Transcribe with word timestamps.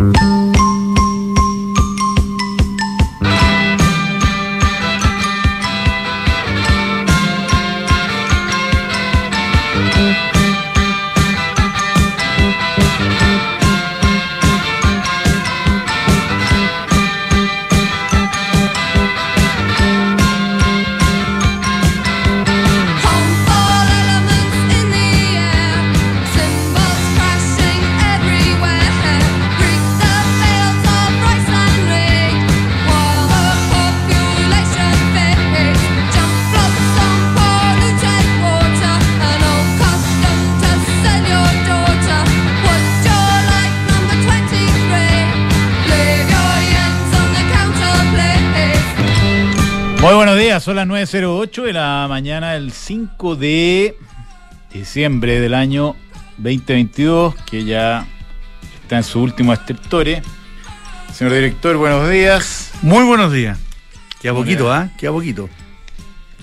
Muy 0.00 0.49
las 50.86 50.88
9.08 51.12 51.62
de 51.64 51.72
la 51.74 52.06
mañana 52.08 52.52
del 52.52 52.72
5 52.72 53.36
de 53.36 53.96
diciembre 54.72 55.38
del 55.38 55.52
año 55.52 55.94
2022, 56.38 57.34
que 57.44 57.64
ya 57.64 58.06
está 58.82 58.96
en 58.96 59.04
su 59.04 59.20
último 59.20 59.52
estrictore. 59.52 60.22
Señor 61.12 61.34
director, 61.34 61.76
buenos 61.76 62.08
días. 62.08 62.70
Muy 62.80 63.04
buenos 63.04 63.30
días. 63.30 63.58
Queda 64.22 64.32
poquito. 64.32 64.72
¿ah? 64.72 64.88
Queda 64.96 65.12
poquito. 65.12 65.50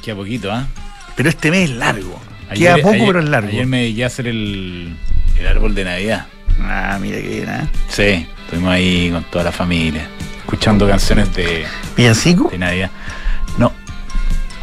Queda 0.04 0.16
poquito, 0.16 0.52
¿ah? 0.52 0.68
Pero 1.16 1.30
este 1.30 1.50
mes 1.50 1.72
es 1.72 1.76
largo. 1.76 2.20
Ayer- 2.52 2.76
Queda 2.76 2.84
poco, 2.84 2.90
ayer- 2.94 3.08
pero 3.08 3.20
es 3.22 3.30
largo. 3.30 3.50
Ayer 3.50 3.66
me 3.66 3.78
dediqué 3.82 4.04
a 4.04 4.08
hacer 4.08 4.28
el, 4.28 4.96
el 5.40 5.48
árbol 5.48 5.74
de 5.74 5.84
Navidad. 5.84 6.28
Ah, 6.62 7.00
mira 7.02 7.18
qué 7.22 7.28
bien, 7.28 7.50
¿ah? 7.50 7.68
Sí, 7.90 8.28
estuvimos 8.44 8.72
ahí 8.72 9.10
con 9.12 9.24
toda 9.26 9.46
la 9.46 9.52
familia, 9.52 10.08
escuchando 10.40 10.88
canciones 10.88 11.34
de, 11.34 11.66
¿Villancico? 11.96 12.50
de 12.52 12.58
Navidad. 12.60 12.92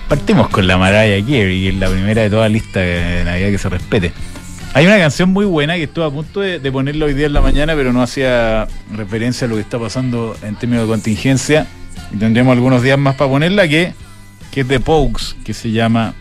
Partimos 0.08 0.48
con 0.48 0.66
la 0.66 0.77
Mariah 0.77 1.22
Carey, 1.24 1.72
la 1.72 1.88
primera 1.88 2.22
de 2.22 2.30
toda 2.30 2.48
lista 2.48 2.80
de 2.80 3.24
Navidad 3.24 3.50
que 3.50 3.58
se 3.58 3.69
respete. 3.69 4.12
Hay 4.74 4.86
una 4.86 4.98
canción 4.98 5.30
muy 5.30 5.44
buena 5.46 5.77
que 5.77 5.84
estuve 5.84 6.05
a 6.05 6.11
punto 6.11 6.41
de, 6.41 6.58
de 6.58 6.72
ponerla 6.72 7.06
hoy 7.06 7.14
día 7.14 7.27
en 7.27 7.33
la 7.33 7.41
mañana, 7.41 7.74
pero 7.74 7.92
no 7.92 8.02
hacía 8.02 8.66
referencia 8.92 9.46
a 9.46 9.50
lo 9.50 9.55
que 9.56 9.62
está 9.62 9.78
pasando 9.78 10.36
en 10.42 10.56
términos 10.56 10.86
de 10.86 10.92
contingencia. 10.92 11.66
Y 12.12 12.16
tendremos 12.16 12.52
algunos 12.52 12.83
días 12.83 12.98
más 12.98 13.14
para 13.14 13.30
ponerla, 13.30 13.66
que, 13.69 13.92
que 14.50 14.61
es 14.61 14.69
de 14.69 14.80
Pogues, 14.80 15.36
que 15.44 15.55
se 15.55 15.70
llama 15.70 16.14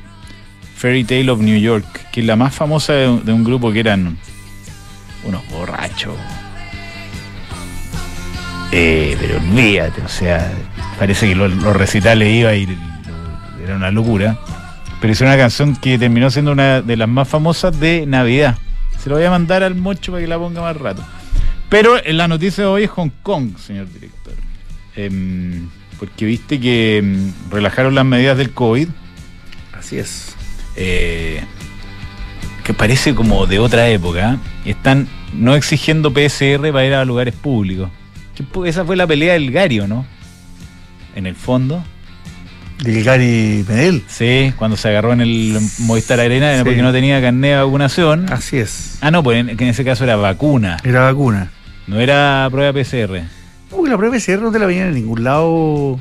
Fairy 0.76 1.04
Tale 1.04 1.30
of 1.32 1.40
New 1.42 1.60
York, 1.60 1.86
que 2.12 2.22
es 2.22 2.26
la 2.26 2.36
más 2.36 2.54
famosa 2.56 2.94
de, 2.94 3.08
un- 3.10 3.44
grupo 3.44 3.72
que 3.72 3.80
eran 3.82 4.18
unos 5.26 5.42
borrachos. 5.50 6.16
Eh, 8.72 9.18
pero 9.20 9.38
olvídate, 9.38 10.02
o 10.02 10.10
sea, 10.10 10.52
parece 10.98 11.28
que 11.28 11.36
lo- 11.36 11.48
los 11.48 11.76
recitales 11.76 12.32
iba 12.34 12.54
y 12.56 12.68
lo- 12.68 12.93
era 13.64 13.76
una 13.76 13.92
locura. 13.92 14.38
Pero 15.02 15.12
hizo 15.14 15.26
una 15.26 15.38
canción 15.38 15.76
que 15.76 15.98
terminó 15.98 16.30
siendo 16.30 16.52
una 16.52 16.82
de 16.82 16.96
las 16.96 17.10
más 17.10 17.28
famosas 17.28 17.78
de 17.80 18.06
Navidad. 18.06 18.58
Se 19.00 19.10
lo 19.10 19.16
voy 19.16 19.26
a 19.26 19.30
mandar 19.32 19.64
al 19.64 19.76
mocho 19.76 20.12
para 20.14 20.22
que 20.22 20.28
la 20.28 20.38
ponga 20.38 20.62
más 20.62 20.78
rato. 20.78 21.04
Pero 21.70 22.04
en 22.04 22.18
la 22.18 22.28
noticia 22.28 22.64
de 22.64 22.70
hoy 22.70 22.84
es 22.84 22.90
Hong 22.92 23.10
Kong, 23.22 23.58
señor 23.58 23.92
director. 23.92 24.34
Em, 24.96 25.68
porque 26.00 26.26
viste 26.26 26.60
que 26.60 26.98
em, 27.00 27.34
relajaron 27.50 27.96
las 27.96 28.06
medidas 28.06 28.38
del 28.38 28.52
COVID, 28.52 28.88
Así 29.78 29.98
es. 29.98 30.36
eh, 30.76 31.42
que 32.64 32.74
parece 32.74 33.14
como 33.14 33.46
de 33.46 33.60
otra 33.60 33.90
época. 33.90 34.38
y 34.64 34.70
Están 34.70 35.08
no 35.34 35.56
exigiendo 35.56 36.14
PCR 36.14 36.72
para 36.72 36.86
ir 36.86 36.94
a 36.94 37.04
lugares 37.04 37.34
públicos. 37.34 37.90
Esa 38.66 38.86
fue 38.86 38.96
la 38.96 39.06
pelea 39.06 39.34
del 39.34 39.52
Gario, 39.52 39.86
¿no? 39.88 40.06
En 41.16 41.26
el 41.26 41.36
fondo. 41.36 41.84
Del 42.84 43.04
Gary 43.04 43.66
Medel. 43.68 44.04
Sí, 44.08 44.54
cuando 44.58 44.76
se 44.78 44.90
agarró 44.90 45.14
en 45.14 45.22
el 45.22 45.58
Movistar 45.80 46.20
Arena 46.20 46.58
Sí. 46.58 46.64
porque 46.64 46.82
no 46.82 46.92
tenía 46.92 47.22
carnet 47.22 47.52
de 47.56 47.64
vacunación. 47.64 48.26
Así 48.32 48.58
es. 48.58 48.98
Ah, 49.02 49.10
no, 49.12 49.24
pues 49.24 49.40
en, 49.40 49.56
que 49.58 49.64
en 49.64 49.70
ese 49.70 49.86
caso 49.86 50.04
era 50.04 50.16
vacuna, 50.18 50.78
Era 50.84 51.02
vacuna. 51.02 51.50
no 51.88 52.00
era 52.00 52.48
prueba 52.52 52.74
PCR. 52.74 53.24
Uy, 53.72 53.90
la 53.90 53.98
prueba 53.98 54.16
PCR 54.16 54.42
no 54.42 54.52
te 54.52 54.60
la 54.60 54.66
veían 54.66 54.88
en 54.90 54.94
ningún 54.96 55.24
lado. 55.24 55.98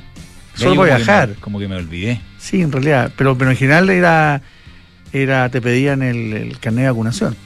Ya 0.56 0.64
Solo 0.64 0.76
para 0.82 0.96
que 0.96 1.02
viajar. 1.04 1.28
me- 1.30 1.34
como 1.36 1.58
que 1.58 1.68
me 1.68 1.76
olvidé. 1.76 2.20
Sí, 2.38 2.60
en 2.60 2.72
realidad. 2.72 3.12
Pero, 3.16 3.38
pero 3.38 3.50
en 3.50 3.56
general 3.56 3.88
era. 3.88 4.42
era 5.12 5.48
te 5.50 5.60
pedían 5.60 6.02
el, 6.02 6.32
el 6.32 6.58
carnet 6.58 6.84
de 6.84 6.90
vacunación. 6.90 7.36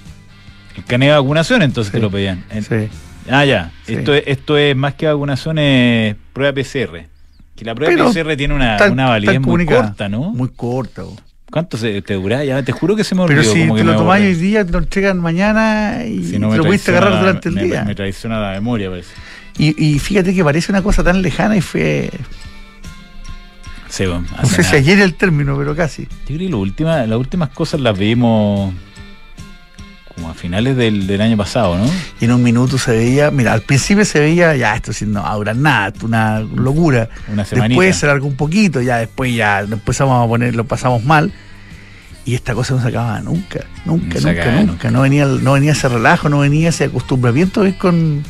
El 0.76 0.84
carnet 0.84 1.10
de 1.10 1.14
vacunación 1.16 1.62
entonces 1.62 1.90
Sí. 1.92 1.98
te 1.98 2.02
lo 2.02 2.10
pedían. 2.10 2.44
Sí. 2.68 2.88
Ah, 3.30 3.44
ya. 3.44 3.70
Sí. 3.86 3.94
Esto, 3.94 4.14
es, 4.14 4.22
esto 4.26 4.56
es 4.56 4.74
más 4.76 4.94
que 4.94 5.06
vacunación, 5.06 5.58
es 5.58 6.16
prueba 6.32 6.52
PCR. 6.54 7.06
Que 7.56 7.64
la 7.64 7.74
prueba 7.74 7.92
Pero 7.94 8.10
PCR 8.12 8.36
tiene 8.36 8.54
una, 8.54 8.76
Tan- 8.76 8.92
una 8.92 9.08
validez 9.08 9.40
muy 9.40 9.64
corta, 9.64 10.08
¿no? 10.08 10.30
Muy 10.30 10.50
corta. 10.50 11.02
bo. 11.02 11.16
¿Cuánto 11.50 11.76
se, 11.78 12.02
te 12.02 12.14
dura? 12.14 12.44
Ya 12.44 12.62
te 12.62 12.72
juro 12.72 12.96
que 12.96 13.04
se 13.04 13.14
me 13.14 13.22
olvidó. 13.22 13.40
Pero 13.40 13.52
si 13.52 13.60
como 13.60 13.74
que 13.76 13.80
te 13.80 13.86
lo 13.86 13.92
me 13.92 13.98
tomás 13.98 14.20
hoy 14.20 14.34
día, 14.34 14.64
te 14.66 14.72
lo 14.72 14.78
entregan 14.78 15.18
mañana 15.18 16.04
y 16.04 16.22
Si 16.24 16.38
no 16.38 16.50
te 16.50 16.58
lo 16.58 16.64
pudiste 16.64 16.90
agarrar 16.90 17.12
la- 17.12 17.20
durante 17.20 17.48
el 17.48 17.54
me- 17.54 17.64
día. 17.64 17.84
Me 17.84 17.94
traiciona 17.94 18.40
la 18.40 18.50
memoria, 18.52 18.90
parece. 18.90 19.14
Y, 19.58 19.82
y 19.82 19.98
fíjate 19.98 20.34
que 20.34 20.44
parece 20.44 20.70
una 20.70 20.82
cosa 20.82 21.02
tan 21.02 21.22
lejana 21.22 21.56
y 21.56 21.60
fue. 21.62 22.10
Sí, 23.88 24.04
bueno, 24.04 24.24
No 24.42 24.46
sé 24.48 24.56
si 24.62 24.68
nada. 24.70 24.76
ayer 24.78 25.00
el 25.00 25.14
término, 25.14 25.56
pero 25.56 25.74
casi. 25.74 26.02
Yo 26.02 26.08
creo 26.26 26.38
que 26.40 26.48
lo 26.50 26.58
última- 26.58 27.06
las 27.06 27.18
últimas 27.18 27.48
cosas 27.50 27.80
las 27.80 27.96
vimos 27.96 28.74
como 30.16 30.30
a 30.30 30.34
finales 30.34 30.76
del, 30.76 31.06
del 31.06 31.20
año 31.20 31.36
pasado, 31.36 31.76
¿no? 31.76 31.84
Y 32.20 32.24
en 32.24 32.32
un 32.32 32.42
minuto 32.42 32.78
se 32.78 32.90
veía, 32.90 33.30
mira, 33.30 33.52
al 33.52 33.60
principio 33.60 34.04
se 34.04 34.18
veía, 34.18 34.56
ya, 34.56 34.74
esto 34.74 34.92
sí 34.92 35.04
no 35.04 35.22
va 35.22 35.30
a 35.30 35.34
durar 35.34 35.56
nada, 35.56 35.88
esto 35.88 36.06
una 36.06 36.40
locura. 36.40 37.10
Una 37.28 37.44
semanita. 37.44 37.68
Después 37.68 37.96
se 37.96 38.06
largó 38.06 38.26
un 38.26 38.34
poquito, 38.34 38.80
ya 38.80 38.96
después 38.96 39.34
ya 39.34 39.60
empezamos 39.60 40.24
a 40.24 40.26
poner, 40.26 40.56
lo 40.56 40.64
pasamos 40.64 41.04
mal. 41.04 41.32
Y 42.24 42.34
esta 42.34 42.54
cosa 42.54 42.74
no 42.74 42.82
se 42.82 42.88
acababa 42.88 43.20
nunca, 43.20 43.60
nunca, 43.84 44.18
No 44.18 44.26
nunca, 44.26 44.42
acaba 44.42 44.62
nunca. 44.62 44.90
No 44.90 45.02
venía, 45.02 45.26
no 45.26 45.52
venía 45.52 45.72
ese 45.72 45.88
relajo, 45.88 46.28
no 46.28 46.40
venía 46.40 46.70
ese 46.70 46.84
acostumbramiento 46.84 47.62
con, 47.78 48.24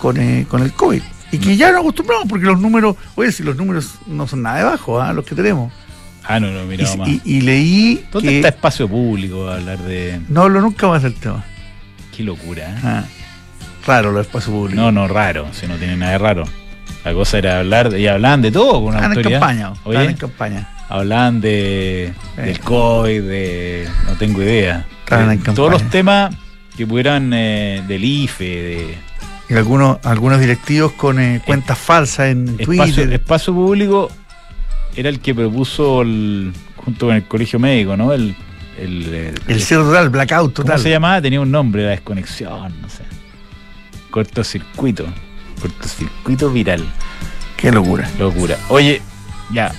con, 0.00 0.16
eh, 0.16 0.46
con 0.48 0.62
el 0.62 0.72
COVID. 0.72 1.02
Y 1.30 1.38
que 1.38 1.56
ya 1.56 1.70
nos 1.70 1.82
acostumbramos 1.82 2.26
porque 2.28 2.46
los 2.46 2.58
números, 2.58 2.96
oye, 3.14 3.30
si 3.30 3.42
los 3.42 3.56
números 3.56 3.96
no 4.06 4.26
son 4.26 4.42
nada 4.42 4.58
de 4.58 4.64
bajo, 4.64 5.00
¿ah? 5.00 5.12
los 5.12 5.26
que 5.26 5.34
tenemos. 5.34 5.70
Ah, 6.28 6.38
no, 6.40 6.50
no, 6.50 6.62
Y, 6.64 6.66
miraba 6.66 6.96
más. 6.96 7.08
y- 7.08 7.20
y 7.24 7.40
leí 7.40 8.04
¿Dónde 8.12 8.28
que 8.28 8.36
está 8.36 8.48
espacio 8.48 8.86
público 8.86 9.48
a 9.48 9.54
hablar 9.56 9.78
de. 9.78 10.20
no 10.28 10.42
hablo 10.42 10.60
nunca 10.60 10.86
más 10.86 11.02
del 11.02 11.14
tema. 11.14 11.42
Qué 12.16 12.22
locura, 12.22 12.70
¿eh? 12.70 12.74
Ah, 12.84 13.04
raro 13.86 14.12
los 14.12 14.26
espacios 14.26 14.54
públicos. 14.54 14.76
No, 14.76 14.92
no, 14.92 15.08
raro, 15.08 15.48
si 15.52 15.66
no 15.66 15.76
tiene 15.76 15.96
nada 15.96 16.12
de 16.12 16.18
raro. 16.18 16.44
La 17.04 17.12
cosa 17.14 17.38
era 17.38 17.58
hablar, 17.60 17.88
de, 17.90 18.00
y 18.00 18.06
hablaban 18.08 18.42
de 18.42 18.50
todo 18.52 18.74
con 18.74 18.84
una 18.88 18.96
Estaban 18.98 19.16
en 19.18 19.22
campaña, 19.30 19.72
Oye, 19.84 20.04
en 20.04 20.16
campaña. 20.16 20.68
hablaban 20.90 21.40
de, 21.40 22.12
Sí. 22.36 22.42
del 22.42 22.60
COVID, 22.60 23.22
de. 23.22 23.88
No 24.06 24.12
tengo 24.16 24.42
idea. 24.42 24.84
Estaban 25.04 25.30
en 25.30 25.38
todos 25.42 25.56
campaña. 25.56 25.70
los 25.82 25.90
temas 25.90 26.34
que 26.76 26.86
pudieran 26.86 27.30
del 27.30 28.04
IFE, 28.04 28.44
de 28.44 28.94
Y 29.48 29.54
algunos, 29.54 29.98
algunos 30.04 30.40
directivos 30.40 30.92
con 30.92 31.18
eh, 31.18 31.40
cuentas 31.46 31.78
falsas 31.78 32.26
en 32.28 32.48
espacio, 32.60 32.66
Twitter. 32.94 33.12
espacio 33.14 33.54
público, 33.54 34.10
era 34.98 35.10
el 35.10 35.20
que 35.20 35.32
propuso 35.32 36.02
el, 36.02 36.52
junto 36.76 37.06
con 37.06 37.14
el 37.14 37.24
colegio 37.24 37.60
médico, 37.60 37.96
¿no? 37.96 38.12
El, 38.12 38.34
el, 38.76 39.14
eh, 39.14 39.34
el 39.46 39.62
cierre 39.62 39.84
total, 39.84 40.10
blackout 40.10 40.52
¿Cómo 40.54 40.66
total. 40.66 40.80
se 40.80 40.90
llamaba? 40.90 41.22
Tenía 41.22 41.40
un 41.40 41.52
nombre, 41.52 41.84
la 41.84 41.90
desconexión, 41.90 42.80
no 42.80 42.88
sé. 42.88 43.04
Cortocircuito. 44.10 45.06
Cortocircuito 45.60 46.50
viral. 46.50 46.84
Qué 47.56 47.70
locura. 47.70 48.10
Locura. 48.18 48.58
Oye, 48.70 49.00
ya. 49.52 49.72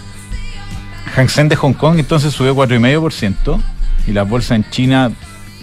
Hang 1.14 1.28
Seng 1.28 1.50
de 1.50 1.58
Hong 1.58 1.74
Kong 1.74 2.00
entonces 2.00 2.34
subió 2.34 2.56
4,5% 2.56 3.62
y 4.08 4.14
la 4.14 4.24
bolsa 4.24 4.56
en 4.56 4.70
China 4.70 5.12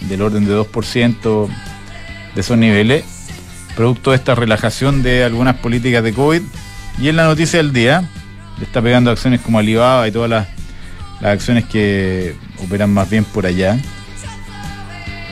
del 0.07 0.21
orden 0.21 0.45
de 0.45 0.55
2% 0.55 1.47
de 2.35 2.41
esos 2.41 2.57
niveles, 2.59 3.05
producto 3.75 4.11
de 4.11 4.17
esta 4.17 4.35
relajación 4.35 5.01
de 5.01 5.23
algunas 5.23 5.55
políticas 5.55 6.03
de 6.03 6.13
COVID. 6.13 6.43
Y 7.01 7.09
en 7.09 7.15
la 7.15 7.25
noticia 7.25 7.57
del 7.57 7.73
día, 7.73 8.07
le 8.57 8.65
está 8.65 8.81
pegando 8.81 9.11
acciones 9.11 9.41
como 9.41 9.59
Alibaba 9.59 10.07
y 10.07 10.11
todas 10.11 10.29
las, 10.29 10.47
las 11.21 11.33
acciones 11.33 11.65
que 11.65 12.35
operan 12.63 12.91
más 12.91 13.09
bien 13.09 13.23
por 13.23 13.45
allá. 13.45 13.77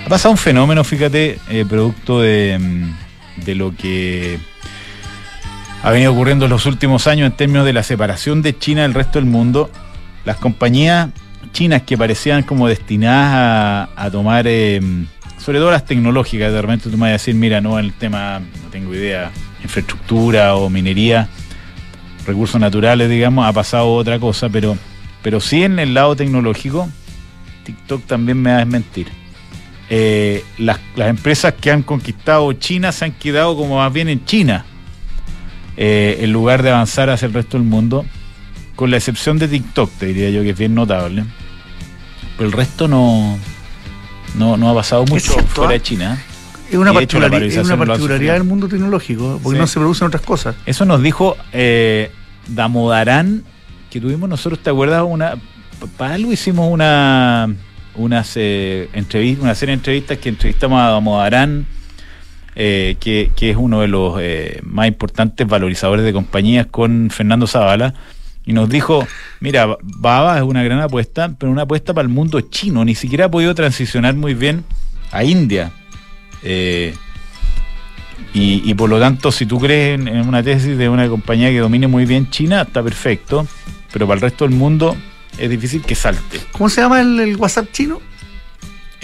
Ha 0.06 0.10
pasado 0.10 0.32
un 0.32 0.38
fenómeno, 0.38 0.84
fíjate, 0.84 1.40
eh, 1.50 1.66
producto 1.68 2.22
de, 2.22 2.58
mm, 2.60 3.44
de 3.46 3.56
lo 3.56 3.76
que 3.76 4.40
ha 5.82 5.92
venido 5.92 6.12
ocurriendo 6.12 6.46
en 6.46 6.52
los 6.52 6.66
últimos 6.66 7.08
años 7.08 7.28
en 7.28 7.38
términos 7.38 7.66
de 7.66 7.74
la 7.74 7.84
separación 7.84 8.42
de 8.42 8.58
China 8.58 8.84
del 8.84 8.94
resto 8.94 9.20
del 9.20 9.28
mundo. 9.28 9.70
Las 10.26 10.38
compañías 10.38 11.10
chinas 11.52 11.84
que 11.84 11.98
parecían 11.98 12.44
como 12.44 12.68
destinadas 12.68 13.90
a, 13.96 14.12
tomar 14.12 14.46
eh, 14.48 14.82
sobre 15.38 15.60
todo 15.60 15.72
las 15.72 15.86
tecnológicas. 15.86 16.52
De 16.52 16.62
repente 16.62 16.90
tú 16.90 16.98
me 16.98 17.04
vas 17.04 17.10
a 17.10 17.14
decir, 17.14 17.36
mira, 17.36 17.62
no, 17.62 17.80
en 17.80 17.86
el 17.86 17.94
tema, 17.94 18.40
no 18.40 18.70
tengo 18.72 18.94
idea, 18.94 19.32
infraestructura 19.64 20.56
o 20.56 20.70
minería, 20.70 21.30
recursos 22.26 22.60
naturales, 22.60 23.10
digamos, 23.10 23.46
ha 23.46 23.54
pasado 23.54 23.94
otra 23.94 24.20
cosa, 24.20 24.50
pero, 24.50 24.78
pero 25.22 25.40
sí 25.40 25.64
en 25.64 25.80
el 25.80 25.94
lado 25.94 26.16
tecnológico, 26.16 26.90
TikTok 27.64 28.06
también 28.06 28.42
me 28.42 28.52
va 28.52 28.58
a 28.58 28.60
desmentir. 28.60 29.08
Eh, 29.90 30.44
las, 30.58 30.80
las, 30.96 31.10
empresas 31.10 31.54
que 31.54 31.70
han 31.70 31.84
conquistado 31.84 32.52
China 32.54 32.92
se 32.92 33.06
han 33.06 33.12
quedado 33.12 33.56
como 33.56 33.78
más 33.78 33.94
bien 33.94 34.10
en 34.10 34.26
China, 34.26 34.66
eh, 35.78 36.18
en 36.22 36.32
lugar 36.32 36.64
de 36.64 36.72
avanzar 36.72 37.10
hacia 37.10 37.28
el 37.28 37.34
resto 37.34 37.58
del 37.58 37.68
mundo, 37.68 38.06
con 38.76 38.90
la 38.92 38.98
excepción 38.98 39.38
de 39.38 39.48
TikTok, 39.48 39.92
te 40.00 40.08
diría 40.08 40.30
yo 40.30 40.42
que 40.42 40.52
es 40.52 40.58
bien 40.58 40.74
notable. 40.74 41.24
Pero 42.38 42.50
el 42.50 42.54
resto 42.54 42.88
no, 42.88 43.38
no, 44.36 44.58
no 44.58 44.70
ha 44.70 44.74
pasado 44.74 45.06
mucho 45.06 45.34
fuera 45.48 45.74
de 45.74 45.82
China. 45.82 46.22
Es 46.70 46.76
una, 46.76 46.94
particularidad, 46.94 47.44
es 47.44 47.58
una 47.58 47.78
particularidad 47.78 48.34
del 48.34 48.44
mundo 48.44 48.68
tecnológico, 48.68 49.40
porque 49.44 49.60
no 49.60 49.68
se 49.68 49.80
producen 49.80 50.08
otras 50.08 50.24
cosas. 50.24 50.56
Eso 50.66 50.86
nos 50.86 51.02
dijo 51.02 51.38
eh, 51.54 52.12
Damodarán, 52.48 53.44
que 53.90 54.02
tuvimos 54.02 54.28
nosotros, 54.28 54.60
¿te 54.62 54.70
acuerdas? 54.70 55.04
Una, 55.08 55.36
para 55.98 56.16
algo 56.16 56.32
hicimos 56.32 56.72
una, 56.72 57.54
unas, 57.96 58.34
eh, 58.36 58.90
entrevistas, 58.94 59.44
una 59.44 59.56
serie 59.56 59.72
de 59.72 59.80
entrevistas 59.80 60.18
que 60.18 60.30
entrevistamos 60.30 60.82
a 60.82 60.90
Damodarán, 60.90 61.66
eh, 62.56 62.96
que, 63.00 63.32
que, 63.36 63.52
es 63.52 63.58
uno 63.58 63.82
de 63.82 63.88
los 63.88 64.18
eh, 64.20 64.62
más 64.64 64.88
importantes 64.88 65.46
valorizadores 65.46 66.06
de 66.06 66.14
compañías 66.14 66.68
con 66.68 67.10
Fernando 67.10 67.48
Zavala 67.48 67.94
y 68.46 68.54
nos 68.54 68.70
dijo, 68.70 69.06
mira, 69.40 69.78
Baba 69.82 70.38
es 70.38 70.44
una 70.44 70.64
gran 70.64 70.80
apuesta, 70.80 71.34
pero 71.38 71.52
una 71.52 71.64
apuesta 71.64 71.94
para 71.94 72.04
el 72.04 72.14
mundo 72.14 72.40
chino, 72.42 72.86
ni 72.86 72.96
siquiera 72.96 73.26
ha 73.26 73.32
podido 73.32 73.56
transicionar 73.56 74.16
muy 74.16 74.36
bien 74.36 74.64
a 75.12 75.24
India. 75.24 75.72
Eh, 76.46 76.96
y, 78.34 78.74
por 78.74 78.90
lo 78.90 79.00
tanto, 79.00 79.32
si 79.32 79.46
tú 79.46 79.60
crees 79.60 80.00
en, 80.00 80.28
una 80.28 80.44
tesis 80.44 80.78
de 80.78 80.90
una 80.90 81.08
compañía 81.08 81.50
que 81.50 81.60
domine 81.60 81.88
muy 81.88 82.06
bien 82.06 82.30
China, 82.30 82.64
está 82.64 82.84
perfecto, 82.84 83.48
pero 83.92 84.08
para 84.08 84.16
el 84.16 84.22
resto 84.22 84.46
del 84.46 84.56
mundo 84.56 84.96
es 85.38 85.50
difícil 85.50 85.82
que 85.82 85.96
salte. 85.96 86.42
¿Cómo 86.52 86.70
se 86.70 86.82
llama 86.82 87.02
el 87.02 87.36
WhatsApp 87.38 87.72
chino? 87.72 88.02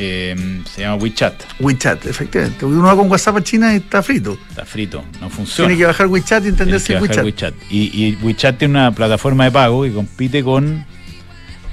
Eh, 0.04 0.64
se 0.74 0.82
llama 0.82 0.96
WeChat. 0.96 1.44
WeChat, 1.60 2.06
efectivamente. 2.08 2.66
Uno 2.66 2.84
va 2.84 2.96
con 2.96 3.10
WhatsApp 3.10 3.38
a 3.38 3.44
China 3.44 3.74
y 3.74 3.78
está 3.78 4.02
frito. 4.02 4.38
Está 4.50 4.66
frito, 4.66 5.04
no 5.20 5.30
funciona. 5.30 5.68
Tiene 5.68 5.80
que 5.80 5.86
bajar 5.86 6.08
WeChat 6.08 6.46
y 6.46 6.48
entenderse 6.48 7.00
WeChat. 7.00 7.24
WeChat. 7.24 7.54
Y, 7.70 8.16
WeChat 8.16 8.58
tiene 8.58 8.80
una 8.80 8.92
plataforma 8.92 9.44
de 9.44 9.52
pago 9.52 9.84
que 9.84 9.92
compite 9.92 10.44
con, 10.44 10.86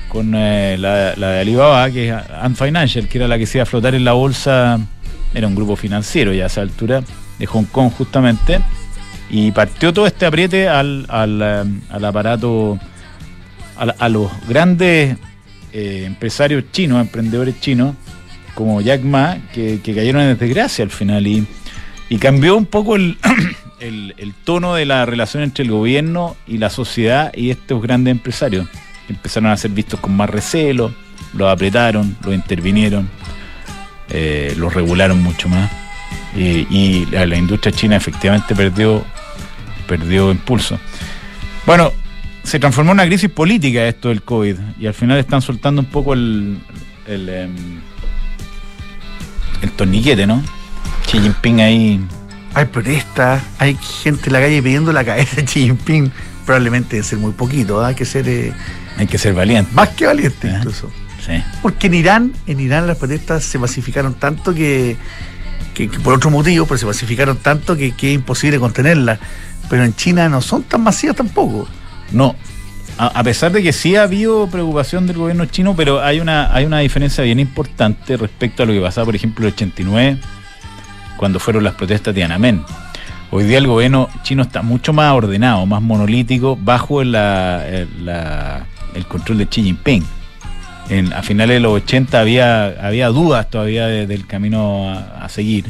con 0.09 0.35
eh, 0.35 0.77
la, 0.79 1.15
de 1.15 1.41
Alibaba, 1.41 1.91
que 1.91 2.09
es 2.09 2.15
Ant 2.43 2.57
Financial, 2.57 3.09
que 3.09 3.19
era 3.19 3.29
la 3.29 3.39
que 3.39 3.47
se 3.47 3.59
iba 3.59 3.63
a 3.63 3.67
flotar 3.67 3.95
en 3.95 4.05
la 4.05 4.13
bolsa. 4.13 4.79
Era 5.35 5.47
un 5.47 5.55
grupo 5.55 5.77
financiero 5.77 6.33
ya 6.33 6.45
a 6.45 6.47
esa 6.47 6.63
altura, 6.63 7.03
de 7.39 7.47
Hong 7.47 7.65
Kong 7.65 7.91
justamente. 7.97 8.61
Y 9.31 9.53
partió 9.53 9.93
todo 9.93 10.07
este 10.07 10.27
apriete 10.27 10.69
al, 10.69 11.07
al, 11.09 11.41
eh, 11.43 11.65
al 11.91 12.05
aparato, 12.05 12.79
a, 13.77 14.09
los 14.09 14.31
grandes 14.49 15.17
empresarios 15.73 16.65
chinos, 16.73 17.01
emprendedores 17.01 17.61
chinos, 17.61 17.95
como 18.59 18.81
Jack 18.81 19.03
Ma, 19.03 19.39
que, 19.55 19.81
cayeron 19.85 20.21
en 20.23 20.37
desgracia 20.37 20.83
al 20.83 20.91
final 20.91 21.29
y, 21.29 21.47
cambió 22.19 22.57
un 22.57 22.67
poco 22.67 22.97
el, 22.97 23.17
el, 23.79 24.35
tono 24.43 24.75
de 24.75 24.85
la 24.85 25.07
relación 25.07 25.45
entre 25.45 25.63
el 25.63 25.71
gobierno 25.71 26.37
y 26.45 26.59
la 26.59 26.69
sociedad 26.69 27.33
y 27.35 27.51
estos 27.51 27.81
grandes 27.81 28.11
empresarios. 28.11 28.67
Empezaron 29.09 29.51
a 29.51 29.57
ser 29.57 29.71
vistos 29.71 30.01
con 30.01 30.17
más 30.17 30.29
recelo, 30.29 30.93
los 31.35 31.49
apretaron, 31.49 32.17
los 32.25 32.35
intervinieron, 32.35 33.09
eh, 34.11 34.55
los 34.57 34.75
regularon 34.75 35.23
mucho 35.23 35.49
más. 35.49 35.71
Y, 36.37 37.07
la, 37.07 37.37
industria 37.37 37.73
china 37.73 37.97
efectivamente 37.97 38.55
perdió, 38.55 39.05
perdió 39.89 40.31
impulso. 40.31 40.79
Bueno, 41.67 41.93
se 42.45 42.59
transformó 42.59 42.93
en 42.93 42.97
una 42.97 43.07
crisis 43.07 43.29
política 43.29 43.87
esto 43.87 44.09
del 44.09 44.23
COVID 44.23 44.57
y 44.79 44.87
al 44.87 44.95
final 44.95 45.19
están 45.19 45.43
soltando 45.43 45.81
un 45.81 45.89
poco 45.89 46.15
el, 46.15 46.59
el, 47.07 47.29
em, 47.29 47.81
el 49.63 49.71
torniquete, 49.73 50.27
¿no? 50.27 50.43
Xi 51.07 51.21
Jinping 51.21 51.61
ahí. 51.61 52.01
Hay 52.55 52.67
protestas, 52.67 53.43
hay 53.59 53.77
gente 53.77 54.27
en 54.27 54.33
la 54.33 54.41
calle 54.41 54.63
pidiendo 54.63 54.93
la 54.93 55.05
cabeza 55.05 55.37
de 55.37 55.45
Xi 55.45 55.65
Jinping. 55.65 56.13
Probablemente 56.47 56.97
debe 56.97 57.07
ser 57.07 57.19
muy 57.19 57.33
poquito, 57.33 57.81
¿ah? 57.81 57.89
hay 57.89 57.95
que 57.95 58.05
ser. 58.05 58.29
Eh, 58.29 58.53
hay 58.97 59.07
que 59.07 59.19
ser 59.19 59.35
valiente. 59.35 59.71
Más 59.75 59.91
que 59.91 60.07
valiente, 60.07 60.49
¿Eh? 60.49 60.55
incluso. 60.57 60.91
Sí. 61.25 61.43
Porque 61.63 61.89
en 61.89 61.95
Irán, 61.95 62.33
en 62.47 62.61
Irán 62.61 62.87
las 62.87 62.97
protestas 62.97 63.45
se 63.45 63.59
masificaron 63.59 64.15
tanto 64.15 64.55
que, 64.55 64.97
que, 65.75 65.89
por 65.89 66.15
otro 66.15 66.31
motivo, 66.31 66.67
pero 66.67 66.79
se 66.79 66.87
masificaron 66.87 67.37
tanto 67.37 67.77
que, 67.77 67.93
que 67.93 68.11
es 68.11 68.15
imposible 68.15 68.59
contenerlas. 68.59 69.19
Pero 69.69 69.85
en 69.85 69.95
China 69.95 70.29
no 70.29 70.41
son 70.41 70.63
tan 70.63 70.83
masivas 70.83 71.17
tampoco. 71.17 71.69
No, 72.13 72.35
a, 72.99 73.23
pesar 73.23 73.53
de 73.53 73.63
que 73.63 73.73
sí 73.73 73.95
ha 73.95 74.03
habido 74.03 74.49
preocupación 74.49 75.07
del 75.07 75.17
gobierno 75.17 75.47
chino, 75.47 75.75
pero 75.77 76.03
hay 76.03 76.19
una, 76.19 76.53
hay 76.53 76.65
una 76.65 76.81
diferencia 76.81 77.23
bien 77.23 77.39
importante 77.39 78.17
respecto 78.17 78.65
a 78.65 78.67
lo 78.67 78.73
que 78.73 78.81
pasaba, 78.81 79.05
por 79.07 79.15
ejemplo, 79.15 79.47
el 79.47 79.53
89, 79.55 80.19
cuando 81.17 81.39
fueron 81.39 81.63
las 81.63 81.75
protestas 81.75 82.13
de 82.13 82.21
Tiananmen. 82.21 82.65
Hoy 83.31 83.45
día 83.45 83.59
el 83.59 83.69
gobierno 83.69 84.09
chino 84.23 84.43
está 84.43 84.63
mucho 84.63 84.93
más 84.93 85.13
ordenado, 85.13 85.65
más 85.65 85.81
monolítico, 85.81 86.59
bajo 86.61 87.05
la, 87.05 87.65
el 87.67 89.07
control 89.07 89.39
de 89.39 89.47
Xi 89.47 89.63
Jinping. 89.63 90.05
En, 90.91 91.13
a 91.13 91.23
finales 91.23 91.57
de 91.57 91.61
los 91.61 91.75
80 91.83 92.19
había, 92.21 92.67
había 92.87 93.09
dudas 93.09 93.51
todavía 93.51 93.87
del 93.87 94.27
camino 94.27 94.91
a, 94.91 95.29
seguir. 95.29 95.67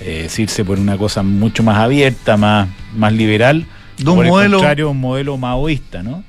Eh, 0.00 0.28
irse 0.36 0.64
por 0.64 0.78
una 0.78 0.98
cosa 0.98 1.22
mucho 1.22 1.62
más 1.62 1.78
abierta, 1.78 2.36
más, 2.36 2.68
más 2.94 3.12
liberal 3.12 3.66
de 3.98 4.10
un 4.10 4.26
modelo... 4.26 4.58
contrario, 4.58 4.90
un 4.90 5.00
modelo 5.00 5.36
maoísta, 5.38 6.02
¿no? 6.02 6.22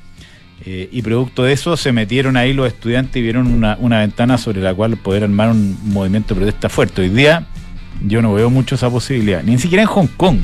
Eh, 0.65 0.89
y 0.91 1.01
producto 1.01 1.43
de 1.43 1.53
eso 1.53 1.77
se 1.77 1.91
metieron 1.91 2.35
ahí 2.35 2.51
los 2.51 2.67
estudiantes 2.67 3.15
y 3.15 3.21
vieron 3.21 3.47
una, 3.47 3.99
ventana 3.99 4.37
sobre 4.37 4.61
la 4.61 4.73
cual 4.73 4.97
poder 4.97 5.23
armar 5.23 5.49
un 5.49 5.77
movimiento 5.83 6.33
de 6.33 6.41
protesta 6.41 6.67
fuerte. 6.67 7.01
Hoy 7.03 7.09
día 7.09 7.45
yo 8.05 8.21
no 8.21 8.33
veo 8.33 8.49
mucho 8.49 8.75
esa 8.75 8.89
posibilidad, 8.89 9.43
ni 9.43 9.57
siquiera 9.59 9.83
en 9.83 9.87
Hong 9.87 10.07
Kong, 10.07 10.39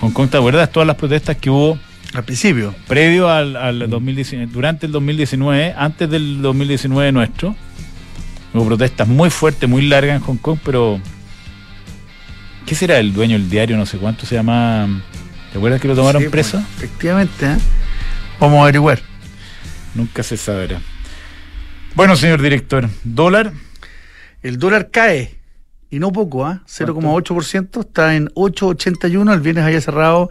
Hong 0.00 0.10
Kong, 0.10 0.28
¿te 0.28 0.36
acuerdas? 0.36 0.70
Todas 0.70 0.86
las 0.86 0.96
protestas 0.96 1.36
que 1.36 1.50
hubo 1.50 1.78
al 2.14 2.24
principio. 2.24 2.74
Previo 2.86 3.28
al, 3.28 3.56
al 3.56 3.88
2019, 3.88 4.52
durante 4.52 4.86
el 4.86 4.92
2019, 4.92 5.74
antes 5.76 6.10
del 6.10 6.42
2019 6.42 7.12
nuestro, 7.12 7.56
hubo 8.52 8.66
protestas 8.66 9.08
muy 9.08 9.30
fuertes, 9.30 9.68
muy 9.68 9.82
largas 9.82 10.16
en 10.16 10.22
Hong 10.22 10.36
Kong, 10.36 10.58
pero 10.64 11.00
¿qué 12.66 12.74
será 12.74 12.98
el 12.98 13.12
dueño 13.12 13.38
del 13.38 13.48
diario? 13.48 13.76
No 13.76 13.86
sé 13.86 13.98
cuánto 13.98 14.26
se 14.26 14.34
llama 14.34 15.02
¿Te 15.52 15.58
acuerdas 15.58 15.82
que 15.82 15.88
lo 15.88 15.94
tomaron 15.94 16.30
preso? 16.30 16.58
Pues, 16.58 16.76
efectivamente, 16.78 17.44
¿eh? 17.44 17.56
Vamos 18.40 18.58
a 18.60 18.62
averiguar. 18.62 19.00
Nunca 19.94 20.22
se 20.22 20.38
sabrá. 20.38 20.80
Bueno, 21.94 22.16
señor 22.16 22.40
director, 22.40 22.88
¿dólar? 23.04 23.52
El 24.42 24.58
dólar 24.58 24.90
cae, 24.90 25.38
y 25.90 25.98
no 25.98 26.10
poco, 26.10 26.46
¿ah? 26.46 26.62
¿eh? 26.64 26.84
0,8%, 26.84 27.80
está 27.80 28.16
en 28.16 28.28
8,81, 28.28 29.34
el 29.34 29.40
viernes 29.40 29.64
había 29.64 29.80
cerrado 29.82 30.30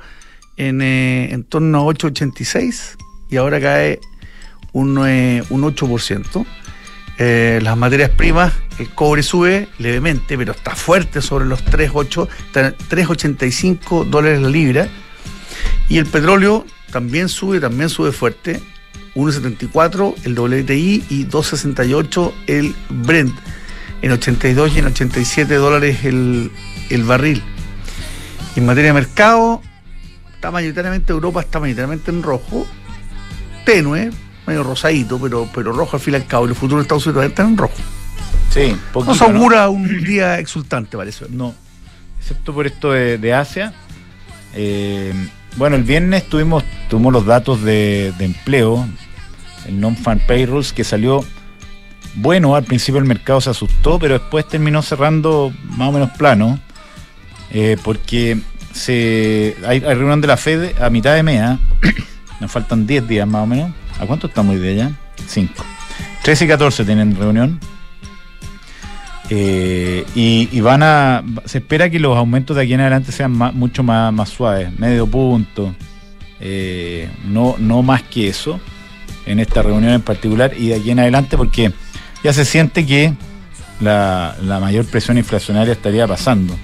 en, 0.62 0.82
eh, 0.82 1.34
en 1.34 1.44
torno 1.44 1.80
a 1.80 1.94
8,86 1.94 2.96
y 3.32 3.38
ahora 3.38 3.60
cae 3.60 4.00
un, 4.74 5.04
eh, 5.08 5.44
un 5.50 5.64
8%. 5.64 6.46
Eh, 7.18 7.60
las 7.64 7.76
materias 7.78 8.12
primas, 8.12 8.54
el 8.78 8.90
cobre 8.90 9.24
sube 9.24 9.68
levemente, 9.80 10.38
pero 10.38 10.52
está 10.52 10.76
fuerte 10.76 11.22
sobre 11.22 11.46
los 11.46 11.66
3,8, 11.66 12.28
3,85 12.54 14.06
dólares 14.06 14.42
la 14.42 14.50
libra. 14.50 14.88
Y 15.90 15.98
el 15.98 16.06
petróleo 16.06 16.66
también 16.92 17.28
sube, 17.28 17.60
también 17.60 17.90
sube 17.90 18.12
fuerte. 18.12 18.62
1,74 19.16 20.16
el 20.24 20.40
WTI 20.40 21.04
y 21.10 21.26
2,68 21.26 22.34
el 22.48 22.76
Brent. 22.90 23.34
En 24.04 24.12
82 24.12 24.76
y 24.76 24.80
en 24.80 24.86
87 24.86 25.56
dólares 25.56 26.06
el, 26.06 26.52
el 26.90 27.04
barril. 27.04 27.44
En 28.56 28.66
materia 28.66 28.94
de 28.94 29.00
mercado, 29.00 29.62
está 30.42 30.50
mayoritariamente 30.50 31.14
Europa 31.14 31.42
está 31.42 31.60
mayoritariamente 31.60 32.10
en 32.10 32.24
rojo, 32.24 32.66
tenue, 33.64 34.10
medio 34.48 34.64
rosadito, 34.64 35.20
pero, 35.22 35.48
pero 35.54 35.72
rojo 35.72 35.98
al 35.98 36.02
fin 36.02 36.16
y 36.16 36.18
al 36.18 36.26
cabo. 36.26 36.46
Y 36.46 36.50
los 36.50 36.58
futuros 36.58 36.80
de 36.80 36.82
Estados 36.82 37.06
Unidos 37.06 37.26
están 37.26 37.50
en 37.50 37.58
rojo. 37.58 37.76
Sí, 38.50 38.76
poquito, 38.92 39.12
Nos 39.12 39.22
augura 39.22 39.70
un 39.70 40.04
día 40.04 40.40
exultante, 40.40 40.98
parece. 40.98 41.26
No, 41.30 41.54
excepto 42.20 42.56
por 42.56 42.66
esto 42.66 42.92
de, 42.92 43.20
de 43.20 43.34
Asia. 43.36 43.72
Eh, 44.56 45.14
bueno, 45.58 45.76
el 45.76 45.84
viernes 45.84 46.28
tuvimos, 46.28 46.64
tuvimos 46.90 47.14
los 47.14 47.28
datos 47.28 47.62
de, 47.62 48.12
empleo, 48.18 48.88
el 49.68 49.80
non-farm 49.80 50.22
payrolls, 50.26 50.74
que 50.74 50.84
salió 50.84 51.24
bueno. 52.16 52.56
Al 52.56 52.64
principio 52.64 52.98
el 52.98 53.06
mercado 53.06 53.42
se 53.42 53.52
asustó, 53.52 54.00
pero 54.00 54.18
después 54.18 54.48
terminó 54.48 54.82
cerrando 54.82 55.54
más 55.78 55.90
o 55.90 55.92
menos 55.92 56.10
plano, 56.18 56.60
eh, 57.52 57.78
porque 57.84 58.42
se, 58.74 59.56
hay, 59.66 59.80
reunión 59.80 60.22
de 60.22 60.28
la 60.28 60.38
Fed 60.38 60.82
a 60.82 60.90
mitad 60.90 61.16
de 61.16 61.24
mes, 61.24 61.42
nos 62.40 62.52
faltan 62.52 62.88
10 62.88 63.08
días 63.08 63.28
más 63.28 63.44
o 63.44 63.48
menos. 63.48 63.72
¿A 64.00 64.06
cuánto 64.06 64.28
estamos 64.28 64.60
de 64.60 64.72
allá? 64.72 64.92
5. 65.28 65.54
13 66.24 66.46
y 66.46 66.48
14 66.48 66.86
tienen 66.86 67.16
reunión. 67.16 67.60
Eh, 69.30 70.06
y, 70.14 70.60
van 70.60 70.84
a. 70.84 71.24
Se 71.46 71.60
espera 71.60 71.90
que 71.90 72.00
los 72.00 72.18
aumentos 72.18 72.56
de 72.58 72.64
aquí 72.64 72.74
en 72.74 72.82
adelante 72.82 73.12
sean 73.12 73.32
mucho 73.32 73.82
más, 73.82 74.12
más 74.12 74.30
suaves, 74.30 74.78
medio 74.78 75.08
punto. 75.08 75.74
Eh, 76.42 77.10
no, 77.26 77.56
no 77.58 77.84
más 77.84 78.02
que 78.04 78.28
eso, 78.28 78.60
en 79.26 79.40
esta 79.40 79.62
reunión 79.62 79.94
en 79.94 80.02
particular, 80.02 80.54
y 80.58 80.70
de 80.70 80.76
aquí 80.76 80.92
en 80.92 81.00
adelante, 81.00 81.38
porque 81.38 81.72
ya 82.24 82.34
se 82.34 82.44
siente 82.44 82.86
que 82.86 83.14
la, 83.80 84.36
mayor 84.60 84.86
presión 84.86 85.18
inflacionaria 85.18 85.74
estaría 85.74 86.08
pasando. 86.08 86.58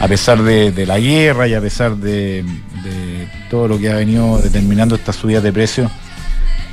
A 0.00 0.08
pesar 0.08 0.42
de, 0.42 0.86
la 0.86 0.98
guerra 0.98 1.46
y 1.46 1.54
a 1.54 1.60
pesar 1.60 1.94
de, 1.94 2.44
todo 3.50 3.68
lo 3.68 3.78
que 3.78 3.90
ha 3.90 3.96
venido 3.96 4.38
determinando 4.38 4.94
estas 4.94 5.16
subidas 5.16 5.42
de 5.42 5.52
precios 5.52 5.90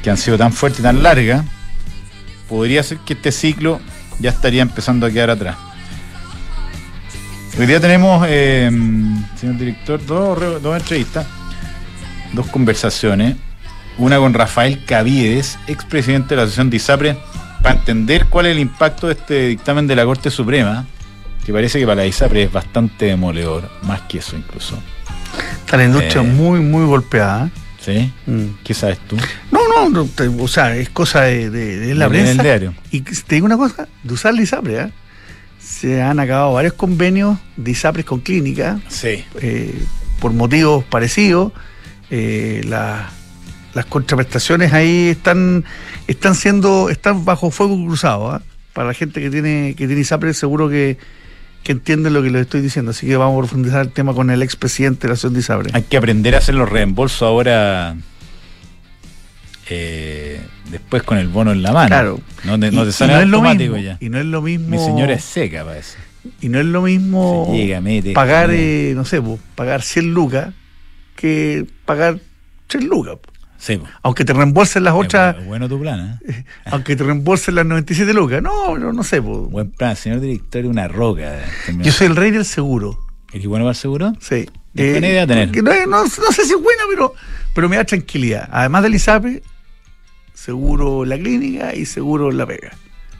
que 0.01 0.09
han 0.09 0.17
sido 0.17 0.37
tan 0.37 0.53
fuertes 0.53 0.79
y 0.79 0.83
tan 0.83 1.03
largas, 1.03 1.43
podría 2.47 2.81
ser 2.83 2.99
que 2.99 3.13
este 3.13 3.31
ciclo 3.31 3.81
ya 4.19 4.29
estaría 4.29 4.61
empezando 4.61 5.05
a 5.05 5.11
quedar 5.11 5.29
atrás. 5.31 5.57
Hoy 7.59 7.65
día 7.65 7.81
tenemos, 7.81 8.25
eh, 8.29 8.69
señor 9.35 9.57
director, 9.57 10.05
dos, 10.05 10.61
dos 10.61 10.77
entrevistas, 10.77 11.25
dos 12.31 12.47
conversaciones. 12.47 13.35
Una 13.97 14.19
con 14.19 14.35
Rafael 14.35 14.85
Caviedes, 14.85 15.57
expresidente 15.67 16.29
de 16.29 16.35
la 16.37 16.41
Asociación 16.43 16.69
de 16.69 16.77
ISAPRE, 16.77 17.17
para 17.63 17.75
entender 17.79 18.27
cuál 18.27 18.45
es 18.45 18.51
el 18.53 18.59
impacto 18.59 19.07
de 19.07 19.13
este 19.13 19.47
dictamen 19.47 19.87
de 19.87 19.95
la 19.95 20.05
Corte 20.05 20.29
Suprema, 20.29 20.85
que 21.47 21.53
parece 21.53 21.79
que 21.79 21.85
para 21.85 22.01
la 22.01 22.05
ISAPRE 22.05 22.43
es 22.43 22.51
bastante 22.51 23.05
demoledor, 23.05 23.69
más 23.83 24.01
que 24.01 24.17
eso 24.17 24.35
incluso. 24.35 24.77
Está 25.61 25.77
la 25.77 25.85
industria 25.85 26.21
eh, 26.21 26.25
muy, 26.25 26.59
muy 26.59 26.85
golpeada. 26.85 27.49
¿Sí? 27.79 28.11
Mm. 28.25 28.47
¿Qué 28.65 28.73
sabes 28.73 28.99
tú? 29.07 29.15
No, 29.49 29.87
no, 29.89 30.09
o 30.39 30.47
sea, 30.49 30.75
es 30.75 30.89
cosa 30.89 31.21
de, 31.21 31.95
la 31.95 32.09
prensa. 32.09 32.43
diario. 32.43 32.73
Y 32.91 32.99
te 32.99 33.35
digo 33.35 33.45
una 33.45 33.55
cosa, 33.55 33.87
de 34.03 34.13
usar 34.13 34.33
la 34.33 34.41
ISAPRE, 34.41 34.77
¿eh? 34.77 34.91
se 35.57 36.01
han 36.01 36.19
acabado 36.19 36.51
varios 36.51 36.73
convenios 36.73 37.37
de 37.55 37.71
ISAPRES 37.71 38.05
con 38.05 38.19
clínicas 38.19 38.81
sí. 38.89 39.23
Eh, 39.39 39.73
por 40.19 40.33
motivos 40.33 40.83
parecidos. 40.83 41.53
Eh, 42.09 42.61
las 42.65 43.85
contraprestaciones 43.85 44.73
ahí 44.73 45.09
están 45.09 45.63
están 46.07 46.35
siendo 46.35 46.89
están 46.89 47.23
bajo 47.23 47.51
fuego 47.51 47.75
cruzado 47.85 48.31
¿ah? 48.31 48.41
para 48.73 48.87
la 48.87 48.93
gente 48.93 49.21
que 49.21 49.29
tiene 49.29 49.75
que 49.77 49.87
tiene 49.87 50.01
ISAPRES 50.01 50.37
seguro 50.37 50.67
que, 50.67 50.97
que 51.67 51.73
entienden 51.73 52.13
lo 52.13 52.23
que 52.23 52.29
les 52.31 52.43
estoy 52.43 52.61
diciendo 52.61 52.91
así 52.91 53.05
que 53.05 53.17
vamos 53.17 53.35
a 53.35 53.39
profundizar 53.39 53.81
el 53.81 53.91
tema 53.91 54.13
con 54.13 54.29
el 54.29 54.41
expresidente 54.41 55.01
de 55.01 55.07
la 55.09 55.13
Asociación 55.15 55.33
de 55.33 55.39
ISAPRES 55.41 55.75
hay 55.75 55.83
que 55.83 55.97
aprender 55.97 56.33
a 56.33 56.37
hacer 56.37 56.55
los 56.55 56.69
reembolsos 56.69 57.23
ahora 57.23 57.97
eh, 59.69 60.39
después 60.71 61.03
con 61.03 61.17
el 61.17 61.27
bono 61.27 61.51
en 61.51 61.61
la 61.61 61.73
mano. 61.73 61.87
Claro. 61.87 62.21
No, 62.45 62.57
te, 62.57 62.91
sale 62.93 63.15
automático 63.15 63.75
ya. 63.75 63.97
Y 63.99 64.07
no 64.07 64.17
es 64.17 64.25
lo 64.25 64.41
mismo. 64.41 64.69
Mi 64.69 64.77
señora 64.77 65.13
es 65.13 65.25
seca 65.25 65.65
para 65.65 65.77
eso. 65.77 65.97
Y 66.39 66.47
no 66.47 66.57
es 66.57 66.65
lo 66.65 66.83
mismo 66.83 67.53
pagar, 68.13 68.51
eh, 68.53 68.93
no 68.95 69.03
sé, 69.03 69.21
pagar 69.55 69.81
100 69.81 70.13
lucas 70.13 70.53
que 71.17 71.65
pagar 71.83 72.19
3 72.67 72.85
lucas. 72.85 73.17
Sí, 73.57 73.81
aunque 74.03 74.23
te 74.23 74.33
reembolsen 74.33 74.83
las 74.83 74.93
otras. 74.93 75.43
Bueno, 75.45 75.67
tu 75.67 75.79
plan, 75.79 76.19
¿eh? 76.27 76.45
Aunque 76.65 76.95
te 76.95 77.03
reembolsen 77.03 77.55
las 77.55 77.65
97 77.65 78.13
lucas. 78.13 78.41
No, 78.41 78.77
no, 78.77 78.93
no 78.93 79.03
sé. 79.03 79.19
Buen 79.19 79.71
plan, 79.71 79.95
señor 79.95 80.19
director, 80.19 80.65
una 80.65 80.87
roca. 80.87 81.39
Yo 81.79 81.91
soy 81.91 82.07
el 82.07 82.15
rey 82.15 82.31
del 82.31 82.45
seguro. 82.45 82.99
¿Eres 83.33 83.47
bueno 83.47 83.65
para 83.65 83.71
el 83.71 83.75
seguro? 83.75 84.13
Sí. 84.19 84.47
¿Qué 84.75 84.91
buena 84.91 85.07
idea 85.07 85.27
tener? 85.27 85.63
No, 85.63 86.03
no, 86.03 86.07
sé 86.07 86.45
si 86.45 86.53
es 86.53 86.61
buena, 86.61 86.83
pero, 86.89 87.13
pero 87.53 87.67
me 87.67 87.77
da 87.77 87.83
tranquilidad. 87.83 88.47
Además 88.51 88.83
del 88.83 88.95
ISAPE, 88.95 89.41
seguro 90.33 91.03
la 91.03 91.17
clínica 91.17 91.73
y 91.73 91.85
seguro 91.85 92.31
la 92.31 92.45
pega. 92.45 92.71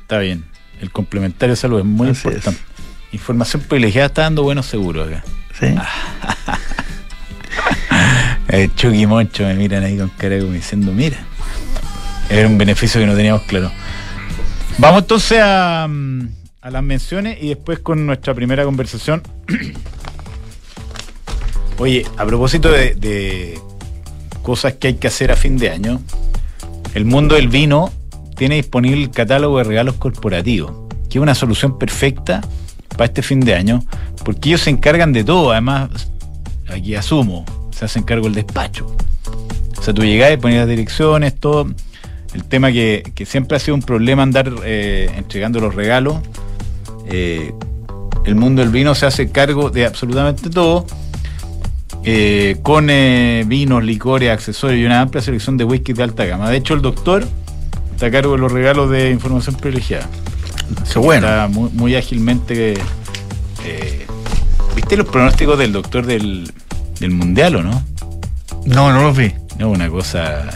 Está 0.01 0.20
bien. 0.20 0.46
El 0.79 0.91
complementario 0.91 1.53
de 1.53 1.58
salud 1.58 1.79
es 1.79 1.86
muy 1.86 2.10
importante. 2.10 2.62
Información 3.12 3.63
privilegiada 3.63 4.08
está 4.08 4.22
dando 4.22 4.44
buenos 4.44 4.67
seguros 4.67 5.08
acá. 5.08 5.24
Sí. 5.60 5.67
El 8.48 8.74
Chucky 8.75 9.06
Moncho 9.06 9.44
me 9.44 9.56
miran 9.56 9.84
ahí 9.84 9.98
con 9.98 10.10
cara 10.10 10.36
diciendo, 10.36 10.92
mira. 10.92 11.18
Era 12.30 12.48
un 12.48 12.58
beneficio 12.58 13.00
que 13.00 13.08
no 13.08 13.16
teníamos 13.16 13.44
claro. 13.44 13.72
Vamos 14.77 15.01
entonces 15.01 15.39
a, 15.42 15.88
mm, 15.89 16.27
a 16.62 16.72
las 16.72 16.84
menciones 16.84 17.38
y 17.42 17.50
después 17.50 17.80
con 17.80 18.06
nuestra 18.06 18.34
primera 18.34 18.66
conversación. 18.66 19.24
Oye, 21.77 22.06
a 22.18 22.25
propósito 22.25 22.72
de 22.72 23.60
cosas 24.42 24.74
que 24.74 24.88
hay 24.88 24.94
que 24.96 25.08
hacer 25.08 25.32
a 25.32 25.36
fin 25.36 25.58
de 25.58 25.70
año, 25.70 26.01
el 26.94 27.06
mundo 27.06 27.36
del 27.36 27.50
vino 27.50 27.92
tiene 28.38 28.56
disponible 28.56 29.04
el 29.04 29.12
catálogo 29.12 29.58
de 29.58 29.66
regalos 29.66 29.96
corporativos, 29.96 30.72
que 31.10 31.18
es 31.18 31.22
una 31.22 31.36
solución 31.36 31.77
perfecta 31.77 32.42
para 32.96 33.06
este 33.06 33.22
fin 33.22 33.42
de 33.42 33.56
año, 33.56 33.84
porque 34.24 34.50
ellos 34.50 34.62
se 34.62 34.70
encargan 34.70 35.12
de 35.12 35.24
todo, 35.24 35.51
además, 35.51 35.89
aquí 36.70 36.96
asumo, 36.96 37.46
se 37.77 37.86
hacen 37.86 38.03
cargo 38.03 38.25
del 38.25 38.34
despacho. 38.34 38.88
O 39.77 39.81
sea, 39.81 39.93
tú 39.93 40.03
llegás 40.03 40.34
y 40.34 40.38
ponías 40.38 40.62
las 40.62 40.69
direcciones, 40.69 41.39
todo. 41.39 41.67
El 42.34 42.43
tema 42.43 42.72
que, 42.72 43.03
siempre 43.25 43.57
ha 43.57 43.60
sido 43.60 43.75
un 43.75 43.84
problema 43.84 44.24
andar 44.24 44.51
eh, 44.63 45.12
entregando 45.15 45.60
los 45.60 45.75
regalos. 45.75 46.17
Eh, 47.07 47.53
el 48.25 48.36
mundo 48.36 48.63
del 48.63 48.72
vino 48.72 48.96
se 48.96 49.05
hace 49.05 49.31
cargo 49.31 49.69
de 49.69 49.86
absolutamente 49.86 50.50
todo 50.50 50.86
eh, 52.03 52.57
con 52.63 52.88
vinos, 52.88 53.84
licores, 53.84 54.31
accesorios 54.31 54.81
y 54.81 54.86
una 54.86 55.00
amplia 55.01 55.22
selección 55.22 55.55
de 55.55 55.63
whisky 55.63 55.93
de 55.93 56.03
alta 56.03 56.25
gama. 56.25 56.50
De 56.50 56.57
hecho, 56.57 56.74
el 56.74 56.81
doctor 56.81 57.25
está 57.93 58.07
a 58.07 58.12
cargo 58.12 58.34
de 58.34 58.39
los 58.39 58.51
regalos 58.51 58.89
de 58.89 59.12
información 59.12 59.55
privilegiada. 59.55 60.07
Qué 60.91 61.00
bueno. 61.00 61.27
Está 61.27 61.48
muy, 61.48 61.96
ágilmente. 61.96 62.74
¿Viste 64.75 64.98
los 64.98 65.07
pronósticos 65.07 65.57
del 65.57 65.72
doctor 65.72 66.05
del, 66.05 66.51
Mundial 67.00 67.56
o 67.58 67.63
no? 67.63 67.84
No, 68.66 68.92
no 68.92 69.01
los 69.01 69.18
vi. 69.18 69.34
No, 69.58 69.70
una 69.70 69.89
cosa. 69.89 70.50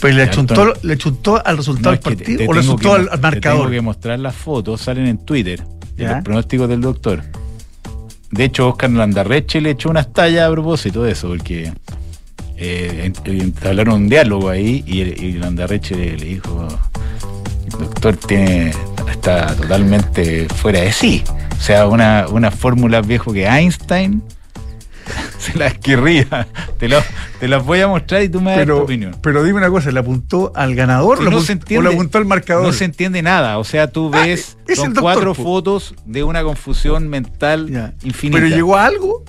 Pues 0.00 0.14
le 0.14 0.28
chuntó, 0.30 0.74
le 0.82 0.98
chuntó 0.98 1.44
al 1.44 1.56
resultado 1.56 1.92
del 1.92 2.00
partido 2.00 2.44
o 2.46 2.52
le 2.52 2.62
chuntó 2.62 2.94
al, 2.94 3.08
marcador. 3.20 3.58
tengo 3.60 3.70
que 3.70 3.80
mostrar 3.80 4.18
las 4.18 4.34
fotos, 4.34 4.82
salen 4.82 5.06
en 5.06 5.18
Twitter. 5.18 5.64
Los 5.96 6.22
pronósticos 6.22 6.68
del 6.68 6.80
doctor. 6.80 7.22
De 8.30 8.44
hecho, 8.44 8.68
Oscar 8.68 8.90
Landarreche 8.90 9.60
le 9.60 9.70
echó 9.70 9.90
unas 9.90 10.12
tallas 10.12 10.48
a 10.48 10.50
propósito 10.50 11.04
de 11.04 11.12
eso, 11.12 11.28
porque 11.28 11.72
eh, 12.56 13.12
hablaron 13.64 13.94
un 13.94 14.08
diálogo 14.08 14.50
ahí 14.50 14.82
y, 14.86 15.32
Landarreche 15.32 15.94
le, 15.94 16.16
dijo, 16.16 16.68
el 17.64 17.70
doctor 17.70 18.16
tiene, 18.16 18.72
está 19.10 19.54
totalmente 19.54 20.48
fuera 20.48 20.80
de 20.80 20.92
sí. 20.92 21.22
O 21.56 21.62
sea, 21.62 21.86
una, 21.86 22.26
una 22.28 22.50
fórmula 22.50 23.00
viejo 23.00 23.32
que 23.32 23.46
Einstein 23.46 24.22
se 25.44 25.58
las 25.58 25.78
querría. 25.78 26.46
Te, 26.78 26.88
te 27.40 27.48
las 27.48 27.64
voy 27.64 27.80
a 27.80 27.88
mostrar 27.88 28.22
y 28.22 28.28
tú 28.28 28.40
me 28.40 28.56
das 28.56 28.66
tu 28.66 28.76
opinión. 28.76 29.16
Pero 29.22 29.42
dime 29.44 29.58
una 29.58 29.70
cosa, 29.70 29.90
¿le 29.90 30.00
apuntó 30.00 30.52
al 30.54 30.74
ganador 30.74 31.18
o, 31.18 31.22
le 31.22 31.88
apuntó 31.88 32.18
al 32.18 32.24
marcador? 32.24 32.64
No 32.64 32.72
se 32.72 32.84
entiende 32.84 33.22
nada. 33.22 33.58
O 33.58 33.64
sea, 33.64 33.88
tú 33.88 34.10
ah, 34.12 34.22
ves 34.24 34.56
son 34.74 34.94
cuatro 34.94 35.34
fotos 35.34 35.94
de 36.04 36.22
una 36.24 36.42
confusión 36.42 37.08
mental 37.08 37.94
infinita. 38.02 38.40
¿Pero 38.40 38.54
llegó 38.54 38.76
a 38.76 38.86
algo? 38.86 39.24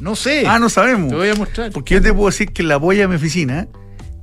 No 0.00 0.16
sé. 0.16 0.44
Ah, 0.46 0.58
no 0.58 0.68
sabemos. 0.68 1.10
Te 1.10 1.16
voy 1.16 1.28
a 1.28 1.34
mostrar. 1.34 1.70
Porque 1.72 1.94
yo 1.94 2.02
te 2.02 2.12
puedo 2.12 2.26
decir 2.26 2.52
que 2.52 2.62
la 2.62 2.78
boya 2.78 3.02
de 3.02 3.08
mi 3.08 3.16
oficina 3.16 3.68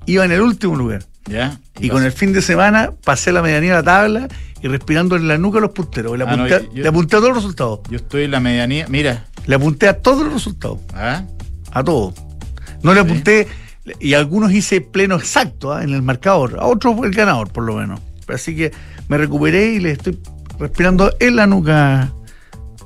iba 0.05 0.25
en 0.25 0.31
el 0.31 0.41
último 0.41 0.75
lugar. 0.75 1.03
Ya. 1.27 1.59
Y 1.79 1.89
con 1.89 2.03
el 2.03 2.11
fin 2.11 2.33
de 2.33 2.41
semana 2.41 2.91
pasé 3.03 3.31
la 3.31 3.41
medianía 3.41 3.71
de 3.71 3.77
la 3.77 3.83
tabla 3.83 4.27
y 4.61 4.67
respirando 4.67 5.15
en 5.15 5.27
la 5.27 5.37
nuca 5.37 5.59
los 5.59 5.71
punteros. 5.71 6.17
Le 6.17 6.23
ah, 6.23 6.31
apunté, 6.31 6.69
le 6.73 6.87
apunté 6.87 7.15
a 7.15 7.19
todos 7.19 7.29
los 7.29 7.37
resultados. 7.37 7.79
Yo 7.89 7.97
estoy 7.97 8.23
en 8.23 8.31
la 8.31 8.39
medianía. 8.39 8.85
Mira, 8.89 9.25
le 9.45 9.55
apunté 9.55 9.87
a 9.87 9.99
todos 9.99 10.23
los 10.23 10.33
resultados. 10.33 10.79
¿Ah? 10.93 11.23
A 11.71 11.83
todos. 11.83 12.15
No 12.83 12.93
le 12.93 12.99
apunté, 12.99 13.47
y 13.99 14.13
algunos 14.13 14.51
hice 14.51 14.81
pleno 14.81 15.15
exacto 15.15 15.73
¿ah? 15.73 15.83
en 15.83 15.93
el 15.93 16.01
marcador. 16.01 16.57
A 16.59 16.65
otros 16.65 16.95
fue 16.95 17.07
el 17.07 17.13
ganador, 17.13 17.51
por 17.51 17.63
lo 17.63 17.75
menos. 17.75 17.99
Así 18.27 18.55
que 18.55 18.71
me 19.07 19.17
recuperé 19.17 19.73
y 19.73 19.79
le 19.79 19.91
estoy 19.91 20.19
respirando 20.59 21.13
en 21.19 21.35
la 21.35 21.47
nuca 21.47 22.11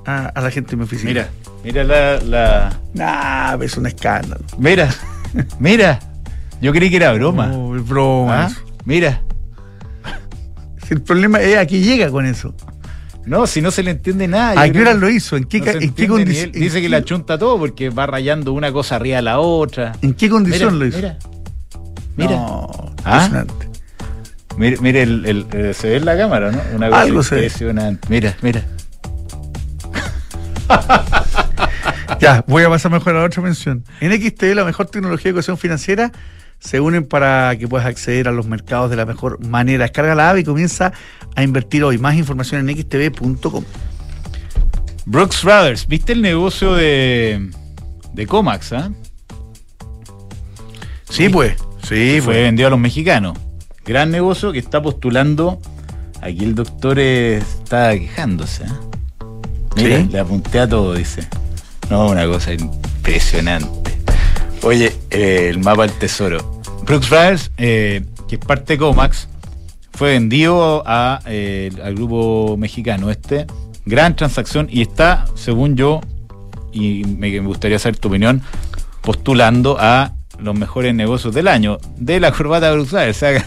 a, 0.05 0.41
la 0.41 0.51
gente 0.51 0.71
de 0.71 0.77
mi 0.77 0.83
oficina. 0.83 1.09
Mira, 1.09 1.29
mira 1.63 1.83
la. 1.83 2.19
la... 2.21 2.79
Nah, 2.93 3.63
es 3.63 3.77
un 3.77 3.87
escándalo. 3.87 4.43
Mira, 4.57 4.89
mira. 5.59 5.99
Yo 6.61 6.71
creí 6.71 6.89
que 6.89 6.97
era 6.97 7.11
broma. 7.13 7.47
No, 7.47 7.75
es 7.75 7.87
broma. 7.87 8.45
¿Ah? 8.45 8.51
Mira. 8.85 9.21
El 10.89 11.01
problema 11.01 11.41
es 11.41 11.57
a 11.57 11.65
qué 11.65 11.79
llega 11.79 12.09
con 12.09 12.25
eso. 12.25 12.53
No, 13.25 13.45
si 13.47 13.61
no 13.61 13.71
se 13.71 13.83
le 13.83 13.91
entiende 13.91 14.27
nada. 14.27 14.61
¿A 14.61 14.69
qué 14.69 14.81
hora 14.81 14.93
lo 14.93 15.09
hizo? 15.09 15.37
¿En 15.37 15.43
qué, 15.45 15.59
condición? 16.07 16.51
Dice 16.51 16.81
que 16.81 16.89
la 16.89 17.03
chunta 17.03 17.37
todo 17.37 17.57
porque 17.59 17.89
va 17.89 18.07
rayando 18.07 18.53
una 18.53 18.71
cosa 18.71 18.95
arriba 18.95 19.17
de 19.17 19.21
la 19.23 19.39
otra. 19.39 19.93
¿En 20.01 20.13
qué 20.13 20.29
condición 20.29 20.79
lo 20.79 20.85
hizo? 20.85 20.97
Mira. 20.97 21.17
Mira. 22.17 22.31
No, 22.31 22.93
¿Ah? 23.05 23.45
Mire, 24.57 24.77
mire 24.81 25.03
el, 25.03 25.45
eh, 25.53 25.73
se 25.73 25.89
ve 25.89 25.95
en 25.97 26.05
la 26.05 26.17
cámara, 26.17 26.51
¿no? 26.51 26.61
Una 26.75 26.89
cosa 26.89 27.01
Algo 27.01 27.21
impresionante. 27.21 28.07
Mira, 28.09 28.35
mira. 28.41 28.65
ya, 32.19 32.43
voy 32.47 32.63
a 32.63 32.69
pasar 32.69 32.91
mejor 32.91 33.15
a 33.15 33.19
la 33.19 33.25
otra 33.25 33.41
mención. 33.41 33.83
En 34.01 34.11
XTV, 34.11 34.55
la 34.55 34.65
mejor 34.65 34.87
tecnología 34.87 35.25
de 35.25 35.29
educación 35.29 35.57
financiera 35.57 36.11
se 36.61 36.79
unen 36.79 37.05
para 37.05 37.57
que 37.57 37.67
puedas 37.67 37.87
acceder 37.87 38.27
a 38.27 38.31
los 38.31 38.45
mercados 38.45 38.89
de 38.89 38.95
la 38.95 39.05
mejor 39.05 39.43
manera. 39.45 39.83
Descarga 39.83 40.15
la 40.15 40.29
app 40.29 40.37
y 40.37 40.43
comienza 40.43 40.93
a 41.35 41.43
invertir 41.43 41.83
hoy. 41.83 41.97
Más 41.97 42.15
información 42.15 42.69
en 42.69 42.77
xtv.com. 42.77 43.63
Brooks 45.05 45.43
Brothers, 45.43 45.87
¿viste 45.87 46.13
el 46.13 46.21
negocio 46.21 46.75
de, 46.75 47.49
de 48.13 48.27
Comax? 48.27 48.73
ah? 48.73 48.91
Sí, 51.09 51.27
pues. 51.29 51.55
Sí, 51.81 52.21
Fue 52.21 52.33
pues. 52.35 52.37
vendido 52.43 52.67
a 52.67 52.69
los 52.69 52.79
mexicanos. 52.79 53.37
Gran 53.83 54.11
negocio 54.11 54.51
que 54.51 54.59
está 54.59 54.81
postulando. 54.81 55.59
Aquí 56.21 56.43
el 56.43 56.53
doctor 56.53 56.99
eh, 56.99 57.37
está 57.37 57.91
quejándose. 57.97 58.65
¿ah? 58.65 58.79
Mira, 59.75 59.97
¿Sí? 59.97 60.09
le 60.11 60.19
apunté 60.19 60.59
a 60.59 60.69
todo, 60.69 60.93
dice. 60.93 61.27
No, 61.89 62.07
una 62.09 62.27
cosa 62.27 62.53
impresionante. 62.53 63.80
Oye, 64.63 64.93
eh, 65.09 65.47
el 65.49 65.59
mapa 65.59 65.83
del 65.87 65.91
tesoro. 65.97 66.61
Brooks 66.83 67.09
Brothers, 67.09 67.51
eh, 67.57 68.03
que 68.27 68.35
es 68.35 68.41
parte 68.45 68.73
de 68.73 68.79
Comax, 68.79 69.27
fue 69.93 70.11
vendido 70.11 70.83
a, 70.85 71.19
eh, 71.25 71.71
al 71.83 71.95
grupo 71.95 72.55
mexicano 72.57 73.09
este. 73.09 73.47
Gran 73.85 74.15
transacción 74.15 74.67
y 74.69 74.81
está, 74.81 75.25
según 75.35 75.75
yo, 75.75 76.01
y 76.71 77.03
me, 77.05 77.39
gustaría 77.39 77.79
saber 77.79 77.97
tu 77.97 78.07
opinión, 78.09 78.41
postulando 79.01 79.77
a 79.79 80.13
los 80.39 80.55
mejores 80.57 80.93
negocios 80.93 81.33
del 81.33 81.47
año 81.47 81.79
de 81.97 82.19
la 82.19 82.31
corbata 82.31 82.71
Brooks 82.71 82.91
Brothers. 82.91 83.17
Se 83.17 83.33
va 83.33 83.39
a- 83.39 83.43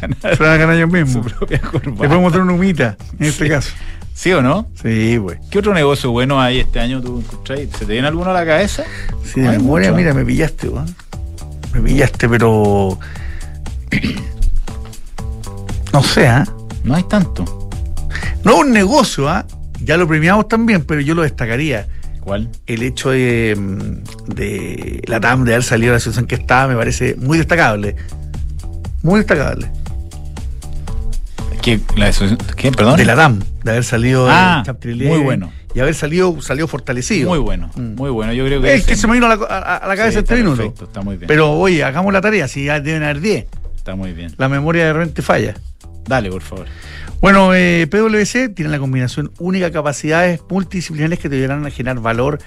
ganar 0.00 0.36
Se 0.36 0.42
van 0.42 0.52
a 0.52 0.56
ganar 0.56 0.76
ellos 0.76 0.90
su 0.90 0.96
mismos. 0.96 1.34
Le 1.50 1.58
podemos 1.58 2.32
dar 2.32 2.40
una 2.42 2.52
humita 2.54 2.96
en 3.18 3.26
este 3.26 3.48
caso. 3.48 3.72
¿Sí 4.16 4.32
o 4.32 4.40
no? 4.40 4.66
Sí, 4.82 5.18
pues. 5.22 5.38
¿Qué 5.50 5.58
otro 5.58 5.74
negocio 5.74 6.10
bueno 6.10 6.40
hay 6.40 6.60
este 6.60 6.80
año 6.80 7.02
tú 7.02 7.18
encontrás? 7.18 7.60
¿Se 7.78 7.84
te 7.84 7.92
viene 7.92 8.08
alguno 8.08 8.30
a 8.30 8.32
la 8.32 8.46
cabeza? 8.46 8.82
Sí, 9.22 9.42
de 9.42 9.50
memoria, 9.50 9.92
mira, 9.92 10.14
me 10.14 10.24
pillaste, 10.24 10.70
weón. 10.70 10.86
Me 11.74 11.82
pillaste, 11.82 12.28
pero. 12.28 12.98
No 15.92 16.02
sé, 16.02 16.28
¿ah? 16.28 16.46
No 16.84 16.94
hay 16.94 17.04
tanto. 17.04 17.70
No 18.44 18.52
es 18.52 18.58
un 18.58 18.72
negocio, 18.72 19.30
¿ah? 19.30 19.46
Ya 19.82 19.96
lo 19.96 20.06
premiamos 20.06 20.46
también, 20.46 20.84
pero 20.84 21.00
yo 21.00 21.14
lo 21.14 21.22
destacaría. 21.22 21.86
¿Cuál? 22.20 22.50
El 22.66 22.82
hecho 22.82 23.10
de, 23.10 23.54
mm, 23.56 24.34
de 24.34 25.02
la 25.06 25.20
TAM 25.20 25.44
de 25.44 25.52
haber 25.52 25.64
salido 25.64 25.92
de 25.92 25.96
la 25.96 26.00
situación 26.00 26.26
que 26.26 26.34
estaba 26.34 26.68
me 26.68 26.76
parece 26.76 27.16
muy 27.16 27.38
destacable. 27.38 27.96
Muy 29.02 29.20
destacable. 29.20 29.70
¿Qué, 31.66 31.80
la 31.96 32.06
asociación- 32.06 32.38
¿qué? 32.56 32.70
¿Perdón? 32.70 32.96
De 32.96 33.04
la 33.04 33.16
TAM, 33.16 33.40
de 33.64 33.70
haber 33.72 33.82
salido 33.82 34.28
Ah, 34.30 34.62
de 34.64 34.94
muy 34.94 35.06
11 35.08 35.24
bueno. 35.24 35.52
Y 35.74 35.80
haber 35.80 35.96
salido, 35.96 36.40
salido 36.40 36.68
fortalecido. 36.68 37.28
Muy 37.28 37.40
bueno, 37.40 37.72
Mm. 37.74 37.96
muy 37.96 38.08
bueno. 38.10 38.32
Yo 38.32 38.44
creo 38.46 38.62
que. 38.62 38.72
Es 38.72 38.86
que 38.86 38.94
se 38.94 39.08
me 39.08 39.14
vino 39.14 39.26
a 39.26 39.34
la, 39.36 39.44
a- 39.44 39.76
a 39.78 39.88
la 39.88 39.96
cabeza 39.96 40.12
Sí, 40.12 40.18
este 40.20 40.34
está 40.34 40.36
minuto. 40.36 40.56
Perfecto, 40.58 40.84
está 40.84 41.00
muy 41.02 41.16
bien. 41.16 41.26
Pero 41.26 41.50
oye, 41.50 41.82
hagamos 41.82 42.12
la 42.12 42.20
tarea, 42.20 42.46
si 42.46 42.66
ya 42.66 42.78
deben 42.78 43.02
haber 43.02 43.20
10. 43.20 43.46
está 43.74 43.96
muy 43.96 44.12
bien. 44.12 44.32
La 44.38 44.48
memoria 44.48 44.86
de 44.86 44.92
repente 44.92 45.22
falla. 45.22 45.54
Dale, 46.06 46.30
por 46.30 46.42
favor. 46.42 46.66
Bueno, 47.20 47.52
eh, 47.52 47.88
PwC 47.90 48.48
tiene 48.50 48.70
la 48.70 48.78
combinación 48.78 49.32
única 49.40 49.64
de 49.66 49.72
capacidades 49.72 50.40
multidisciplinares 50.48 51.18
que 51.18 51.28
te 51.28 51.34
ayudarán 51.34 51.66
a 51.66 51.70
generar 51.70 51.98
valor 52.00 52.38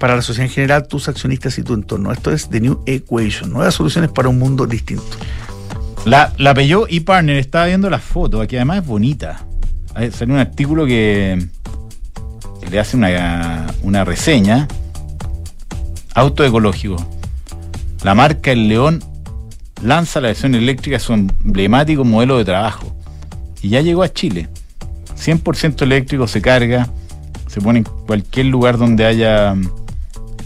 para 0.00 0.16
la 0.16 0.22
sociedad 0.22 0.46
en 0.48 0.52
general, 0.54 0.88
tus 0.88 1.06
accionistas 1.08 1.58
y 1.58 1.62
tu 1.62 1.74
entorno. 1.74 2.10
Esto 2.12 2.32
es 2.32 2.48
The 2.48 2.60
New 2.62 2.82
Equation, 2.86 3.52
nuevas 3.52 3.74
soluciones 3.74 4.10
para 4.10 4.28
un 4.30 4.38
mundo 4.38 4.66
distinto. 4.66 5.04
La, 6.04 6.32
la 6.36 6.52
Peugeot 6.52 6.88
Partner 7.04 7.36
estaba 7.36 7.66
viendo 7.66 7.88
la 7.88 7.98
foto, 7.98 8.42
aquí 8.42 8.56
además 8.56 8.78
es 8.78 8.86
bonita. 8.86 9.46
Salió 10.12 10.34
un 10.34 10.40
artículo 10.40 10.86
que, 10.86 11.46
le 12.70 12.78
hace 12.78 12.96
una, 12.96 13.66
una 13.82 14.04
reseña. 14.04 14.68
Auto 16.14 16.44
ecológico. 16.44 16.96
La 18.02 18.14
marca 18.14 18.52
El 18.52 18.68
León 18.68 19.02
lanza 19.82 20.20
la 20.20 20.28
versión 20.28 20.54
eléctrica 20.54 20.98
su 20.98 21.14
emblemático 21.14 22.04
modelo 22.04 22.38
de 22.38 22.44
trabajo. 22.44 22.94
Y 23.62 23.70
ya 23.70 23.80
llegó 23.80 24.02
a 24.02 24.12
Chile. 24.12 24.48
100% 25.16 25.82
eléctrico, 25.82 26.26
se 26.26 26.42
carga, 26.42 26.88
se 27.46 27.60
pone 27.60 27.78
en 27.78 27.84
cualquier 27.84 28.46
lugar 28.46 28.76
donde 28.76 29.06
haya 29.06 29.54
mm, 29.54 29.70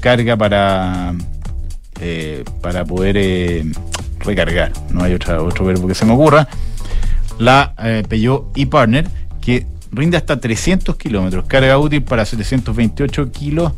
carga 0.01 0.37
para, 0.37 1.15
eh, 2.01 2.45
para 2.61 2.85
poder 2.85 3.17
eh, 3.17 3.65
recargar. 4.21 4.73
No 4.91 5.05
hay 5.05 5.15
otra, 5.15 5.43
otro 5.43 5.65
verbo 5.65 5.89
que 5.89 5.95
se 5.95 6.05
me 6.05 6.13
ocurra. 6.13 6.49
La 7.39 7.75
eh, 7.79 8.03
Peugeot 8.09 8.53
e-Partner, 8.57 9.09
que 9.41 9.67
rinde 9.93 10.17
hasta 10.17 10.41
300 10.41 10.97
kilómetros, 10.97 11.47
carga 11.47 11.79
útil 11.79 12.03
para 12.03 12.25
728 12.25 13.31
kilos. 13.33 13.73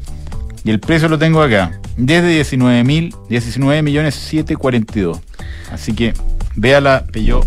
Y 0.65 0.71
el 0.71 0.81
precio 0.81 1.09
lo 1.09 1.19
tengo 1.19 1.43
acá, 1.43 1.81
desde 1.97 2.29
19 2.29 2.85
mil, 2.85 3.15
19 3.29 3.83
millones 3.83 4.15
742. 4.15 5.21
Así 5.73 5.95
que 5.95 6.13
vea 6.55 6.81
la 6.81 7.05
Peugeot 7.05 7.47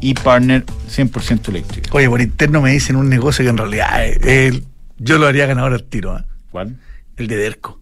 e-Partner 0.00 0.64
100% 0.64 1.48
eléctrica. 1.48 1.90
Oye, 1.92 2.08
por 2.08 2.20
interno 2.20 2.60
me 2.60 2.72
dicen 2.72 2.96
un 2.96 3.08
negocio 3.08 3.44
que 3.44 3.50
en 3.50 3.56
realidad 3.56 4.04
eh, 4.04 4.18
eh, 4.22 4.62
yo 4.98 5.18
lo 5.18 5.26
haría 5.26 5.46
ganador 5.46 5.72
al 5.72 5.84
tiro, 5.84 6.18
¿eh? 6.18 6.22
¿Cuál? 6.50 6.76
el 7.16 7.26
de 7.26 7.36
Derco. 7.36 7.80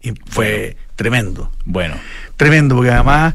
Y 0.00 0.12
fue 0.26 0.76
tremendo. 0.96 1.52
Bueno, 1.64 1.94
Tremendo, 2.36 2.74
porque 2.74 2.90
además 2.90 3.34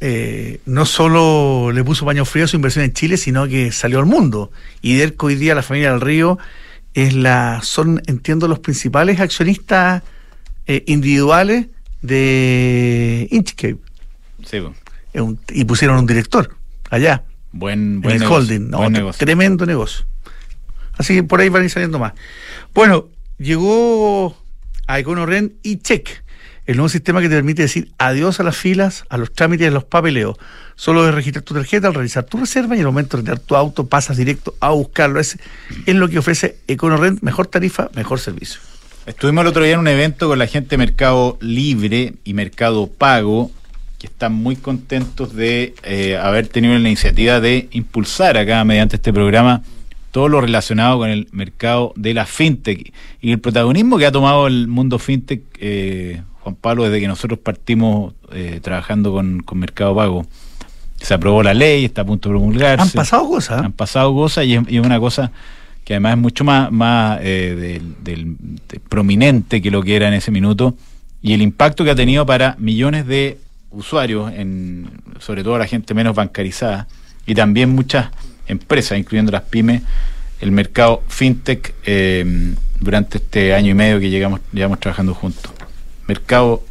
eh, 0.00 0.60
no 0.66 0.86
solo 0.86 1.72
le 1.72 1.82
puso 1.84 2.04
paño 2.04 2.24
frío 2.24 2.44
a 2.44 2.48
su 2.48 2.56
inversión 2.56 2.84
en 2.84 2.92
Chile, 2.92 3.16
sino 3.16 3.46
que 3.46 3.72
salió 3.72 3.98
al 3.98 4.06
mundo. 4.06 4.50
Y 4.82 4.96
Derco 4.96 5.26
hoy 5.26 5.36
día, 5.36 5.54
la 5.54 5.62
familia 5.62 5.92
del 5.92 6.00
Río, 6.00 6.38
es 6.94 7.14
la, 7.14 7.60
son, 7.62 8.02
entiendo, 8.06 8.48
los 8.48 8.58
principales 8.58 9.20
accionistas 9.20 10.02
eh, 10.66 10.84
individuales 10.86 11.66
de 12.02 13.28
Inchcape. 13.30 13.78
sí, 14.44 14.58
y 15.52 15.64
pusieron 15.64 15.98
un 15.98 16.06
director 16.06 16.56
allá, 16.88 17.24
buen, 17.52 17.94
en 17.94 18.00
buen 18.00 18.14
el 18.14 18.20
negocio, 18.20 18.36
holding. 18.36 18.70
No, 18.70 18.78
buen 18.78 18.92
negocio. 18.92 19.24
Tremendo 19.24 19.66
negocio. 19.66 20.06
Así 20.96 21.14
que 21.14 21.22
por 21.22 21.40
ahí 21.40 21.48
van 21.48 21.62
a 21.62 21.64
ir 21.64 21.70
saliendo 21.70 21.98
más. 21.98 22.12
Bueno, 22.74 23.08
llegó 23.38 24.36
a 24.86 24.98
EconoRent 24.98 25.54
y 25.62 25.78
Check, 25.78 26.22
el 26.70 26.76
nuevo 26.76 26.88
sistema 26.88 27.20
que 27.20 27.28
te 27.28 27.34
permite 27.34 27.62
decir 27.62 27.90
adiós 27.98 28.38
a 28.38 28.44
las 28.44 28.56
filas, 28.56 29.04
a 29.08 29.18
los 29.18 29.32
trámites, 29.32 29.66
a 29.66 29.70
los 29.72 29.82
papeleos. 29.82 30.36
Solo 30.76 31.04
de 31.04 31.10
registrar 31.10 31.42
tu 31.42 31.52
tarjeta, 31.52 31.88
al 31.88 31.94
realizar 31.94 32.22
tu 32.22 32.38
reserva 32.38 32.76
y 32.76 32.78
en 32.78 32.82
el 32.82 32.86
momento 32.86 33.16
de 33.16 33.22
retirar 33.22 33.40
tu 33.40 33.56
auto 33.56 33.88
pasas 33.88 34.16
directo 34.16 34.54
a 34.60 34.70
buscarlo. 34.70 35.18
Es, 35.18 35.36
lo 35.86 36.08
que 36.08 36.20
ofrece 36.20 36.58
EconoRent, 36.68 37.22
mejor 37.22 37.48
tarifa, 37.48 37.90
mejor 37.96 38.20
servicio. 38.20 38.60
Estuvimos 39.04 39.42
el 39.42 39.48
otro 39.48 39.64
día 39.64 39.74
en 39.74 39.80
un 39.80 39.88
evento 39.88 40.28
con 40.28 40.38
la 40.38 40.46
gente 40.46 40.70
de 40.70 40.78
Mercado 40.78 41.38
Libre 41.40 42.14
y 42.22 42.34
Mercado 42.34 42.86
Pago, 42.86 43.50
que 43.98 44.06
están 44.06 44.32
muy 44.32 44.54
contentos 44.54 45.34
de 45.34 45.74
eh, 45.82 46.18
haber 46.18 46.46
tenido 46.46 46.74
la 46.74 46.88
iniciativa 46.88 47.40
de 47.40 47.68
impulsar 47.72 48.38
acá 48.38 48.62
mediante 48.62 48.94
este 48.94 49.12
programa 49.12 49.62
todo 50.12 50.28
lo 50.28 50.40
relacionado 50.40 50.98
con 50.98 51.10
el 51.10 51.28
mercado 51.32 51.92
de 51.96 52.14
la 52.14 52.26
fintech 52.26 52.92
y 53.20 53.32
el 53.32 53.38
protagonismo 53.38 53.98
que 53.98 54.06
ha 54.06 54.12
tomado 54.12 54.46
el 54.46 54.66
mundo 54.66 54.98
fintech, 54.98 55.42
eh, 55.58 56.22
Juan 56.40 56.54
Pablo, 56.54 56.84
desde 56.84 57.00
que 57.00 57.08
nosotros 57.08 57.38
partimos 57.38 58.14
eh, 58.32 58.60
trabajando 58.62 59.12
con, 59.12 59.40
con 59.40 59.58
Mercado 59.58 59.94
Pago. 59.94 60.26
Se 61.00 61.14
aprobó 61.14 61.42
la 61.42 61.54
ley, 61.54 61.84
está 61.86 62.02
a 62.02 62.04
punto 62.04 62.28
de 62.28 62.34
promulgarse. 62.34 62.82
Han 62.82 62.90
pasado 62.90 63.28
cosas. 63.28 63.62
Han 63.64 63.72
pasado 63.72 64.14
cosas 64.14 64.44
y 64.46 64.54
es, 64.54 64.62
y 64.68 64.76
es 64.78 64.84
una 64.84 65.00
cosa 65.00 65.32
que 65.84 65.94
además 65.94 66.12
es 66.12 66.18
mucho 66.18 66.44
más, 66.44 66.70
más 66.70 67.18
eh, 67.22 67.54
del, 67.58 68.04
del- 68.04 68.36
de- 68.68 68.80
prominente 68.80 69.62
que 69.62 69.70
lo 69.70 69.82
que 69.82 69.96
era 69.96 70.08
en 70.08 70.14
ese 70.14 70.30
minuto 70.30 70.74
y 71.22 71.32
el 71.32 71.42
impacto 71.42 71.84
que 71.84 71.90
ha 71.90 71.94
tenido 71.94 72.24
para 72.26 72.54
millones 72.58 73.06
de 73.06 73.38
usuarios, 73.70 74.32
en, 74.34 74.90
sobre 75.20 75.42
todo 75.42 75.56
la 75.58 75.66
gente 75.66 75.94
menos 75.94 76.14
bancarizada 76.14 76.86
y 77.26 77.34
también 77.34 77.70
muchas 77.70 78.08
empresas, 78.46 78.98
incluyendo 78.98 79.32
las 79.32 79.42
pymes, 79.42 79.82
el 80.40 80.52
mercado 80.52 81.02
fintech 81.08 81.74
eh, 81.86 82.54
durante 82.78 83.18
este 83.18 83.54
año 83.54 83.70
y 83.70 83.74
medio 83.74 84.00
que 84.00 84.10
llegamos, 84.10 84.40
llevamos 84.52 84.80
trabajando 84.80 85.14
juntos. 85.14 85.50
Mercado 86.10 86.64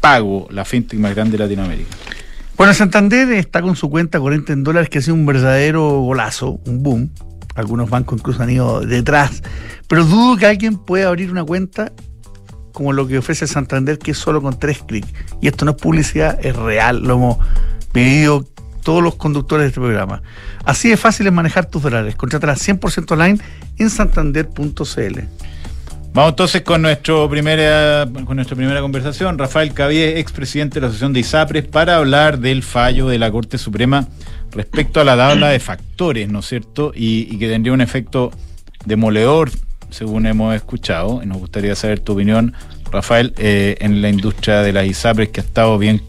pago, 0.00 0.46
la 0.52 0.64
fintech 0.64 0.96
más 1.00 1.12
grande 1.12 1.36
de 1.36 1.42
Latinoamérica. 1.42 1.90
Bueno, 2.56 2.72
Santander 2.72 3.32
está 3.32 3.62
con 3.62 3.74
su 3.74 3.90
cuenta 3.90 4.20
corriente 4.20 4.52
en 4.52 4.62
dólares 4.62 4.88
que 4.88 4.98
ha 4.98 5.02
sido 5.02 5.14
un 5.14 5.26
verdadero 5.26 5.98
golazo, 5.98 6.60
un 6.66 6.84
boom. 6.84 7.10
Algunos 7.56 7.90
bancos 7.90 8.20
incluso 8.20 8.44
han 8.44 8.50
ido 8.50 8.80
detrás. 8.82 9.42
Pero 9.88 10.04
dudo 10.04 10.36
que 10.36 10.46
alguien 10.46 10.78
pueda 10.78 11.08
abrir 11.08 11.32
una 11.32 11.42
cuenta 11.42 11.90
como 12.72 12.92
lo 12.92 13.08
que 13.08 13.18
ofrece 13.18 13.48
Santander, 13.48 13.98
que 13.98 14.12
es 14.12 14.18
solo 14.18 14.40
con 14.40 14.56
tres 14.56 14.84
clics. 14.86 15.12
Y 15.42 15.48
esto 15.48 15.64
no 15.64 15.72
es 15.72 15.76
publicidad, 15.76 16.38
es 16.46 16.54
real. 16.54 17.02
Lo 17.02 17.14
hemos 17.14 17.38
pedido 17.90 18.46
todos 18.84 19.02
los 19.02 19.16
conductores 19.16 19.64
de 19.64 19.68
este 19.70 19.80
programa. 19.80 20.22
Así 20.64 20.90
de 20.90 20.96
fácil 20.96 21.26
es 21.26 21.32
manejar 21.32 21.66
tus 21.66 21.82
dólares. 21.82 22.14
Contrátala 22.14 22.54
100% 22.54 23.10
online 23.10 23.40
en 23.78 23.90
santander.cl. 23.90 25.18
Vamos 26.12 26.30
entonces 26.30 26.62
con, 26.62 26.82
nuestro 26.82 27.30
primera, 27.30 28.04
con 28.24 28.34
nuestra 28.34 28.56
primera 28.56 28.80
conversación. 28.80 29.38
Rafael 29.38 29.72
Cabié, 29.72 30.18
expresidente 30.18 30.74
de 30.74 30.80
la 30.80 30.86
Asociación 30.88 31.12
de 31.12 31.20
ISAPRES, 31.20 31.68
para 31.68 31.96
hablar 31.96 32.40
del 32.40 32.64
fallo 32.64 33.06
de 33.06 33.18
la 33.18 33.30
Corte 33.30 33.58
Suprema 33.58 34.08
respecto 34.50 35.00
a 35.00 35.04
la 35.04 35.16
tabla 35.16 35.50
de 35.50 35.60
factores, 35.60 36.28
¿no 36.28 36.40
es 36.40 36.46
cierto? 36.46 36.90
Y, 36.96 37.28
y 37.32 37.38
que 37.38 37.48
tendría 37.48 37.72
un 37.72 37.80
efecto 37.80 38.32
demoledor, 38.84 39.52
según 39.90 40.26
hemos 40.26 40.52
escuchado. 40.56 41.22
Y 41.22 41.26
nos 41.26 41.38
gustaría 41.38 41.76
saber 41.76 42.00
tu 42.00 42.14
opinión, 42.14 42.54
Rafael, 42.90 43.32
eh, 43.38 43.76
en 43.78 44.02
la 44.02 44.08
industria 44.08 44.62
de 44.62 44.72
las 44.72 44.86
ISAPRES, 44.86 45.28
que 45.28 45.40
ha 45.40 45.44
estado 45.44 45.78
bien 45.78 46.02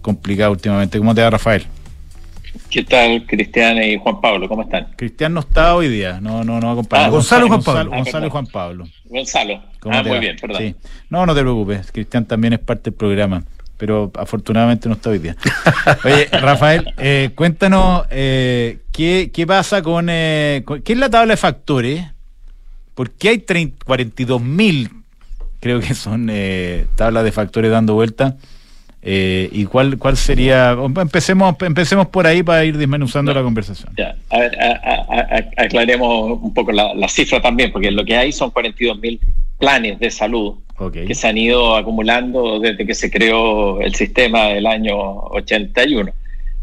complicada 0.00 0.48
últimamente. 0.48 0.96
¿Cómo 0.96 1.14
te 1.14 1.20
va, 1.20 1.28
Rafael? 1.28 1.66
¿Qué 2.72 2.84
tal, 2.84 3.26
Cristian 3.26 3.82
y 3.82 3.98
Juan 3.98 4.18
Pablo? 4.22 4.48
¿Cómo 4.48 4.62
están? 4.62 4.94
Cristian 4.96 5.34
no 5.34 5.40
está 5.40 5.74
hoy 5.74 5.88
día, 5.88 6.20
no, 6.22 6.42
no, 6.42 6.58
no 6.58 6.70
acompaña. 6.70 7.04
Ah, 7.04 7.08
Gonzalo, 7.10 7.46
Juan 7.46 7.62
Pablo. 7.62 7.90
Gonzalo, 7.90 8.26
y 8.26 8.30
Juan 8.30 8.46
Pablo. 8.46 8.88
Gonzalo. 9.04 9.62
Ah, 9.90 10.02
muy 10.02 10.18
bien, 10.20 10.36
perdón. 10.40 10.56
Sí. 10.56 10.74
No, 11.10 11.26
no 11.26 11.34
te 11.34 11.42
preocupes, 11.42 11.92
Cristian 11.92 12.24
también 12.24 12.54
es 12.54 12.60
parte 12.60 12.88
del 12.88 12.94
programa, 12.94 13.44
pero 13.76 14.10
afortunadamente 14.14 14.88
no 14.88 14.94
está 14.94 15.10
hoy 15.10 15.18
día. 15.18 15.36
Oye, 16.04 16.28
Rafael, 16.32 16.94
eh, 16.96 17.32
cuéntanos 17.34 18.06
eh, 18.08 18.78
¿qué, 18.90 19.30
qué, 19.34 19.46
pasa 19.46 19.82
con, 19.82 20.06
eh, 20.08 20.62
con, 20.64 20.80
¿Qué 20.80 20.94
es 20.94 20.98
la 20.98 21.10
tabla 21.10 21.34
de 21.34 21.36
factores? 21.36 22.06
¿Por 22.94 23.10
qué 23.10 23.28
hay 23.28 23.44
42 23.84 24.40
mil, 24.40 24.88
creo 25.60 25.78
que 25.78 25.94
son 25.94 26.28
eh, 26.30 26.86
tablas 26.96 27.24
de 27.24 27.32
factores 27.32 27.70
dando 27.70 27.92
vuelta? 27.92 28.38
Eh, 29.04 29.48
¿Y 29.50 29.64
cuál 29.64 29.98
cuál 29.98 30.16
sería? 30.16 30.76
Empecemos 30.96 31.56
empecemos 31.62 32.06
por 32.06 32.24
ahí 32.24 32.44
para 32.44 32.64
ir 32.64 32.78
desmenuzando 32.78 33.34
la 33.34 33.42
conversación. 33.42 33.92
Ya, 33.96 34.14
a 34.30 34.38
ver, 34.38 34.56
a, 34.60 34.70
a, 34.76 35.64
aclaremos 35.64 36.38
un 36.40 36.54
poco 36.54 36.70
la, 36.70 36.94
la, 36.94 37.08
cifra 37.08 37.42
también, 37.42 37.72
porque 37.72 37.90
lo 37.90 38.04
que 38.04 38.16
hay 38.16 38.30
son 38.30 38.50
42 38.50 39.00
mil 39.00 39.20
planes 39.58 39.98
de 39.98 40.08
salud 40.08 40.54
okay. 40.78 41.06
que 41.06 41.16
se 41.16 41.26
han 41.26 41.36
ido 41.36 41.74
acumulando 41.74 42.60
desde 42.60 42.86
que 42.86 42.94
se 42.94 43.10
creó 43.10 43.80
el 43.80 43.92
sistema 43.96 44.48
del 44.48 44.66
año 44.66 44.96
81. 44.96 46.12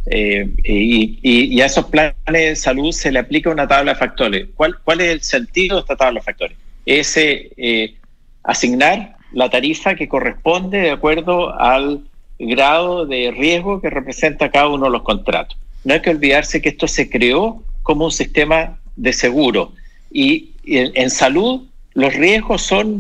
Eh, 0.06 0.50
y, 0.64 1.20
y, 1.22 1.56
y, 1.56 1.62
a 1.62 1.66
esos 1.66 1.86
planes 1.86 2.16
de 2.26 2.56
salud 2.56 2.92
se 2.94 3.12
le 3.12 3.20
aplica 3.20 3.50
una 3.50 3.68
tabla 3.68 3.94
de 3.94 4.00
factores. 4.00 4.48
¿Cuál, 4.56 4.78
cuál 4.84 5.02
es 5.02 5.10
el 5.10 5.22
sentido 5.22 5.76
de 5.76 5.82
esta 5.82 5.98
tabla 5.98 6.22
de 6.22 6.26
factores? 6.26 6.58
Es 6.86 7.18
eh, 7.18 7.96
asignar 8.44 9.18
la 9.34 9.50
tarifa 9.50 9.96
que 9.96 10.08
corresponde 10.08 10.80
de 10.80 10.92
acuerdo 10.92 11.54
al 11.60 12.09
grado 12.40 13.06
de 13.06 13.32
riesgo 13.32 13.82
que 13.82 13.90
representa 13.90 14.50
cada 14.50 14.70
uno 14.70 14.86
de 14.86 14.92
los 14.92 15.04
contratos. 15.04 15.58
No 15.84 15.94
hay 15.94 16.02
que 16.02 16.10
olvidarse 16.10 16.62
que 16.62 16.70
esto 16.70 16.88
se 16.88 17.10
creó 17.10 17.62
como 17.84 18.06
un 18.06 18.12
sistema 18.12 18.80
de 18.96 19.14
seguro 19.14 19.74
y 20.12 20.52
en, 20.66 20.92
en 20.96 21.10
salud 21.10 21.64
los 21.94 22.14
riesgos 22.14 22.62
son 22.62 22.98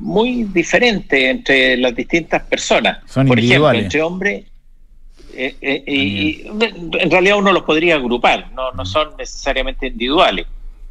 muy 0.00 0.44
diferentes 0.44 1.22
entre 1.22 1.76
las 1.76 1.94
distintas 1.94 2.42
personas. 2.44 2.98
Son 3.06 3.26
Por 3.26 3.38
ejemplo, 3.38 3.72
entre 3.72 4.02
hombres 4.02 4.44
eh, 5.32 5.54
eh, 5.60 5.84
y, 5.86 6.46
en 6.46 7.10
realidad 7.10 7.38
uno 7.38 7.52
los 7.52 7.62
podría 7.62 7.96
agrupar, 7.96 8.50
no, 8.52 8.72
no 8.72 8.84
son 8.84 9.10
necesariamente 9.16 9.88
individuales, 9.88 10.46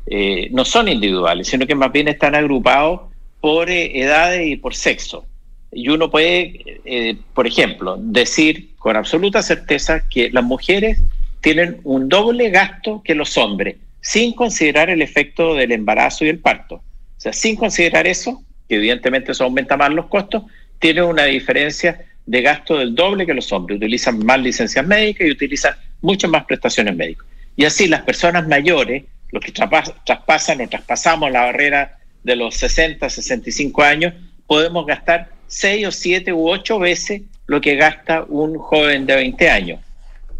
eh, 0.05 0.47
no 0.51 0.63
son 0.63 0.87
individuales, 0.87 1.47
sino 1.47 1.67
que 1.67 1.75
más 1.75 1.91
bien 1.91 2.07
están 2.07 2.35
agrupados 2.35 3.01
por 3.41 3.69
edades 3.69 4.47
y 4.47 4.55
por 4.55 4.75
sexo. 4.75 5.25
Y 5.71 5.89
uno 5.89 6.09
puede, 6.09 6.81
eh, 6.85 7.17
por 7.33 7.45
ejemplo, 7.45 7.97
decir 7.99 8.75
con 8.77 8.95
absoluta 8.95 9.41
certeza 9.41 10.07
que 10.09 10.29
las 10.31 10.43
mujeres 10.43 11.01
tienen 11.41 11.79
un 11.83 12.09
doble 12.09 12.49
gasto 12.49 13.01
que 13.03 13.15
los 13.15 13.37
hombres, 13.37 13.77
sin 14.01 14.33
considerar 14.33 14.89
el 14.89 15.01
efecto 15.01 15.55
del 15.55 15.71
embarazo 15.71 16.25
y 16.25 16.29
el 16.29 16.39
parto. 16.39 16.75
O 16.75 17.21
sea, 17.21 17.33
sin 17.33 17.55
considerar 17.55 18.07
eso, 18.07 18.43
que 18.67 18.75
evidentemente 18.75 19.31
eso 19.31 19.43
aumenta 19.43 19.77
más 19.77 19.91
los 19.91 20.07
costos, 20.07 20.43
tienen 20.79 21.03
una 21.03 21.25
diferencia 21.25 22.05
de 22.25 22.41
gasto 22.41 22.77
del 22.77 22.95
doble 22.95 23.25
que 23.25 23.33
los 23.33 23.51
hombres. 23.51 23.77
Utilizan 23.77 24.23
más 24.25 24.39
licencias 24.39 24.85
médicas 24.85 25.27
y 25.27 25.31
utilizan 25.31 25.75
muchas 26.01 26.29
más 26.29 26.45
prestaciones 26.45 26.95
médicas. 26.95 27.25
Y 27.55 27.65
así 27.65 27.87
las 27.87 28.01
personas 28.01 28.47
mayores, 28.47 29.03
los 29.31 29.43
que 29.43 29.51
traspasan 29.51 30.61
o 30.61 30.69
traspasamos 30.69 31.31
la 31.31 31.45
barrera 31.45 31.97
de 32.23 32.35
los 32.35 32.55
60, 32.55 33.09
65 33.09 33.83
años, 33.83 34.13
podemos 34.47 34.85
gastar 34.85 35.29
seis 35.49 35.85
o 35.85 35.91
siete 35.91 36.31
u 36.31 36.49
ocho 36.49 36.79
veces 36.79 37.23
lo 37.47 37.59
que 37.59 37.75
gasta 37.75 38.23
un 38.29 38.57
joven 38.57 39.05
de 39.05 39.15
20 39.15 39.49
años. 39.49 39.79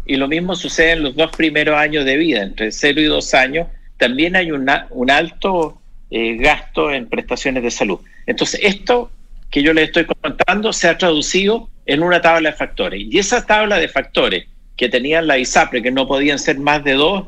Y 0.06 0.16
lo 0.16 0.28
mismo 0.28 0.56
sucede 0.56 0.92
en 0.92 1.02
los 1.02 1.14
dos 1.14 1.30
primeros 1.36 1.76
años 1.76 2.04
de 2.04 2.16
vida, 2.16 2.42
entre 2.42 2.72
0 2.72 3.00
y 3.00 3.04
2 3.04 3.34
años, 3.34 3.66
también 3.96 4.34
hay 4.34 4.50
una, 4.50 4.86
un 4.90 5.10
alto 5.10 5.80
eh, 6.10 6.36
gasto 6.36 6.92
en 6.92 7.08
prestaciones 7.08 7.62
de 7.62 7.70
salud. 7.70 8.00
Entonces, 8.26 8.60
esto 8.62 9.10
que 9.50 9.62
yo 9.62 9.72
les 9.72 9.88
estoy 9.88 10.06
contando 10.06 10.72
se 10.72 10.88
ha 10.88 10.96
traducido 10.96 11.68
en 11.84 12.02
una 12.02 12.20
tabla 12.20 12.50
de 12.50 12.56
factores. 12.56 13.02
Y 13.10 13.18
esa 13.18 13.44
tabla 13.44 13.78
de 13.78 13.88
factores 13.88 14.46
que 14.76 14.88
tenían 14.88 15.26
la 15.26 15.38
ISAPRE, 15.38 15.82
que 15.82 15.90
no 15.90 16.06
podían 16.06 16.38
ser 16.38 16.58
más 16.58 16.82
de 16.84 16.94
dos 16.94 17.26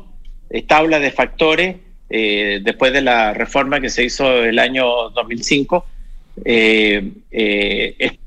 eh, 0.49 0.63
tablas 0.63 1.01
de 1.01 1.11
factores, 1.11 1.75
eh, 2.09 2.59
después 2.63 2.93
de 2.93 3.01
la 3.01 3.33
reforma 3.33 3.79
que 3.79 3.89
se 3.89 4.03
hizo 4.03 4.43
el 4.43 4.59
año 4.59 5.09
2005, 5.09 5.85
eh, 6.45 7.11
eh, 7.31 8.17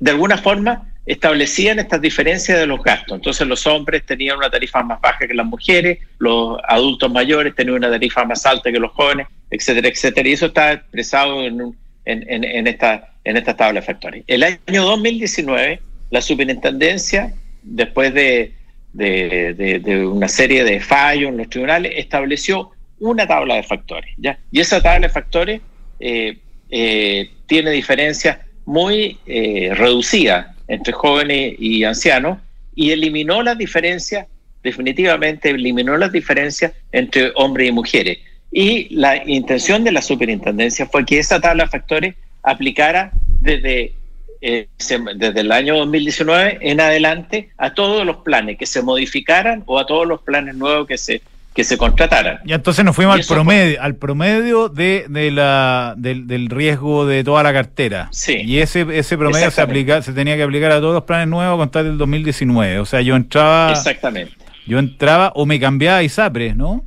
de 0.00 0.10
alguna 0.10 0.38
forma 0.38 0.90
establecían 1.06 1.78
estas 1.78 2.00
diferencias 2.00 2.58
de 2.58 2.66
los 2.66 2.82
gastos. 2.82 3.16
Entonces 3.16 3.46
los 3.46 3.66
hombres 3.66 4.06
tenían 4.06 4.38
una 4.38 4.50
tarifa 4.50 4.82
más 4.82 5.00
baja 5.00 5.26
que 5.26 5.34
las 5.34 5.46
mujeres, 5.46 5.98
los 6.18 6.58
adultos 6.66 7.12
mayores 7.12 7.54
tenían 7.54 7.76
una 7.76 7.90
tarifa 7.90 8.24
más 8.24 8.44
alta 8.46 8.72
que 8.72 8.78
los 8.78 8.92
jóvenes, 8.92 9.26
etcétera, 9.50 9.88
etcétera. 9.88 10.28
Y 10.28 10.32
eso 10.32 10.46
está 10.46 10.72
expresado 10.72 11.44
en, 11.44 11.76
en, 12.06 12.44
en, 12.44 12.66
esta, 12.66 13.14
en 13.22 13.36
esta 13.36 13.54
tabla 13.54 13.80
de 13.80 13.86
factores. 13.86 14.24
El 14.26 14.42
año 14.42 14.84
2019, 14.84 15.80
la 16.10 16.22
superintendencia, 16.22 17.34
después 17.62 18.14
de, 18.14 18.54
de, 18.94 19.54
de, 19.54 19.80
de 19.80 20.06
una 20.06 20.28
serie 20.28 20.64
de 20.64 20.80
fallos 20.80 21.28
en 21.28 21.36
los 21.36 21.50
tribunales, 21.50 21.92
estableció 21.96 22.70
una 22.98 23.26
tabla 23.26 23.56
de 23.56 23.62
factores. 23.62 24.10
¿ya? 24.16 24.38
Y 24.50 24.60
esa 24.60 24.82
tabla 24.82 25.06
de 25.06 25.12
factores 25.12 25.60
eh, 26.00 26.38
eh, 26.76 27.30
tiene 27.46 27.70
diferencias 27.70 28.38
muy 28.64 29.16
eh, 29.26 29.70
reducidas 29.74 30.48
entre 30.66 30.92
jóvenes 30.92 31.54
y 31.56 31.84
ancianos 31.84 32.38
y 32.74 32.90
eliminó 32.90 33.44
las 33.44 33.56
diferencias, 33.56 34.26
definitivamente 34.60 35.50
eliminó 35.50 35.96
las 35.96 36.10
diferencias 36.10 36.72
entre 36.90 37.30
hombres 37.36 37.68
y 37.68 37.72
mujeres. 37.72 38.18
Y 38.50 38.92
la 38.92 39.24
intención 39.24 39.84
de 39.84 39.92
la 39.92 40.02
superintendencia 40.02 40.86
fue 40.86 41.06
que 41.06 41.20
esa 41.20 41.40
tabla 41.40 41.62
de 41.64 41.70
factores 41.70 42.14
aplicara 42.42 43.12
desde, 43.40 43.94
eh, 44.40 44.66
desde 45.14 45.40
el 45.42 45.52
año 45.52 45.76
2019 45.76 46.58
en 46.60 46.80
adelante 46.80 47.50
a 47.56 47.72
todos 47.72 48.04
los 48.04 48.16
planes 48.16 48.58
que 48.58 48.66
se 48.66 48.82
modificaran 48.82 49.62
o 49.66 49.78
a 49.78 49.86
todos 49.86 50.08
los 50.08 50.22
planes 50.22 50.56
nuevos 50.56 50.88
que 50.88 50.98
se 50.98 51.22
que 51.54 51.62
se 51.62 51.78
contrataran. 51.78 52.40
Y 52.44 52.52
entonces 52.52 52.84
nos 52.84 52.96
fuimos 52.96 53.14
al 53.14 53.24
promedio, 53.24 53.80
al 53.80 53.94
promedio 53.94 54.68
de, 54.68 55.06
de 55.08 55.30
la, 55.30 55.94
del, 55.96 56.26
del, 56.26 56.50
riesgo 56.50 57.06
de 57.06 57.22
toda 57.22 57.44
la 57.44 57.52
cartera. 57.52 58.08
Sí. 58.10 58.38
Y 58.44 58.58
ese, 58.58 58.84
ese 58.90 59.16
promedio 59.16 59.52
se 59.52 59.60
aplica, 59.60 60.02
se 60.02 60.12
tenía 60.12 60.36
que 60.36 60.42
aplicar 60.42 60.72
a 60.72 60.80
todos 60.80 60.94
los 60.94 61.04
planes 61.04 61.28
nuevos 61.28 61.54
a 61.54 61.56
contar 61.56 61.84
del 61.84 61.96
2019. 61.96 62.80
O 62.80 62.84
sea, 62.84 63.00
yo 63.02 63.14
entraba. 63.14 63.70
Exactamente. 63.70 64.34
Yo 64.66 64.80
entraba 64.80 65.30
o 65.36 65.46
me 65.46 65.60
cambiaba 65.60 65.98
a 65.98 66.02
ISAPRES, 66.02 66.56
¿no? 66.56 66.84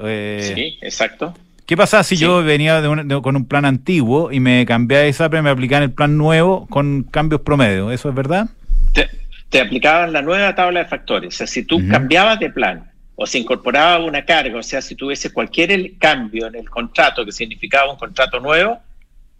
Eh, 0.00 0.52
sí, 0.54 0.78
exacto. 0.82 1.34
¿Qué 1.64 1.74
pasaba 1.74 2.02
si 2.02 2.16
sí. 2.16 2.22
yo 2.22 2.44
venía 2.44 2.82
de 2.82 2.88
un, 2.88 3.08
de, 3.08 3.22
con 3.22 3.36
un 3.36 3.46
plan 3.46 3.64
antiguo 3.64 4.30
y 4.30 4.38
me 4.38 4.66
cambiaba 4.66 5.04
a 5.04 5.08
ISAPRES 5.08 5.40
y 5.40 5.44
me 5.44 5.50
aplicaban 5.50 5.84
el 5.84 5.92
plan 5.92 6.18
nuevo 6.18 6.66
con 6.66 7.04
cambios 7.04 7.40
promedio? 7.40 7.90
¿Eso 7.90 8.10
es 8.10 8.14
verdad? 8.14 8.48
Te, 8.92 9.08
te 9.48 9.62
aplicaban 9.62 10.12
la 10.12 10.20
nueva 10.20 10.54
tabla 10.54 10.80
de 10.80 10.86
factores. 10.86 11.34
O 11.34 11.36
sea, 11.38 11.46
si 11.46 11.62
tú 11.62 11.76
uh 11.76 11.80
-huh. 11.80 11.90
cambiabas 11.90 12.38
de 12.38 12.50
plan 12.50 12.90
o 13.16 13.26
se 13.26 13.38
incorporaba 13.38 14.04
una 14.04 14.24
carga, 14.24 14.58
o 14.58 14.62
sea, 14.62 14.82
si 14.82 14.94
tuviese 14.94 15.32
cualquier 15.32 15.96
cambio 15.98 16.46
en 16.46 16.56
el 16.56 16.68
contrato 16.68 17.24
que 17.24 17.32
significaba 17.32 17.90
un 17.90 17.98
contrato 17.98 18.40
nuevo, 18.40 18.80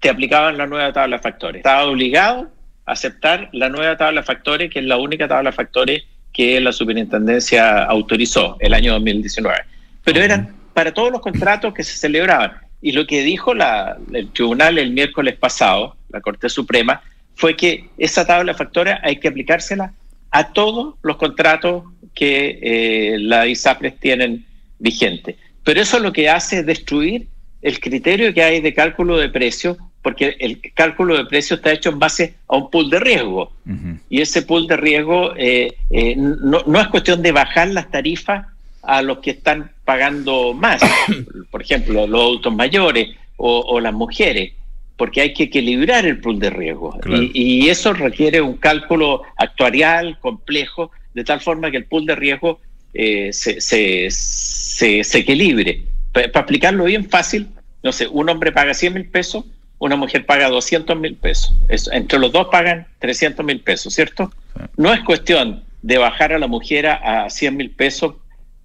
te 0.01 0.09
aplicaban 0.09 0.57
la 0.57 0.67
nueva 0.67 0.93
tabla 0.93 1.17
de 1.17 1.23
factores. 1.23 1.61
Estaba 1.61 1.85
obligado 1.85 2.51
a 2.87 2.93
aceptar 2.93 3.49
la 3.53 3.69
nueva 3.69 3.97
tabla 3.97 4.21
de 4.21 4.27
factores, 4.27 4.71
que 4.71 4.79
es 4.79 4.85
la 4.85 4.99
única 4.99 5.27
tabla 5.27 5.51
de 5.51 5.57
factores 5.57 6.03
que 6.33 6.61
la 6.61 6.73
superintendencia 6.73 7.85
autorizó 7.85 8.57
el 8.61 8.75
año 8.75 8.93
2019. 8.93 9.57
Pero 10.05 10.21
eran 10.21 10.55
para 10.75 10.93
todos 10.93 11.11
los 11.11 11.21
contratos 11.21 11.73
que 11.73 11.83
se 11.85 11.97
celebraban. 11.97 12.53
Y 12.83 12.93
lo 12.93 13.07
que 13.07 13.23
dijo 13.23 13.55
la, 13.55 13.97
el 14.13 14.31
tribunal 14.33 14.79
el 14.79 14.91
miércoles 14.91 15.37
pasado, 15.37 15.97
la 16.11 16.21
Corte 16.21 16.49
Suprema, 16.49 17.03
fue 17.35 17.57
que 17.57 17.89
esa 17.97 18.27
tabla 18.27 18.53
de 18.53 18.59
factores 18.59 18.99
hay 19.03 19.17
que 19.17 19.29
aplicársela 19.29 19.95
a 20.35 20.53
todos 20.53 20.97
los 21.03 21.17
contratos 21.17 21.85
que 22.13 22.59
eh, 22.61 23.19
la 23.21 23.47
ISAPRES 23.47 24.01
tienen 24.01 24.45
vigente. 24.81 25.37
Pero 25.63 25.81
eso 25.81 26.01
lo 26.01 26.13
que 26.13 26.29
hace 26.29 26.59
es 26.59 26.67
destruir 26.67 27.29
el 27.63 27.79
criterio 27.79 28.35
que 28.35 28.43
hay 28.43 28.61
de 28.61 28.75
cálculo 28.75 29.17
de 29.17 29.29
precio, 29.29 29.77
porque 30.03 30.37
el 30.41 30.61
cálculo 30.75 31.17
de 31.17 31.27
precio 31.27 31.55
está 31.55 31.71
hecho 31.71 31.91
en 31.91 32.01
base 32.01 32.35
a 32.49 32.57
un 32.57 32.69
pool 32.69 32.91
de 32.91 32.99
riesgo. 32.99 33.53
Uh 33.65 33.71
-huh. 33.71 33.99
Y 34.11 34.21
ese 34.23 34.43
pool 34.43 34.67
de 34.67 34.77
riesgo 34.77 35.37
eh, 35.37 35.77
eh, 35.91 36.17
no, 36.17 36.65
no, 36.67 36.81
es 36.81 36.89
cuestión 36.89 37.23
de 37.23 37.31
bajar 37.31 37.69
las 37.69 37.89
tarifas 37.93 38.45
a 38.83 39.03
los 39.03 39.19
que 39.19 39.31
están 39.31 39.71
pagando 39.85 40.53
más, 40.53 40.83
por 41.53 41.63
ejemplo, 41.63 42.09
los 42.09 42.21
adultos 42.21 42.53
mayores 42.53 43.11
o, 43.37 43.61
o 43.61 43.79
las 43.79 43.95
mujeres 43.95 44.53
porque 44.97 45.21
hay 45.21 45.35
que 45.35 45.45
equilibrar 45.45 46.07
el 46.07 46.21
pool 46.21 46.39
de 46.39 46.51
riesgo. 46.51 46.99
Claro. 47.01 47.23
Y, 47.23 47.31
y, 47.35 47.69
eso 47.69 47.93
requiere 47.93 48.41
un 48.41 48.57
cálculo 48.57 49.23
actuarial 49.37 50.19
complejo, 50.21 50.91
de 51.15 51.25
tal 51.25 51.41
forma 51.41 51.71
que 51.71 51.79
el 51.79 51.87
pool 51.87 52.07
de 52.07 52.15
riesgo 52.15 52.61
eh, 52.93 53.33
se, 53.33 53.61
se, 53.61 54.09
se, 54.11 55.03
se, 55.03 55.19
equilibre. 55.19 55.83
Para, 56.13 56.31
para 56.31 56.45
aplicarlo 56.45 56.85
bien 56.85 57.09
fácil, 57.09 57.49
no 57.83 57.93
sé, 57.93 58.07
un 58.07 58.29
hombre 58.29 58.53
paga 58.53 58.73
100 58.73 58.95
mil 58.95 59.07
pesos, 59.07 59.45
una 59.79 59.97
mujer 59.97 60.25
paga 60.25 60.49
200 60.49 60.99
mil 60.99 61.17
pesos. 61.17 61.53
entre 61.93 62.19
los 62.19 62.33
dos 62.33 62.49
pagan 62.51 62.87
300 63.01 63.45
mil 63.45 63.61
pesos, 63.61 63.93
¿cierto? 63.93 64.33
No 64.77 64.95
es 64.95 65.01
cuestión 65.01 65.65
de 65.83 65.99
bajar 65.99 66.33
a 66.33 66.39
la 66.39 66.47
mujer 66.47 66.87
a 66.87 67.29
100 67.29 67.57
mil 67.57 67.71
pesos 67.71 68.15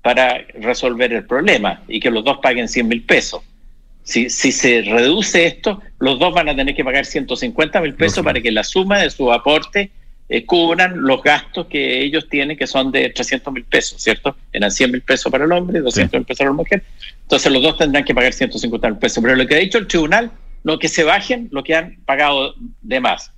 para 0.02 0.46
resolver 0.54 1.12
el 1.12 1.26
problema 1.26 1.84
y 1.88 2.00
que 2.00 2.12
los 2.12 2.24
dos 2.24 2.38
paguen 2.42 2.70
100 2.70 2.88
mil 2.88 3.04
pesos. 3.04 3.42
Si, 4.10 4.28
si 4.32 4.52
se 4.52 4.82
reduce 4.82 5.46
esto, 5.46 5.84
los 6.00 6.18
dos 6.18 6.34
van 6.34 6.50
a 6.50 6.56
tener 6.56 6.74
que 6.74 6.84
pagar 6.84 7.06
150 7.06 7.80
mil 7.80 7.94
pesos 7.94 8.24
para 8.24 8.42
que 8.42 8.52
la 8.52 8.64
suma 8.64 8.98
de 8.98 9.12
su 9.12 9.32
aporte 9.32 9.92
eh, 10.28 10.48
cubran 10.48 11.00
los 11.04 11.22
gastos 11.22 11.68
que 11.68 12.02
ellos 12.02 12.28
tienen, 12.28 12.58
que 12.58 12.66
son 12.66 12.92
de 12.92 13.12
300 13.12 13.54
mil 13.54 13.66
pesos, 13.66 14.02
¿cierto? 14.02 14.36
Eran 14.52 14.72
100 14.72 14.94
mil 14.94 15.02
pesos 15.04 15.32
para 15.32 15.46
el 15.46 15.52
hombre, 15.52 15.82
200 15.82 16.12
mil 16.12 16.26
pesos 16.26 16.40
para 16.40 16.50
la 16.50 16.56
mujer. 16.56 16.84
Entonces 17.22 17.52
los 17.52 17.62
dos 17.62 17.78
tendrán 17.78 18.04
que 18.04 18.16
pagar 18.16 18.34
150 18.34 18.90
mil 18.90 18.98
pesos. 18.98 19.22
Pero 19.22 19.36
lo 19.36 19.46
que 19.46 19.54
ha 19.54 19.60
dicho 19.60 19.78
el 19.78 19.86
tribunal, 19.86 20.32
no 20.64 20.80
que 20.80 20.88
se 20.88 21.04
bajen 21.04 21.48
lo 21.52 21.64
que 21.64 21.76
han 21.76 22.00
pagado 22.06 22.56
de 22.82 23.00
más. 23.00 23.32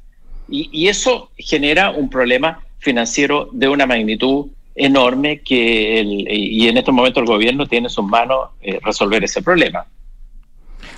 Y, 0.48 0.70
y 0.72 0.88
eso 0.88 1.32
genera 1.38 1.90
un 1.90 2.10
problema 2.10 2.64
financiero 2.80 3.50
de 3.52 3.68
una 3.68 3.86
magnitud 3.86 4.48
enorme 4.76 5.42
que 5.42 6.00
el, 6.00 6.32
y 6.32 6.70
en 6.70 6.78
estos 6.78 6.96
momentos 6.96 7.20
el 7.20 7.28
gobierno 7.28 7.68
tiene 7.68 7.88
en 7.88 7.92
sus 7.92 8.06
manos 8.06 8.52
eh, 8.62 8.80
resolver 8.82 9.22
ese 9.22 9.42
problema. 9.42 9.86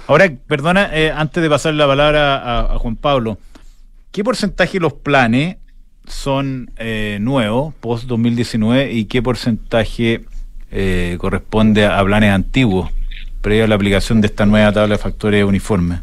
Ahora, 0.07 0.31
perdona, 0.47 0.89
eh, 0.93 1.11
antes 1.15 1.41
de 1.41 1.49
pasar 1.49 1.73
la 1.73 1.87
palabra 1.87 2.73
a, 2.73 2.79
Juan 2.79 2.95
Pablo, 2.95 3.37
¿qué 4.11 4.23
porcentaje 4.23 4.73
de 4.73 4.79
los 4.81 4.93
planes 4.93 5.57
son 6.07 6.71
eh, 6.77 7.17
nuevos, 7.21 7.73
post 7.75 8.05
2019, 8.05 8.91
y 8.91 9.05
qué 9.05 9.21
porcentaje 9.21 10.25
corresponde 11.19 11.85
a, 11.85 12.03
planes 12.03 12.31
antiguos, 12.31 12.91
previo 13.41 13.65
a 13.65 13.67
la 13.67 13.75
aplicación 13.75 14.21
de 14.21 14.27
esta 14.27 14.45
nueva 14.45 14.71
tabla 14.73 14.95
de 14.95 15.01
factores 15.01 15.43
uniforme? 15.45 15.99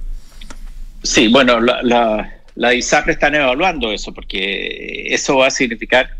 Sí, 1.02 1.28
bueno, 1.28 1.60
la, 1.60 1.82
la, 1.82 2.40
la 2.54 2.74
ISAPRE 2.74 3.14
están 3.14 3.34
evaluando 3.34 3.90
eso, 3.90 4.14
porque 4.14 5.06
eso 5.12 5.38
va 5.38 5.48
a 5.48 5.50
significar 5.50 6.19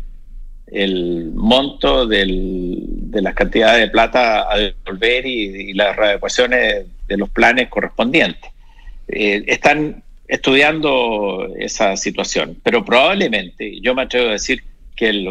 el 0.71 1.31
monto 1.35 2.07
del, 2.07 2.77
de 3.11 3.21
las 3.21 3.35
cantidades 3.35 3.81
de 3.81 3.89
plata 3.89 4.51
a 4.51 4.57
devolver 4.57 5.25
y, 5.25 5.73
las 5.73 5.95
readecuaciones 5.95 6.85
de 7.07 7.17
los 7.17 7.29
planes 7.29 7.67
correspondientes. 7.67 8.49
Eh, 9.07 9.43
están 9.47 10.01
estudiando 10.27 11.53
esa 11.59 11.97
situación, 11.97 12.57
pero 12.63 12.85
probablemente, 12.85 13.81
yo 13.81 13.93
me 13.93 14.03
atrevo 14.03 14.29
a 14.29 14.33
decir 14.33 14.63
que 14.95 15.09
el 15.09 15.27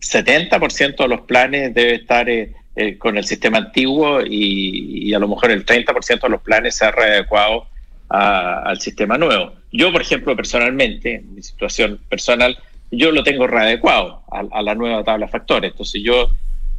70% 0.00 0.96
de 0.96 1.08
los 1.08 1.22
planes 1.22 1.74
debe 1.74 1.94
estar 1.96 2.28
eh, 2.30 2.52
eh, 2.76 2.96
con 2.96 3.18
el 3.18 3.24
sistema 3.24 3.58
antiguo 3.58 4.20
y, 4.24 5.12
a 5.12 5.18
lo 5.18 5.26
mejor 5.26 5.50
el 5.50 5.66
30% 5.66 6.20
de 6.20 6.28
los 6.28 6.42
planes 6.42 6.76
se 6.76 6.86
ha 6.86 6.92
readecuado 6.92 7.66
al 8.08 8.80
sistema 8.80 9.18
nuevo. 9.18 9.52
Yo, 9.70 9.92
por 9.92 10.00
ejemplo, 10.00 10.34
personalmente, 10.34 11.22
mi 11.34 11.42
situación 11.42 12.00
personal, 12.08 12.56
yo 12.90 13.12
lo 13.12 13.22
tengo 13.22 13.46
readecuado 13.46 14.22
a, 14.30 14.62
la 14.62 14.74
nueva 14.74 15.04
tabla 15.04 15.26
de 15.26 15.32
factores. 15.32 15.72
Entonces 15.72 16.02
yo, 16.02 16.30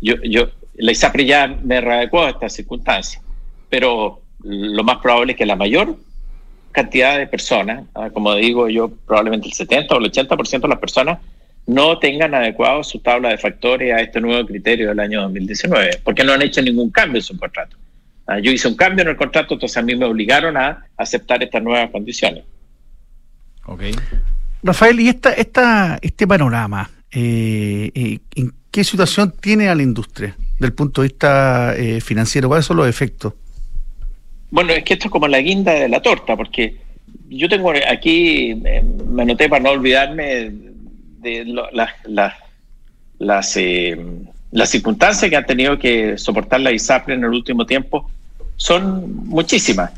yo, 0.02 0.16
yo, 0.24 0.50
la 0.76 0.92
ISAPRE 0.92 1.26
ya 1.26 1.48
me 1.48 1.82
readecuó 1.82 2.24
a 2.24 2.30
estas 2.30 2.54
circunstancias, 2.54 3.22
pero 3.70 4.22
lo 4.44 4.84
más 4.84 4.98
probable 4.98 5.34
es 5.34 5.38
que 5.38 5.46
la 5.46 5.56
mayor 5.56 5.96
cantidad 6.72 7.18
de 7.18 7.28
personas, 7.28 7.84
ah, 7.96 8.10
como 8.12 8.36
digo 8.36 8.70
yo, 8.70 8.90
probablemente 8.90 9.48
el 9.48 9.54
70 9.54 9.96
o 9.96 10.00
el 10.00 10.12
80% 10.12 10.62
de 10.62 10.68
las 10.68 10.80
personas 10.80 11.20
no 11.68 12.00
tengan 12.00 12.34
adecuado 12.34 12.84
su 12.84 13.00
tabla 13.00 13.30
de 13.30 13.38
factores 13.38 13.94
a 13.94 14.02
este 14.02 14.22
nuevo 14.22 14.46
criterio 14.48 14.90
del 14.90 15.00
año 15.00 15.22
2019, 15.22 16.02
porque 16.04 16.24
no 16.24 16.34
han 16.34 16.42
hecho 16.42 16.62
ningún 16.62 16.90
cambio 16.90 17.20
en 17.20 17.24
su 17.24 17.38
contrato. 17.38 17.78
Ah, 18.26 18.40
yo 18.40 18.52
hice 18.52 18.68
un 18.68 18.76
cambio 18.76 19.04
en 19.04 19.10
el 19.10 19.18
contrato, 19.18 19.54
entonces 19.54 19.78
a 19.78 19.82
mí 19.82 19.96
me 19.96 20.06
obligaron 20.06 20.58
a 20.58 20.86
aceptar 20.98 21.44
estas 21.44 21.62
nuevas 21.62 21.90
condiciones. 21.92 22.44
Okay. 23.66 23.94
Rafael, 24.62 25.00
¿y 25.00 25.08
esta, 25.08 25.32
esta, 25.34 26.00
este 26.02 26.28
panorama, 26.28 26.90
eh, 27.12 27.92
eh, 27.94 28.20
en 28.36 28.54
qué 28.72 28.84
situación 28.84 29.34
tiene 29.40 29.70
a 29.70 29.76
la 29.76 29.84
industria 29.84 30.36
del 30.60 30.74
punto 30.74 31.02
de 31.02 31.08
vista 31.08 31.76
eh, 31.78 32.02
financiero? 32.02 32.50
¿Cuáles 32.50 32.66
son 32.66 32.78
los 32.78 32.88
efectos? 32.88 33.34
Bueno, 34.52 34.74
es 34.74 34.84
que 34.84 34.94
esto 34.94 35.08
es 35.08 35.12
como 35.12 35.28
la 35.28 35.40
guinda 35.40 35.74
de 35.74 35.88
la 35.88 36.02
torta, 36.02 36.36
porque 36.36 36.78
yo 37.30 37.48
tengo 37.48 37.72
aquí, 37.90 38.56
me 38.56 39.22
anoté 39.22 39.48
para 39.48 39.64
no 39.64 39.70
olvidarme 39.72 40.52
de 41.20 41.46
las, 41.46 41.92
las, 43.20 43.56
las 44.52 44.70
circunstancias 44.70 45.30
que 45.30 45.36
han 45.36 45.46
tenido 45.46 45.78
que 45.78 46.18
soportar 46.18 46.62
la 46.62 46.72
ISAPRE 46.72 47.14
en 47.14 47.24
el 47.24 47.30
último 47.30 47.66
tiempo 47.66 48.10
son 48.58 49.28
muchísimas. 49.28 49.92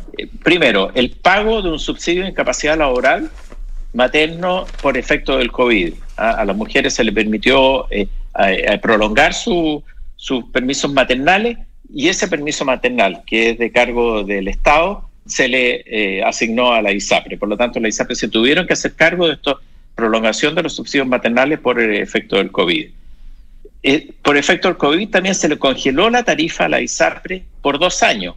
Primero, 0.44 0.92
el 0.94 1.12
pago 1.12 1.62
de 1.62 1.70
un 1.70 1.80
subsidio 1.80 2.24
de 2.24 2.30
incapacidad 2.30 2.78
laboral 2.78 3.32
materno 3.94 4.66
por 4.82 4.98
efecto 4.98 5.38
del 5.38 5.52
COVID. 5.52 5.94
A, 6.18 6.46
las 6.46 6.56
mujeres 6.56 6.94
se 6.94 7.04
les 7.04 7.14
permitió 7.14 7.88
eh, 7.92 8.08
prolongar 8.82 9.34
sus 9.34 9.84
permisos 10.52 10.92
maternales 10.92 11.58
y 11.94 12.08
ese 12.08 12.28
permiso 12.28 12.64
maternal, 12.64 13.24
que 13.26 13.52
es 13.52 13.58
de 13.58 13.72
cargo 13.72 14.24
del 14.24 14.48
Estado, 14.48 15.10
se 15.26 15.48
le 15.48 15.84
eh, 15.86 16.24
asignó 16.24 16.74
a 16.74 16.82
la 16.82 16.92
ISAPRE. 16.92 17.38
Por 17.38 17.50
lo 17.50 17.58
tanto, 17.58 17.80
la 17.80 17.90
ISAPRE 17.90 18.16
se 18.16 18.28
tuvieron 18.28 18.66
que 18.66 18.74
hacer 18.74 18.94
cargo 18.94 19.28
de 19.28 19.34
esta 19.34 19.58
prolongación 19.96 20.56
de 20.56 20.64
los 20.64 20.74
subsidios 20.74 21.08
maternales 21.08 21.60
por 21.60 21.80
el 21.80 21.96
efecto 21.96 22.38
del 22.38 22.52
COVID. 22.52 22.90
Eh, 23.84 24.14
por 24.22 24.38
efecto 24.38 24.68
del 24.68 24.78
COVID 24.78 25.10
también 25.10 25.36
se 25.36 25.50
le 25.50 25.58
congeló 25.58 26.10
la 26.10 26.24
tarifa 26.24 26.66
a 26.66 26.70
la 26.70 26.82
ISAPRE 26.82 27.44
por 27.62 27.80
dos 27.80 28.04
años 28.04 28.36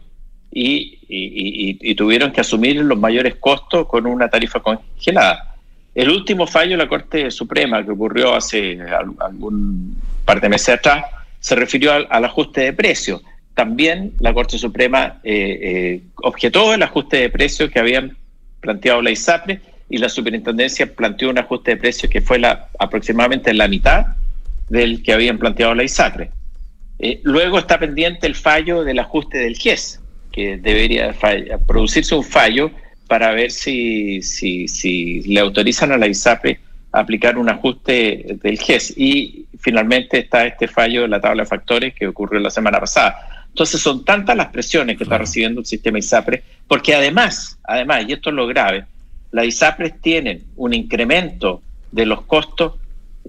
y, 0.57 1.95
tuvieron 1.95 2.31
que 2.31 2.41
asumir 2.41 2.77
los 2.77 2.97
mayores 2.97 3.35
costos 3.35 3.87
con 3.87 4.05
una 4.05 4.29
tarifa 4.29 4.61
congelada. 4.61 5.55
El 5.93 6.09
último 6.09 6.47
fallo 6.47 6.71
de 6.71 6.77
la 6.77 6.87
Corte 6.87 7.29
Suprema 7.31 7.83
que 7.83 7.91
ocurrió 7.91 8.33
hace 8.33 8.79
algún 8.81 9.95
par 10.23 10.41
de 10.41 10.49
meses 10.49 10.69
atrás 10.69 11.05
se 11.39 11.55
refirió 11.55 11.93
al, 11.93 12.25
ajuste 12.25 12.61
de 12.61 12.73
precios. 12.73 13.21
También 13.53 14.13
la 14.19 14.33
Corte 14.33 14.57
Suprema 14.57 15.19
eh, 15.23 15.59
eh, 15.61 16.01
objetó 16.15 16.73
el 16.73 16.83
ajuste 16.83 17.17
de 17.17 17.29
precios 17.29 17.69
que 17.69 17.79
habían 17.79 18.17
planteado 18.59 19.01
la 19.01 19.11
ISAPRE 19.11 19.61
y 19.89 19.97
la 19.97 20.09
superintendencia 20.09 20.93
planteó 20.93 21.29
un 21.29 21.37
ajuste 21.37 21.71
de 21.71 21.77
precios 21.77 22.11
que 22.11 22.21
fue 22.21 22.41
aproximadamente 22.79 23.53
la 23.53 23.67
mitad 23.67 24.07
del 24.69 25.03
que 25.03 25.13
habían 25.13 25.37
planteado 25.37 25.75
la 25.75 25.83
ISAPRE. 25.83 26.31
Eh, 26.99 27.19
luego 27.23 27.59
está 27.59 27.77
pendiente 27.77 28.25
el 28.25 28.35
fallo 28.35 28.83
del 28.83 28.99
ajuste 28.99 29.37
del 29.37 29.55
GES, 29.55 30.01
que 30.35 30.57
debería 30.57 31.15
producirse 31.65 32.13
un 32.13 32.23
fallo 32.23 32.69
para 33.07 33.31
ver 33.31 33.51
si, 33.51 34.21
si, 34.21 34.67
si 34.67 35.21
le 35.21 35.39
autorizan 35.39 35.93
a 35.93 35.97
la 35.97 36.07
ISAPRE 36.07 36.59
aplicar 36.91 37.37
un 37.37 37.49
ajuste 37.49 38.37
del 38.43 38.59
GES. 38.59 38.97
Y 38.97 39.45
finalmente 39.59 40.19
está 40.19 40.45
este 40.45 40.67
fallo 40.67 41.03
de 41.03 41.07
la 41.07 41.21
tabla 41.21 41.43
de 41.43 41.49
factores 41.49 41.93
que 41.93 42.07
ocurrió 42.07 42.41
la 42.41 42.49
semana 42.49 42.81
pasada. 42.81 43.47
Entonces 43.47 43.79
son 43.79 44.03
tantas 44.03 44.35
las 44.35 44.47
presiones 44.47 44.97
que 44.97 45.05
está 45.05 45.17
recibiendo 45.17 45.61
el 45.61 45.65
sistema 45.65 45.99
ISAPRE, 45.99 46.43
porque 46.67 46.93
además, 46.93 47.57
además, 47.63 48.03
y 48.05 48.11
esto 48.11 48.29
es 48.29 48.35
lo 48.35 48.45
grave, 48.45 48.83
las 49.31 49.45
ISAPRES 49.45 50.01
tienen 50.01 50.43
un 50.57 50.73
incremento 50.73 51.61
de 51.93 52.05
los 52.05 52.23
costos 52.23 52.73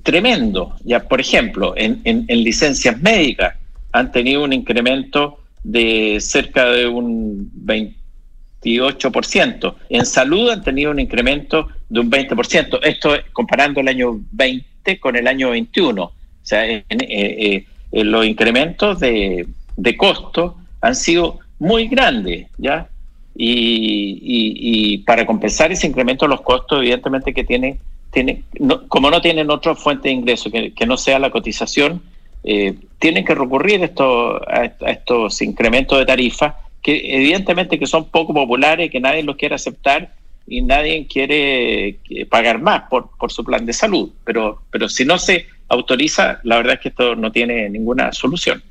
tremendo. 0.03 0.75
Ya, 0.85 1.07
por 1.07 1.21
ejemplo, 1.21 1.75
en, 1.77 2.01
en, 2.03 2.25
en 2.27 2.43
licencias 2.43 3.01
médicas 3.01 3.55
han 3.93 4.11
tenido 4.11 4.43
un 4.43 4.53
incremento 4.53 5.39
de 5.67 6.19
cerca 6.21 6.67
de 6.67 6.87
un 6.87 7.51
28%. 7.65 9.75
En 9.89 10.07
salud 10.07 10.51
han 10.51 10.63
tenido 10.63 10.93
un 10.93 11.01
incremento 11.01 11.67
de 11.89 12.01
un 12.01 12.11
20%. 12.11 12.79
Esto 12.85 13.15
comparando 13.33 13.81
el 13.81 13.89
año 13.89 14.21
20 14.31 15.01
con 15.01 15.17
el 15.17 15.27
año 15.27 15.51
21. 15.51 16.05
O 16.05 16.13
sea, 16.43 16.69
eh, 16.69 16.85
eh, 16.89 17.65
los 17.91 18.25
incrementos 18.25 19.01
de, 19.01 19.49
de 19.77 19.97
costo 19.97 20.57
han 20.81 20.95
sido 20.95 21.41
muy 21.59 21.89
grandes, 21.89 22.47
¿ya? 22.59 22.89
Y, 23.35 24.99
para 24.99 25.27
compensar 25.27 25.73
ese 25.73 25.87
incremento 25.87 26.29
los 26.29 26.43
costos, 26.43 26.79
evidentemente 26.79 27.35
que 27.35 27.45
tiene, 27.45 27.79
tiene 28.13 28.45
como 28.89 29.11
no 29.11 29.21
tienen 29.21 29.51
otra 29.51 29.75
fuente 29.75 30.09
de 30.09 30.15
ingreso 30.15 30.51
que, 30.51 30.73
que 30.73 30.87
no 30.87 30.97
sea 30.97 31.19
la 31.19 31.31
cotización, 31.31 32.03
eh, 32.49 32.77
tienen 33.01 33.25
que 33.25 33.35
recurrir 33.35 33.83
esto, 33.83 34.41
a, 34.49 34.71
estos 34.87 35.43
incrementos 35.43 35.99
de 35.99 36.07
tarifas 36.07 36.55
que 36.81 37.17
evidentemente 37.17 37.77
que 37.77 37.89
son 37.89 38.09
poco 38.09 38.33
populares, 38.33 38.89
que 38.93 39.01
nadie 39.01 39.25
los 39.25 39.35
quiere 39.35 39.57
aceptar 39.57 40.13
y 40.47 40.63
nadie 40.63 41.09
quiere 41.09 41.89
eh, 42.09 42.27
pagar 42.31 42.61
más 42.63 42.85
por, 42.89 43.09
su 43.33 43.43
plan 43.43 43.67
de 43.67 43.73
salud. 43.73 44.13
Pero, 44.25 44.63
pero 44.71 44.89
si 44.89 45.05
no 45.05 45.19
se 45.19 45.47
autoriza, 45.69 46.39
la 46.45 46.59
verdad 46.59 46.75
es 46.75 46.81
que 46.81 46.89
esto 46.91 47.17
no 47.17 47.33
tiene 47.33 47.69
ninguna 47.69 48.13
solución. 48.13 48.63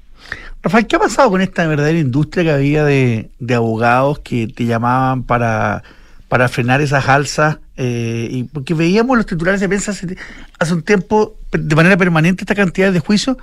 Rafael, 0.63 0.87
¿qué 0.87 0.95
ha 0.95 0.99
pasado 0.99 1.29
con 1.29 1.41
esta 1.41 1.67
verdadera 1.67 1.99
industria 1.99 2.45
que 2.45 2.51
había 2.51 2.85
de, 2.85 3.29
abogados 3.53 4.19
que 4.19 4.47
te 4.47 4.65
llamaban 4.65 5.23
para, 5.23 5.83
para 6.29 6.47
frenar 6.47 6.79
esas 6.79 7.09
alzas? 7.09 7.57
Eh, 7.75 8.29
y 8.31 8.43
porque 8.45 8.73
veíamos 8.73 9.17
los 9.17 9.25
titulares 9.25 9.59
de 9.59 9.67
prensa 9.67 9.91
hace, 9.91 10.15
hace, 10.57 10.73
un 10.73 10.81
tiempo 10.81 11.35
de 11.51 11.75
manera 11.75 11.97
permanente 11.97 12.43
esta 12.43 12.55
cantidad 12.55 12.93
de 12.93 13.01
juicios 13.01 13.35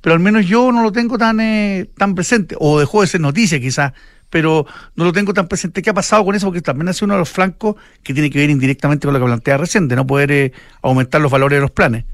pero 0.00 0.14
al 0.14 0.20
menos 0.20 0.46
yo 0.46 0.72
no 0.72 0.82
lo 0.82 0.92
tengo 0.92 1.18
tan, 1.18 1.40
eh, 1.40 1.88
tan 1.96 2.14
presente, 2.14 2.56
o 2.58 2.78
dejó 2.78 3.00
de 3.00 3.06
ser 3.08 3.20
noticia 3.20 3.60
quizás, 3.60 3.92
pero 4.30 4.66
no 4.94 5.04
lo 5.04 5.12
tengo 5.12 5.32
tan 5.32 5.48
presente. 5.48 5.82
¿Qué 5.82 5.90
ha 5.90 5.94
pasado 5.94 6.24
con 6.24 6.34
eso? 6.34 6.46
Porque 6.46 6.62
también 6.62 6.88
ha 6.88 6.92
sido 6.92 7.06
uno 7.06 7.14
de 7.14 7.20
los 7.20 7.30
flancos 7.30 7.76
que 8.02 8.12
tiene 8.12 8.30
que 8.30 8.38
ver 8.38 8.50
indirectamente 8.50 9.06
con 9.06 9.14
lo 9.14 9.20
que 9.20 9.26
plantea 9.26 9.56
recién, 9.56 9.88
de 9.88 9.96
no 9.96 10.06
poder 10.06 10.32
eh, 10.32 10.52
aumentar 10.82 11.20
los 11.20 11.30
valores 11.30 11.56
de 11.56 11.60
los 11.62 11.70
planes. 11.70 12.04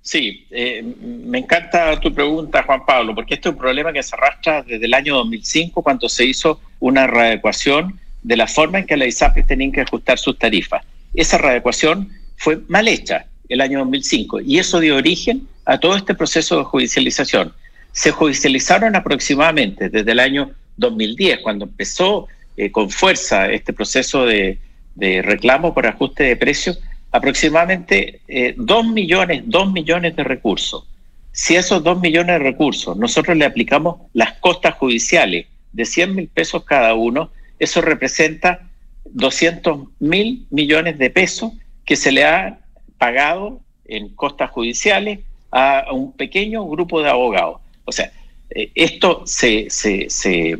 Sí, 0.00 0.46
eh, 0.50 0.82
me 0.82 1.38
encanta 1.38 1.98
tu 1.98 2.12
pregunta, 2.12 2.62
Juan 2.62 2.84
Pablo, 2.84 3.14
porque 3.14 3.34
este 3.34 3.48
es 3.48 3.54
un 3.54 3.58
problema 3.58 3.90
que 3.90 4.02
se 4.02 4.14
arrastra 4.14 4.62
desde 4.62 4.84
el 4.84 4.92
año 4.92 5.14
2005, 5.16 5.82
cuando 5.82 6.10
se 6.10 6.26
hizo 6.26 6.60
una 6.78 7.06
readecuación 7.06 7.98
de 8.22 8.36
la 8.36 8.46
forma 8.46 8.80
en 8.80 8.86
que 8.86 8.98
las 8.98 9.08
ISAPRES 9.08 9.46
tenían 9.46 9.72
que 9.72 9.80
ajustar 9.80 10.18
sus 10.18 10.38
tarifas. 10.38 10.84
Esa 11.14 11.38
readecuación 11.38 12.10
fue 12.36 12.60
mal 12.68 12.86
hecha 12.86 13.26
el 13.48 13.60
año 13.60 13.80
2005 13.80 14.40
y 14.40 14.58
eso 14.58 14.80
dio 14.80 14.96
origen 14.96 15.46
a 15.64 15.78
todo 15.78 15.96
este 15.96 16.14
proceso 16.14 16.58
de 16.58 16.64
judicialización. 16.64 17.52
Se 17.92 18.10
judicializaron 18.10 18.96
aproximadamente 18.96 19.88
desde 19.88 20.12
el 20.12 20.20
año 20.20 20.52
2010, 20.76 21.40
cuando 21.40 21.64
empezó 21.64 22.26
eh, 22.56 22.70
con 22.70 22.90
fuerza 22.90 23.50
este 23.50 23.72
proceso 23.72 24.26
de, 24.26 24.58
reclamo 24.96 25.74
por 25.74 25.86
ajuste 25.86 26.24
de 26.24 26.36
precios, 26.36 26.80
aproximadamente 27.10 28.20
eh, 28.28 28.54
2 28.56 28.86
millones, 28.88 29.42
2 29.46 29.72
millones 29.72 30.16
de 30.16 30.24
recursos. 30.24 30.86
Si 31.32 31.56
esos 31.56 31.82
2 31.82 32.00
millones 32.00 32.38
de 32.38 32.44
recursos 32.44 32.96
nosotros 32.96 33.36
le 33.36 33.44
aplicamos 33.44 33.96
las 34.12 34.34
costas 34.34 34.74
judiciales 34.74 35.46
de 35.72 35.84
100 35.84 36.14
mil 36.14 36.28
pesos 36.28 36.64
cada 36.64 36.94
uno, 36.94 37.30
eso 37.58 37.80
representa 37.80 38.68
200 39.06 39.88
mil 39.98 40.46
millones 40.50 40.98
de 40.98 41.10
pesos 41.10 41.52
que 41.84 41.96
se 41.96 42.12
le 42.12 42.24
ha 42.24 42.58
pagado 43.04 43.60
en 43.84 44.08
costas 44.14 44.50
judiciales 44.50 45.20
a 45.50 45.92
un 45.92 46.12
pequeño 46.12 46.64
grupo 46.66 47.02
de 47.02 47.10
abogados. 47.10 47.60
O 47.84 47.92
sea, 47.92 48.10
eh, 48.48 48.70
esto 48.74 49.22
se, 49.26 49.66
se, 49.68 50.08
se, 50.08 50.56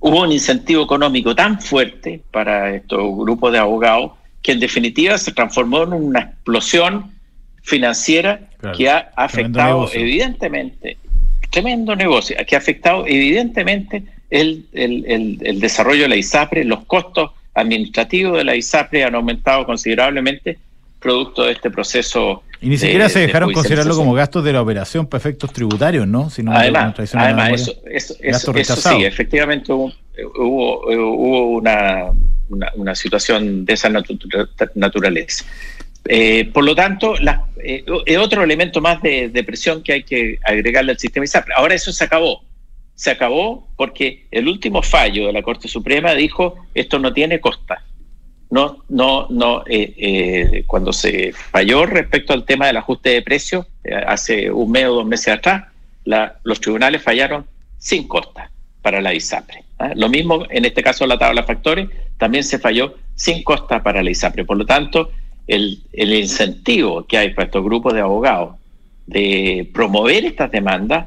hubo 0.00 0.22
un 0.22 0.32
incentivo 0.32 0.82
económico 0.84 1.34
tan 1.34 1.62
fuerte 1.62 2.20
para 2.30 2.74
estos 2.74 3.00
grupos 3.16 3.52
de 3.52 3.58
abogados 3.58 4.12
que 4.42 4.52
en 4.52 4.60
definitiva 4.60 5.16
se 5.16 5.32
transformó 5.32 5.84
en 5.84 5.94
una 5.94 6.20
explosión 6.20 7.10
financiera 7.62 8.40
que 8.76 8.90
ha 8.90 9.10
afectado 9.16 9.88
evidentemente, 9.94 10.98
tremendo 11.50 11.96
negocio, 11.96 12.36
que 12.46 12.54
ha 12.54 12.58
afectado 12.58 13.06
evidentemente 13.06 14.04
el, 14.28 14.66
el, 14.72 15.58
desarrollo 15.58 16.02
de 16.02 16.08
la 16.08 16.16
ISAPRE, 16.16 16.64
los 16.64 16.84
costos 16.84 17.30
administrativos 17.54 18.36
de 18.36 18.44
la 18.44 18.54
ISAPRE 18.54 19.04
han 19.04 19.14
aumentado 19.14 19.64
considerablemente 19.64 20.58
producto 20.98 21.44
de 21.44 21.52
este 21.52 21.70
proceso. 21.70 22.42
Y 22.60 22.68
ni 22.68 22.76
siquiera 22.76 23.08
se 23.08 23.20
dejaron 23.20 23.52
considerarlo 23.52 23.96
como 23.96 24.14
gastos 24.14 24.44
de 24.44 24.52
la 24.52 24.62
operación 24.62 25.06
para 25.06 25.20
efectos 25.20 25.52
tributarios, 25.52 26.06
¿no? 26.08 26.28
Sino 26.30 26.52
además, 26.52 26.94
además 27.14 27.52
eso, 27.52 27.72
eso, 28.20 28.52
eso, 28.54 28.76
sí, 28.76 29.04
efectivamente 29.04 29.72
hubo, 29.72 29.92
hubo, 30.34 31.48
una, 31.50 32.10
una, 32.48 32.94
situación 32.96 33.64
de 33.64 33.74
esa 33.74 33.88
naturaleza. 34.74 35.44
Eh, 36.04 36.50
por 36.52 36.64
lo 36.64 36.74
tanto, 36.74 37.14
eh, 37.62 37.84
es 38.06 38.18
otro 38.18 38.42
elemento 38.42 38.80
más 38.80 39.00
de, 39.02 39.28
de, 39.28 39.44
presión 39.44 39.82
que 39.82 39.92
hay 39.92 40.02
que 40.02 40.38
agregarle 40.42 40.92
al 40.92 40.98
sistema 40.98 41.24
ISAPRE. 41.24 41.54
Ahora 41.56 41.74
eso 41.74 41.92
se 41.92 42.04
acabó. 42.04 42.42
Se 42.94 43.10
acabó 43.12 43.68
porque 43.76 44.26
el 44.32 44.48
último 44.48 44.82
fallo 44.82 45.28
de 45.28 45.32
la 45.32 45.42
Corte 45.42 45.68
Suprema 45.68 46.14
dijo 46.14 46.56
esto 46.74 46.98
no 46.98 47.12
tiene 47.12 47.40
costa 47.40 47.84
no, 48.50 48.78
no, 48.88 49.26
no, 49.28 49.62
eh, 49.66 49.94
eh, 49.96 50.64
cuando 50.66 50.92
se 50.92 51.32
falló 51.32 51.84
respecto 51.84 52.32
al 52.32 52.44
tema 52.44 52.66
del 52.66 52.78
ajuste 52.78 53.10
de 53.10 53.22
precios, 53.22 53.66
eh, 53.84 53.94
hace 53.94 54.50
un 54.50 54.70
mes 54.70 54.86
o 54.86 54.94
dos 54.94 55.06
meses 55.06 55.34
atrás, 55.34 55.64
los 56.44 56.58
tribunales 56.58 57.02
fallaron 57.02 57.44
sin 57.76 58.08
costa 58.08 58.50
para 58.80 59.02
la 59.02 59.12
ISAPRE. 59.12 59.64
¿ah? 59.78 59.92
Lo 59.94 60.08
mismo 60.08 60.46
en 60.48 60.64
este 60.64 60.82
caso 60.82 61.06
la 61.06 61.18
tabla 61.18 61.42
de 61.42 61.46
factores, 61.46 61.88
también 62.16 62.42
se 62.42 62.58
falló 62.58 62.94
sin 63.14 63.42
costa 63.42 63.82
para 63.82 64.02
la 64.02 64.10
ISAPRE. 64.10 64.46
Por 64.46 64.56
lo 64.56 64.64
tanto, 64.64 65.10
el, 65.46 65.82
el 65.92 66.14
incentivo 66.14 67.06
que 67.06 67.18
hay 67.18 67.34
para 67.34 67.46
estos 67.46 67.62
grupos 67.62 67.92
de 67.92 68.00
abogados 68.00 68.56
de 69.06 69.68
promover 69.74 70.24
estas 70.24 70.50
demandas 70.50 71.06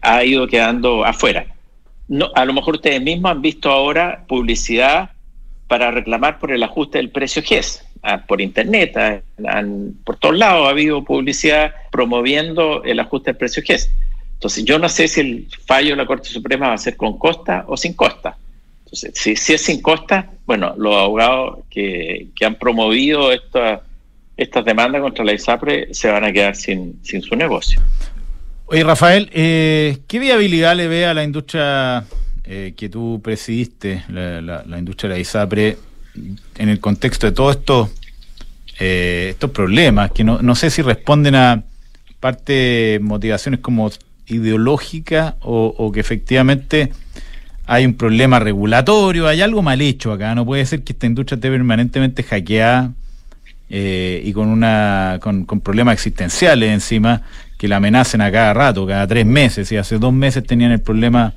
ha 0.00 0.24
ido 0.24 0.46
quedando 0.46 1.04
afuera. 1.04 1.46
No, 2.08 2.30
a 2.34 2.44
lo 2.44 2.52
mejor 2.52 2.74
ustedes 2.74 3.02
mismos 3.02 3.32
han 3.32 3.42
visto 3.42 3.70
ahora 3.70 4.24
publicidad 4.28 5.11
para 5.72 5.90
reclamar 5.90 6.38
por 6.38 6.52
el 6.52 6.62
ajuste 6.62 6.98
del 6.98 7.08
precio 7.08 7.42
GES. 7.42 7.82
Ah, 8.02 8.22
por 8.26 8.42
internet, 8.42 8.94
ah, 8.94 9.22
por 10.04 10.18
todos 10.18 10.36
lados 10.36 10.66
ha 10.66 10.68
habido 10.68 11.02
publicidad 11.02 11.72
promoviendo 11.90 12.84
el 12.84 13.00
ajuste 13.00 13.30
del 13.30 13.38
precio 13.38 13.62
GES. 13.62 13.90
Entonces, 14.34 14.66
yo 14.66 14.78
no 14.78 14.90
sé 14.90 15.08
si 15.08 15.20
el 15.20 15.48
fallo 15.66 15.92
de 15.92 15.96
la 15.96 16.04
Corte 16.04 16.28
Suprema 16.28 16.68
va 16.68 16.74
a 16.74 16.76
ser 16.78 16.94
con 16.94 17.18
costa 17.18 17.64
o 17.68 17.78
sin 17.78 17.94
costa. 17.94 18.36
Entonces, 18.80 19.12
si, 19.14 19.54
es 19.54 19.62
sin 19.62 19.80
costa, 19.80 20.28
bueno, 20.44 20.74
los 20.76 20.94
abogados 20.94 21.60
que, 21.70 22.28
han 22.44 22.56
promovido 22.56 23.32
esta, 23.32 23.80
estas 24.36 24.66
demandas 24.66 25.00
contra 25.00 25.24
la 25.24 25.32
ISAPRE 25.32 25.94
se 25.94 26.10
van 26.10 26.24
a 26.24 26.32
quedar 26.34 26.54
sin, 26.54 27.02
sin 27.02 27.22
su 27.22 27.34
negocio. 27.34 27.80
Oye, 28.66 28.84
Rafael, 28.84 29.30
eh, 29.32 30.00
¿qué 30.06 30.18
viabilidad 30.18 30.76
le 30.76 30.88
ve 30.88 31.06
a 31.06 31.14
la 31.14 31.24
industria 31.24 32.04
eh, 32.44 32.74
que 32.76 32.88
tú 32.88 33.20
presidiste, 33.22 34.04
la, 34.08 34.64
industria 34.78 35.10
de 35.10 35.14
la 35.16 35.20
ISAPRE, 35.20 35.78
en 36.58 36.68
el 36.68 36.80
contexto 36.80 37.26
de 37.26 37.32
todos 37.32 37.56
estos, 37.56 37.90
eh, 38.78 39.28
estos 39.30 39.50
problemas, 39.50 40.10
que 40.10 40.24
no, 40.24 40.42
no 40.42 40.54
sé 40.54 40.70
si 40.70 40.82
responden 40.82 41.34
a 41.34 41.62
parte 42.20 42.98
motivaciones 43.02 43.60
como 43.60 43.90
ideológicas 44.26 45.34
o, 45.40 45.90
que 45.92 46.00
efectivamente 46.00 46.92
hay 47.66 47.84
un 47.84 47.94
problema 47.94 48.38
regulatorio, 48.38 49.28
hay 49.28 49.40
algo 49.40 49.62
mal 49.62 49.80
hecho 49.80 50.12
acá, 50.12 50.34
no 50.34 50.44
puede 50.44 50.64
ser 50.66 50.82
que 50.82 50.92
esta 50.92 51.06
industria 51.06 51.36
esté 51.36 51.50
permanentemente 51.50 52.22
hackeada 52.22 52.92
eh, 53.70 54.22
y 54.24 54.32
con 54.32 54.48
una 54.48 55.18
con, 55.20 55.44
con, 55.46 55.60
problemas 55.60 55.94
existenciales 55.94 56.70
encima 56.70 57.22
que 57.58 57.68
la 57.68 57.76
amenacen 57.76 58.20
a 58.20 58.30
cada 58.30 58.52
rato, 58.54 58.86
cada 58.86 59.06
tres 59.06 59.26
meses, 59.26 59.70
y 59.72 59.76
hace 59.76 59.98
dos 59.98 60.12
meses 60.12 60.44
tenían 60.44 60.72
el 60.72 60.80
problema 60.80 61.34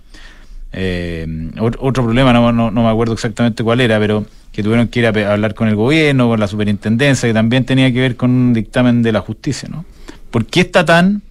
eh, 0.78 1.26
otro 1.58 2.04
problema, 2.04 2.34
no, 2.34 2.52
no, 2.52 2.70
me 2.70 2.90
acuerdo 2.90 3.14
exactamente 3.14 3.64
cuál 3.64 3.80
era, 3.80 3.98
pero 3.98 4.26
que 4.52 4.62
tuvieron 4.62 4.90
que 4.90 5.00
ir 5.00 5.06
a 5.06 5.32
hablar 5.32 5.54
con 5.54 5.70
el 5.70 5.76
gobierno, 5.76 6.28
con 6.28 6.38
la 6.38 6.48
superintendencia, 6.48 7.30
que 7.30 7.34
también 7.34 7.66
tenía 7.66 7.94
que 7.94 8.02
ver 8.02 8.18
con 8.18 8.30
un 8.30 8.54
dictamen 8.54 9.02
de 9.02 9.14
la 9.14 9.22
justicia, 9.22 9.70
¿no? 9.72 9.86
¿Por 10.32 10.46
qué 10.46 10.62
está 10.62 10.84
tan 10.84 11.22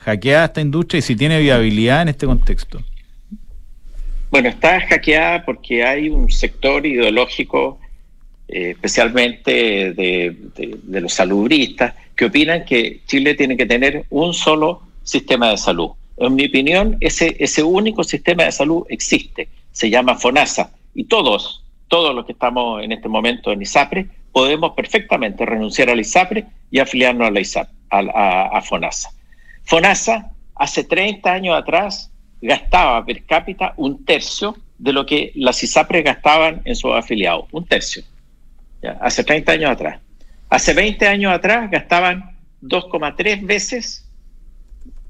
hackeada 0.00 0.44
esta 0.44 0.60
industria 0.60 0.98
y 0.98 1.02
si 1.02 1.16
tiene 1.16 1.40
viabilidad 1.40 2.02
en 2.02 2.08
este 2.08 2.26
contexto? 2.26 2.82
Bueno, 4.30 4.50
está 4.50 4.78
hackeada 4.82 5.46
porque 5.46 5.82
hay 5.82 6.10
un 6.10 6.30
sector 6.30 6.84
ideológico, 6.84 7.80
eh, 8.48 8.72
especialmente 8.72 9.94
de, 9.94 10.36
de 10.82 11.00
los 11.00 11.14
salubristas, 11.14 11.94
que 12.14 12.26
opinan 12.26 12.66
que 12.66 13.00
Chile 13.06 13.34
tiene 13.34 13.56
que 13.56 13.64
tener 13.64 14.04
un 14.10 14.34
solo 14.34 14.82
sistema 15.02 15.48
de 15.48 15.56
salud 15.56 15.92
en 16.16 16.34
mi 16.34 16.46
opinión, 16.46 16.96
ese, 17.00 17.36
ese 17.38 17.62
único 17.62 18.04
sistema 18.04 18.44
de 18.44 18.52
salud 18.52 18.84
existe, 18.88 19.48
se 19.72 19.90
llama 19.90 20.16
FONASA, 20.16 20.70
y 20.94 21.04
todos, 21.04 21.64
todos 21.88 22.14
los 22.14 22.24
que 22.24 22.32
estamos 22.32 22.82
en 22.82 22.92
este 22.92 23.08
momento 23.08 23.50
en 23.52 23.62
ISAPRE, 23.62 24.06
podemos 24.32 24.72
perfectamente 24.72 25.44
renunciar 25.44 25.90
al 25.90 26.00
ISAPRE 26.00 26.44
y 26.70 26.78
afiliarnos 26.78 27.28
a, 27.28 27.30
la 27.30 27.40
ISAP, 27.40 27.68
a, 27.90 28.60
FONASA. 28.62 29.10
FONASA, 29.64 30.30
hace 30.54 30.84
30 30.84 31.32
años 31.32 31.56
atrás, 31.56 32.10
gastaba 32.40 33.04
per 33.04 33.24
cápita 33.24 33.74
un 33.76 34.04
tercio 34.04 34.56
de 34.78 34.92
lo 34.92 35.06
que 35.06 35.32
las 35.34 35.62
ISAPRE 35.62 36.02
gastaban 36.02 36.62
en 36.64 36.76
sus 36.76 36.92
afiliados, 36.92 37.46
un 37.52 37.66
tercio, 37.66 38.02
hace 39.00 39.24
30 39.24 39.52
años 39.52 39.70
atrás. 39.70 40.00
Hace 40.50 40.74
20 40.74 41.08
años 41.08 41.32
atrás 41.32 41.70
gastaban 41.70 42.36
2,3 42.62 43.46
veces 43.46 44.03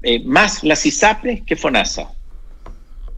eh, 0.05 0.21
más 0.23 0.63
las 0.63 0.85
ISAPRE 0.85 1.41
que 1.47 1.55
FONASA. 1.55 2.11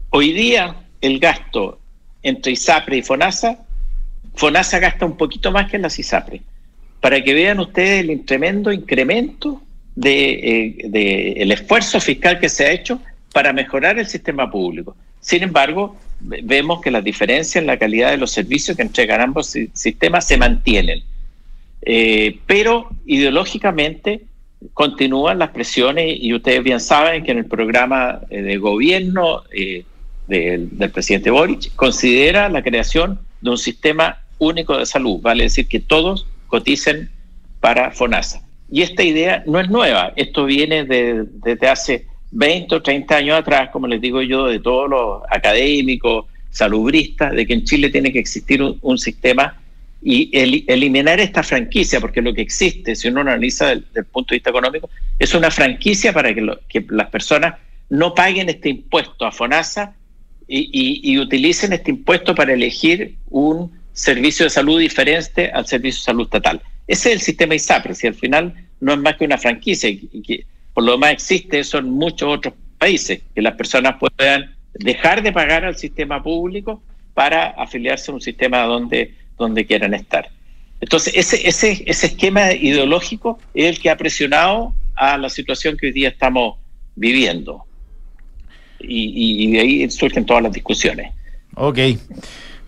Hoy 0.08 0.32
día 0.32 0.74
el 1.02 1.18
gasto 1.18 1.78
entre 2.22 2.52
ISAPRE 2.52 2.96
y 2.96 3.02
FONASA, 3.02 3.58
FONASA 4.34 4.78
gasta 4.78 5.04
un 5.04 5.18
poquito 5.18 5.52
más 5.52 5.70
que 5.70 5.78
las 5.78 5.98
ISAPRE. 5.98 6.40
Para 7.02 7.22
que 7.22 7.34
vean 7.34 7.60
ustedes 7.60 8.08
el 8.08 8.24
tremendo 8.24 8.72
incremento 8.72 9.60
del 9.94 10.76
de, 10.78 10.88
eh, 10.94 11.34
el 11.42 11.52
esfuerzo 11.52 12.00
fiscal 12.00 12.40
que 12.40 12.48
se 12.48 12.64
ha 12.64 12.72
hecho 12.72 13.02
para 13.34 13.52
mejorar 13.52 13.98
el 13.98 14.06
sistema 14.06 14.50
público. 14.50 14.96
Sin 15.20 15.42
embargo, 15.42 15.94
vemos 16.20 16.80
que 16.80 16.90
las 16.90 17.04
diferencias 17.04 17.56
en 17.56 17.66
la 17.66 17.76
calidad 17.76 18.12
de 18.12 18.16
los 18.16 18.30
servicios 18.30 18.78
que 18.78 18.82
entregan 18.82 19.20
ambos 19.20 19.54
sistemas 19.74 20.26
se 20.26 20.38
mantienen. 20.38 21.02
Eh, 21.82 22.38
pero 22.46 22.88
ideológicamente 23.04 24.22
continúan 24.74 25.38
las 25.38 25.50
presiones 25.50 26.16
y 26.20 26.34
ustedes 26.34 26.64
bien 26.64 26.80
saben 26.80 27.24
que 27.24 27.32
en 27.32 27.38
el 27.38 27.46
programa 27.46 28.20
eh, 28.30 28.42
de 28.42 28.56
gobierno 28.58 29.42
eh, 29.52 29.84
del, 30.26 30.68
presidente 30.92 31.30
Boric 31.30 31.74
considera 31.74 32.48
la 32.48 32.62
creación 32.62 33.20
de 33.40 33.50
un 33.50 33.58
sistema 33.58 34.22
único 34.38 34.76
de 34.76 34.86
salud, 34.86 35.20
vale 35.20 35.44
decir 35.44 35.68
que 35.68 35.80
todos 35.80 36.26
coticen 36.46 37.10
para 37.60 37.90
FONASA. 37.90 38.42
Y 38.70 38.82
esta 38.82 39.02
idea 39.02 39.42
no 39.46 39.60
es 39.60 39.70
nueva, 39.70 40.12
esto 40.16 40.44
viene 40.44 40.84
desde 40.84 41.68
hace 41.68 42.06
20 42.32 42.74
o 42.74 42.82
30 42.82 43.16
años 43.16 43.38
atrás, 43.38 43.70
como 43.70 43.86
les 43.86 44.00
digo 44.00 44.20
yo, 44.22 44.46
de 44.46 44.58
todos 44.58 44.88
los 44.90 45.22
académicos, 45.30 46.26
salubristas, 46.50 47.32
de 47.32 47.46
que 47.46 47.54
en 47.54 47.64
Chile 47.64 47.90
tiene 47.90 48.12
que 48.12 48.18
existir 48.18 48.62
un, 48.62 48.98
sistema 48.98 49.56
y 50.00 50.30
eliminar 50.68 51.18
esta 51.18 51.42
franquicia, 51.42 52.00
porque 52.00 52.22
lo 52.22 52.32
que 52.32 52.42
existe, 52.42 52.94
si 52.94 53.08
uno 53.08 53.22
analiza 53.22 53.74
desde 53.74 54.00
el 54.00 54.04
punto 54.04 54.32
de 54.32 54.36
vista 54.36 54.50
económico, 54.50 54.88
es 55.18 55.34
una 55.34 55.50
franquicia 55.50 56.12
para 56.12 56.32
que, 56.32 56.46
que 56.68 56.86
las 56.90 57.10
personas 57.10 57.54
no 57.90 58.14
paguen 58.14 58.48
este 58.48 58.68
impuesto 58.68 59.26
a 59.26 59.32
FONASA 59.32 59.94
y, 60.46 61.18
utilicen 61.18 61.72
este 61.72 61.90
impuesto 61.90 62.34
para 62.34 62.54
elegir 62.54 63.16
un 63.28 63.70
servicio 63.92 64.44
de 64.44 64.50
salud 64.50 64.78
diferente 64.78 65.50
al 65.50 65.66
servicio 65.66 66.00
de 66.00 66.04
salud 66.04 66.24
estatal. 66.24 66.62
Ese 66.86 67.10
es 67.10 67.16
el 67.16 67.20
sistema 67.20 67.54
ISAPRE, 67.54 67.94
si 67.94 68.06
al 68.06 68.14
final 68.14 68.54
no 68.80 68.94
es 68.94 68.98
más 68.98 69.16
que 69.16 69.24
una 69.24 69.36
franquicia 69.36 69.90
y 69.90 70.22
que 70.22 70.46
por 70.72 70.84
lo 70.84 70.92
demás 70.92 71.12
existe 71.12 71.58
eso 71.58 71.78
en 71.78 71.90
muchos 71.90 72.28
otros 72.28 72.54
países, 72.78 73.20
que 73.34 73.42
las 73.42 73.56
personas 73.56 73.96
puedan 73.98 74.54
dejar 74.74 75.22
de 75.22 75.32
pagar 75.32 75.64
al 75.64 75.76
sistema 75.76 76.22
público 76.22 76.82
para 77.14 77.48
afiliarse 77.48 78.10
a 78.10 78.14
un 78.14 78.20
sistema 78.20 78.62
donde, 78.62 79.12
donde 79.38 79.66
quieran 79.66 79.94
estar. 79.94 80.28
Entonces, 80.80 81.14
ese, 81.16 81.48
ese, 81.48 81.82
ese 81.86 82.06
esquema 82.06 82.52
ideológico 82.52 83.38
es 83.54 83.66
el 83.66 83.80
que 83.80 83.90
ha 83.90 83.96
presionado 83.96 84.74
a 84.94 85.16
la 85.18 85.28
situación 85.28 85.76
que 85.76 85.86
hoy 85.86 85.92
día 85.92 86.08
estamos 86.08 86.56
viviendo 86.94 87.64
y, 88.80 89.52
de 89.52 89.60
ahí 89.60 89.90
surgen 89.90 90.24
todas 90.24 90.42
las 90.42 90.52
discusiones. 90.52 91.12
Ok. 91.54 91.78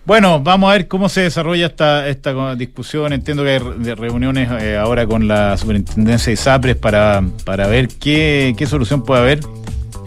Bueno, 0.05 0.41
vamos 0.41 0.71
a 0.71 0.73
ver 0.73 0.89
cómo 0.89 1.09
se 1.09 1.21
desarrolla 1.21 1.67
esta, 1.67 2.09
esta 2.09 2.57
discusión. 2.57 3.13
Entiendo 3.13 3.45
que 3.45 3.51
hay 3.51 3.95
reuniones 3.95 4.49
eh, 4.61 4.77
ahora 4.77 5.07
con 5.07 5.29
la 5.29 5.57
superintendencia 5.57 6.27
de 6.27 6.33
ISAPRES 6.33 6.77
para, 6.77 7.23
para 7.45 7.69
ver 7.69 7.89
qué, 7.89 8.55
qué, 8.57 8.67
solución 8.67 9.05
puede 9.05 9.21
haber 9.21 9.41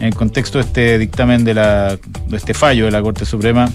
en 0.00 0.08
el 0.08 0.14
contexto 0.14 0.58
de 0.58 0.64
este 0.64 0.98
dictamen 0.98 1.44
de, 1.44 1.54
la, 1.54 1.96
de 2.26 2.36
este 2.36 2.52
fallo 2.52 2.84
de 2.86 2.90
la 2.90 3.00
Corte 3.00 3.24
Suprema, 3.24 3.70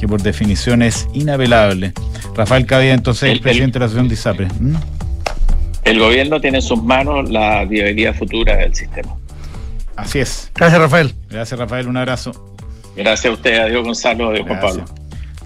que 0.00 0.08
por 0.08 0.22
definición 0.22 0.82
es 0.82 1.06
inapelable. 1.12 1.92
Rafael 2.34 2.64
Cavía, 2.64 2.94
entonces, 2.94 3.30
el, 3.30 3.40
presidente 3.40 3.74
de 3.74 3.80
la 3.80 3.86
Asociación 3.86 4.08
de 4.08 4.14
ISAPRES. 4.14 4.60
¿Mm? 4.60 4.74
El 5.84 5.98
gobierno 5.98 6.40
tiene 6.40 6.58
en 6.58 6.62
sus 6.62 6.82
manos 6.82 7.30
la 7.30 7.64
viabilidad 7.64 8.14
futura 8.14 8.56
del 8.56 8.74
sistema. 8.74 9.14
Así 9.96 10.20
es. 10.20 10.50
Gracias, 10.54 10.80
Rafael. 10.80 11.14
Gracias, 11.28 11.58
Rafael. 11.58 11.86
Un 11.86 11.98
abrazo. 11.98 12.54
Gracias 12.96 13.30
a 13.30 13.34
usted, 13.34 13.58
adiós 13.58 13.84
Gonzalo, 13.84 14.30
adiós 14.30 14.46
Juan 14.46 14.60
Pablo. 14.60 14.84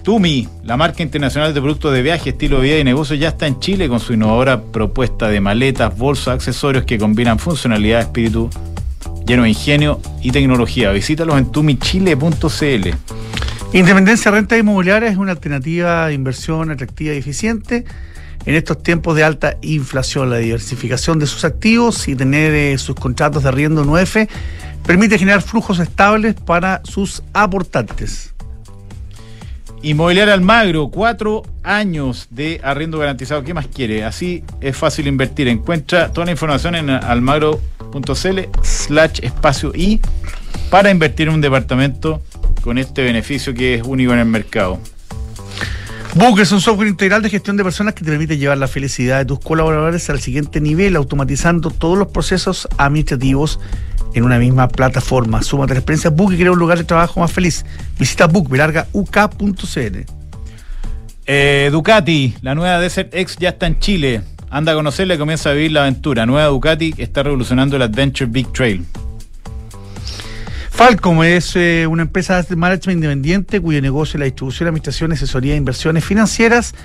Tumi, 0.03 0.47
la 0.63 0.77
marca 0.77 1.01
internacional 1.01 1.53
de 1.53 1.61
productos 1.61 1.93
de 1.93 2.01
viaje, 2.01 2.29
estilo 2.29 2.57
de 2.57 2.63
vida 2.63 2.79
y 2.79 2.83
negocio, 2.83 3.15
ya 3.15 3.29
está 3.29 3.47
en 3.47 3.59
Chile 3.59 3.89
con 3.89 3.99
su 3.99 4.13
innovadora 4.13 4.61
propuesta 4.61 5.29
de 5.29 5.41
maletas, 5.41 5.97
bolsos, 5.97 6.27
accesorios 6.27 6.85
que 6.85 6.99
combinan 6.99 7.39
funcionalidad, 7.39 8.01
espíritu, 8.01 8.49
lleno 9.25 9.43
de 9.43 9.49
ingenio 9.49 9.99
y 10.21 10.31
tecnología. 10.31 10.91
Visítalos 10.91 11.37
en 11.37 11.51
tumichile.cl. 11.51 13.24
Independencia 13.75 14.31
Renta 14.31 14.57
Inmobiliaria 14.57 15.09
es 15.09 15.17
una 15.17 15.33
alternativa 15.33 16.07
de 16.07 16.13
inversión 16.13 16.71
atractiva 16.71 17.13
y 17.13 17.17
eficiente 17.17 17.83
en 18.45 18.55
estos 18.55 18.81
tiempos 18.81 19.17
de 19.17 19.25
alta 19.25 19.57
inflación. 19.61 20.29
La 20.29 20.37
diversificación 20.37 21.19
de 21.19 21.27
sus 21.27 21.43
activos 21.43 22.07
y 22.07 22.15
tener 22.15 22.53
eh, 22.53 22.77
sus 22.77 22.95
contratos 22.95 23.43
de 23.43 23.49
arriendo 23.49 23.83
9 23.83 24.29
permite 24.85 25.17
generar 25.19 25.41
flujos 25.41 25.79
estables 25.79 26.35
para 26.35 26.79
sus 26.85 27.21
aportantes. 27.33 28.33
Inmobiliaria 29.81 30.33
Almagro, 30.33 30.87
cuatro 30.87 31.43
años 31.61 32.27
de 32.29 32.61
arriendo 32.63 32.97
garantizado. 32.97 33.43
¿Qué 33.43 33.53
más 33.53 33.67
quiere? 33.67 34.05
Así 34.05 34.41
es 34.61 34.77
fácil 34.77 35.05
invertir. 35.05 35.49
Encuentra 35.49 36.13
toda 36.13 36.23
la 36.23 36.31
información 36.31 36.75
en 36.75 36.91
almagro.cl 36.91 38.39
slash 38.63 39.19
espacio 39.21 39.73
y 39.75 39.99
para 40.69 40.91
invertir 40.91 41.27
en 41.27 41.33
un 41.33 41.41
departamento 41.41 42.21
con 42.65 42.79
este 42.79 43.03
beneficio 43.03 43.53
que 43.53 43.75
es 43.75 43.83
único 43.83 44.11
en 44.11 44.19
el 44.19 44.25
mercado. 44.25 44.79
Book 46.15 46.39
es 46.39 46.51
un 46.51 46.61
software 46.61 46.87
integral 46.87 47.21
de 47.21 47.29
gestión 47.29 47.57
de 47.57 47.63
personas 47.63 47.93
que 47.93 48.03
te 48.03 48.09
permite 48.09 48.37
llevar 48.37 48.57
la 48.57 48.67
felicidad 48.67 49.19
de 49.19 49.25
tus 49.25 49.39
colaboradores 49.39 50.09
al 50.09 50.19
siguiente 50.19 50.59
nivel, 50.59 50.95
automatizando 50.95 51.69
todos 51.69 51.97
los 51.97 52.07
procesos 52.07 52.67
administrativos 52.77 53.59
en 54.15 54.23
una 54.23 54.39
misma 54.39 54.67
plataforma. 54.67 55.43
Súmate 55.43 55.73
a 55.73 55.75
la 55.75 55.79
experiencia 55.79 56.09
Book 56.09 56.33
y 56.33 56.37
crea 56.37 56.51
un 56.51 56.59
lugar 56.59 56.79
de 56.79 56.85
trabajo 56.85 57.19
más 57.19 57.31
feliz. 57.31 57.65
Visita 57.99 58.25
Book, 58.27 58.49
uk.cl. 58.93 59.97
Eh, 61.27 61.69
Ducati, 61.71 62.35
la 62.41 62.55
nueva 62.55 62.79
Desert 62.79 63.13
X 63.13 63.37
ya 63.39 63.49
está 63.49 63.67
en 63.67 63.79
Chile. 63.79 64.21
Anda 64.49 64.71
a 64.71 64.75
conocerla 64.75 65.15
y 65.15 65.17
comienza 65.17 65.51
a 65.51 65.53
vivir 65.53 65.73
la 65.73 65.81
aventura. 65.81 66.25
Nueva 66.25 66.47
Ducati 66.47 66.95
está 66.97 67.23
revolucionando 67.23 67.75
el 67.75 67.83
Adventure 67.83 68.29
Big 68.31 68.51
Trail. 68.53 68.85
Falcom 70.75 71.23
es 71.23 71.55
eh, 71.55 71.87
una 71.87 72.01
empresa 72.01 72.43
de 72.43 72.55
management 72.57 72.97
independiente 72.97 73.61
cuyo 73.61 73.81
negocio 73.81 74.17
es 74.17 74.19
la 74.19 74.25
distribución, 74.25 74.67
administración, 74.67 75.13
asesoría 75.13 75.53
e 75.53 75.57
inversiones 75.57 76.03
financieras 76.03 76.75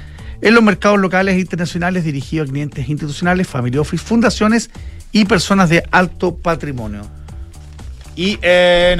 en 0.40 0.54
los 0.54 0.62
mercados 0.62 1.00
locales 1.00 1.34
e 1.34 1.40
internacionales 1.40 2.04
dirigido 2.04 2.44
a 2.44 2.46
clientes 2.46 2.88
institucionales, 2.88 3.48
family 3.48 3.78
office, 3.78 4.04
fundaciones 4.04 4.70
y 5.10 5.24
personas 5.24 5.70
de 5.70 5.82
alto 5.90 6.36
patrimonio. 6.36 7.02
Y 8.14 8.38
eh, 8.42 8.96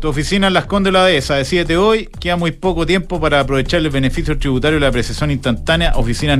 tu 0.00 0.08
oficina 0.08 0.46
en 0.46 0.54
Las 0.54 0.64
Condes 0.64 0.90
la 0.90 1.04
Dehesa, 1.04 1.34
decídete 1.34 1.76
hoy, 1.76 2.08
queda 2.20 2.36
muy 2.36 2.52
poco 2.52 2.86
tiempo 2.86 3.20
para 3.20 3.40
aprovechar 3.40 3.80
el 3.80 3.90
beneficio 3.90 4.38
tributario 4.38 4.78
y 4.78 4.80
la 4.80 4.88
apreciación 4.88 5.30
instantánea, 5.30 5.92
oficinas 5.96 6.38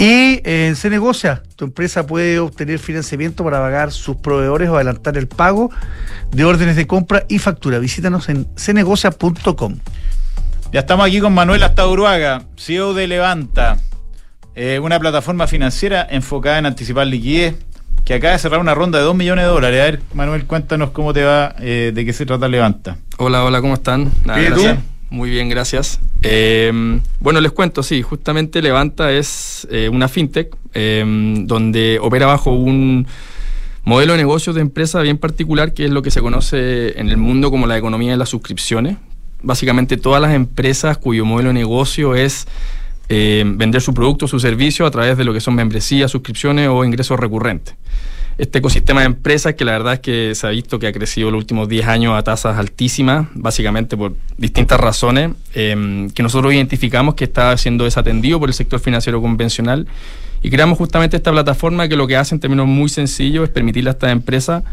y 0.00 0.40
eh, 0.44 0.72
se 0.76 0.88
negocia. 0.88 1.42
Tu 1.56 1.66
empresa 1.66 2.06
puede 2.06 2.38
obtener 2.38 2.78
financiamiento 2.78 3.44
para 3.44 3.60
pagar 3.60 3.92
sus 3.92 4.16
proveedores 4.16 4.70
o 4.70 4.76
adelantar 4.76 5.18
el 5.18 5.28
pago 5.28 5.70
de 6.30 6.44
órdenes 6.44 6.76
de 6.76 6.86
compra 6.86 7.26
y 7.28 7.38
factura. 7.38 7.78
Visítanos 7.78 8.30
en 8.30 8.48
cenegocia.com. 8.56 9.76
Ya 10.72 10.80
estamos 10.80 11.06
aquí 11.06 11.20
con 11.20 11.34
Manuel 11.34 11.62
Astauruaga, 11.64 12.44
CEO 12.56 12.94
de 12.94 13.08
Levanta, 13.08 13.76
eh, 14.54 14.78
una 14.82 14.98
plataforma 14.98 15.46
financiera 15.46 16.06
enfocada 16.08 16.58
en 16.58 16.66
anticipar 16.66 17.06
liquidez, 17.06 17.56
que 18.06 18.14
acaba 18.14 18.32
de 18.32 18.38
cerrar 18.38 18.60
una 18.60 18.74
ronda 18.74 18.98
de 18.98 19.04
2 19.04 19.14
millones 19.14 19.44
de 19.44 19.50
dólares. 19.50 19.80
A 19.80 19.84
ver, 19.84 20.00
Manuel, 20.14 20.46
cuéntanos 20.46 20.90
cómo 20.90 21.12
te 21.12 21.24
va, 21.24 21.54
eh, 21.58 21.92
de 21.94 22.04
qué 22.06 22.14
se 22.14 22.24
trata 22.24 22.48
Levanta. 22.48 22.96
Hola, 23.18 23.44
hola, 23.44 23.60
¿cómo 23.60 23.74
están? 23.74 24.10
Muy 25.10 25.28
bien, 25.28 25.50
gracias. 25.50 26.00
Eh, 26.22 27.00
bueno, 27.20 27.40
les 27.40 27.52
cuento, 27.52 27.82
sí, 27.82 28.02
justamente 28.02 28.60
Levanta 28.60 29.10
es 29.12 29.66
eh, 29.70 29.88
una 29.88 30.08
fintech 30.08 30.54
eh, 30.74 31.04
donde 31.46 31.98
opera 32.00 32.26
bajo 32.26 32.52
un 32.52 33.06
modelo 33.84 34.12
de 34.12 34.18
negocio 34.18 34.52
de 34.52 34.60
empresa 34.60 35.00
bien 35.00 35.16
particular 35.16 35.72
que 35.72 35.86
es 35.86 35.90
lo 35.90 36.02
que 36.02 36.10
se 36.10 36.20
conoce 36.20 37.00
en 37.00 37.08
el 37.08 37.16
mundo 37.16 37.50
como 37.50 37.66
la 37.66 37.78
economía 37.78 38.10
de 38.12 38.18
las 38.18 38.28
suscripciones. 38.28 38.98
Básicamente 39.42 39.96
todas 39.96 40.20
las 40.20 40.34
empresas 40.34 40.98
cuyo 40.98 41.24
modelo 41.24 41.48
de 41.48 41.54
negocio 41.54 42.14
es 42.14 42.46
vender 43.08 43.80
su 43.80 43.92
producto 43.92 44.26
o 44.26 44.28
su 44.28 44.38
servicio 44.38 44.86
a 44.86 44.90
través 44.92 45.18
de 45.18 45.24
lo 45.24 45.32
que 45.32 45.40
son 45.40 45.56
membresías, 45.56 46.12
suscripciones 46.12 46.68
o 46.68 46.84
ingresos 46.84 47.18
recurrentes 47.18 47.74
este 48.40 48.58
ecosistema 48.58 49.00
de 49.00 49.06
empresas 49.06 49.54
que 49.54 49.66
la 49.66 49.72
verdad 49.72 49.94
es 49.94 50.00
que 50.00 50.34
se 50.34 50.46
ha 50.46 50.50
visto 50.50 50.78
que 50.78 50.86
ha 50.86 50.92
crecido 50.92 51.30
los 51.30 51.38
últimos 51.38 51.68
10 51.68 51.86
años 51.86 52.14
a 52.18 52.22
tasas 52.22 52.58
altísimas, 52.58 53.26
básicamente 53.34 53.98
por 53.98 54.14
distintas 54.38 54.80
razones 54.80 55.32
em, 55.54 56.08
que 56.10 56.22
nosotros 56.22 56.54
identificamos 56.54 57.14
que 57.16 57.24
está 57.24 57.54
siendo 57.58 57.84
desatendido 57.84 58.40
por 58.40 58.48
el 58.48 58.54
sector 58.54 58.80
financiero 58.80 59.20
convencional. 59.20 59.86
Y 60.42 60.48
creamos 60.48 60.78
justamente 60.78 61.18
esta 61.18 61.30
plataforma 61.30 61.86
que 61.86 61.96
lo 61.96 62.06
que 62.06 62.16
hace 62.16 62.34
en 62.34 62.40
términos 62.40 62.66
muy 62.66 62.88
sencillos 62.88 63.44
es 63.44 63.50
permitirle 63.50 63.90
a 63.90 63.92
estas 63.92 64.10
empresas 64.10 64.64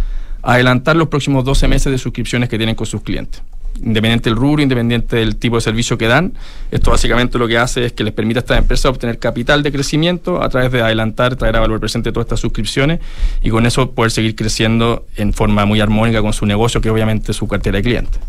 adelantar 0.41 0.95
los 0.95 1.09
próximos 1.09 1.43
12 1.43 1.67
meses 1.67 1.91
de 1.91 1.97
suscripciones 1.97 2.47
que 2.47 2.57
tienen 2.57 2.75
con 2.75 2.87
sus 2.87 3.01
clientes 3.01 3.41
independiente 3.83 4.29
del 4.29 4.37
rubro, 4.37 4.61
independiente 4.61 5.15
del 5.17 5.35
tipo 5.35 5.55
de 5.55 5.61
servicio 5.61 5.97
que 5.97 6.07
dan. 6.07 6.33
Esto 6.71 6.91
básicamente 6.91 7.37
lo 7.37 7.47
que 7.47 7.57
hace 7.57 7.85
es 7.85 7.93
que 7.93 8.03
les 8.03 8.13
permita 8.13 8.39
a 8.39 8.41
estas 8.41 8.57
empresas 8.59 8.85
obtener 8.85 9.19
capital 9.19 9.63
de 9.63 9.71
crecimiento 9.71 10.41
a 10.43 10.49
través 10.49 10.71
de 10.71 10.81
adelantar, 10.81 11.35
traer 11.35 11.55
a 11.55 11.59
valor 11.59 11.79
presente 11.79 12.11
todas 12.11 12.25
estas 12.25 12.39
suscripciones 12.39 12.99
y 13.41 13.49
con 13.49 13.65
eso 13.65 13.91
poder 13.91 14.11
seguir 14.11 14.35
creciendo 14.35 15.05
en 15.15 15.33
forma 15.33 15.65
muy 15.65 15.79
armónica 15.79 16.21
con 16.21 16.33
su 16.33 16.45
negocio, 16.45 16.81
que 16.81 16.89
obviamente 16.89 17.31
es 17.31 17.37
su 17.37 17.47
cartera 17.47 17.77
de 17.77 17.83
clientes. 17.83 18.19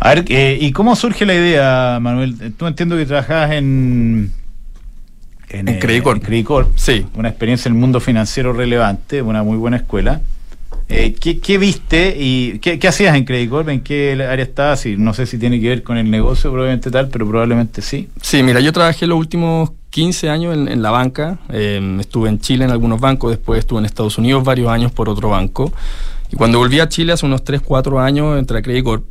A 0.00 0.14
ver, 0.14 0.24
eh, 0.28 0.58
¿y 0.60 0.72
cómo 0.72 0.96
surge 0.96 1.24
la 1.24 1.34
idea, 1.34 1.98
Manuel? 2.00 2.52
Tú 2.56 2.66
entiendo 2.66 2.96
que 2.96 3.06
trabajas 3.06 3.52
en... 3.52 4.32
En, 5.48 5.68
en 5.68 5.78
Credicorp. 5.78 6.76
Sí. 6.76 7.06
Una 7.14 7.28
experiencia 7.28 7.68
en 7.68 7.74
el 7.74 7.80
mundo 7.80 8.00
financiero 8.00 8.52
relevante, 8.52 9.20
una 9.20 9.42
muy 9.42 9.58
buena 9.58 9.76
escuela. 9.76 10.22
Eh, 10.94 11.14
¿qué, 11.14 11.58
viste 11.58 12.14
y 12.18 12.58
qué, 12.58 12.86
hacías 12.86 13.16
en 13.16 13.24
Credit 13.24 13.48
Corp? 13.48 13.68
¿En 13.70 13.80
qué 13.80 14.12
área 14.28 14.44
estabas? 14.44 14.84
Y 14.84 14.98
no 14.98 15.14
sé 15.14 15.24
si 15.24 15.38
tiene 15.38 15.58
que 15.58 15.68
ver 15.70 15.82
con 15.82 15.96
el 15.96 16.10
negocio, 16.10 16.50
probablemente 16.50 16.90
tal, 16.90 17.08
pero 17.08 17.26
probablemente 17.26 17.80
sí. 17.80 18.08
Sí, 18.20 18.42
mira, 18.42 18.60
yo 18.60 18.72
trabajé 18.72 19.06
los 19.06 19.18
últimos 19.18 19.70
15 19.88 20.28
años 20.28 20.54
en, 20.54 20.82
la 20.82 20.90
banca. 20.90 21.38
Em, 21.48 21.98
estuve 21.98 22.28
en 22.28 22.40
Chile 22.40 22.66
en 22.66 22.70
algunos 22.70 23.00
bancos, 23.00 23.30
después 23.30 23.60
estuve 23.60 23.78
en 23.78 23.86
Estados 23.86 24.18
Unidos 24.18 24.44
varios 24.44 24.68
años 24.68 24.92
por 24.92 25.08
otro 25.08 25.30
banco. 25.30 25.72
Y 26.30 26.36
cuando 26.36 26.58
volví 26.58 26.78
a 26.80 26.88
Chile 26.88 27.12
hace 27.12 27.24
unos 27.24 27.42
3, 27.42 27.62
4 27.62 27.98
años, 27.98 28.38
entré 28.38 28.58
a 28.58 28.62
Credit 28.62 28.84
Corp. 28.84 29.04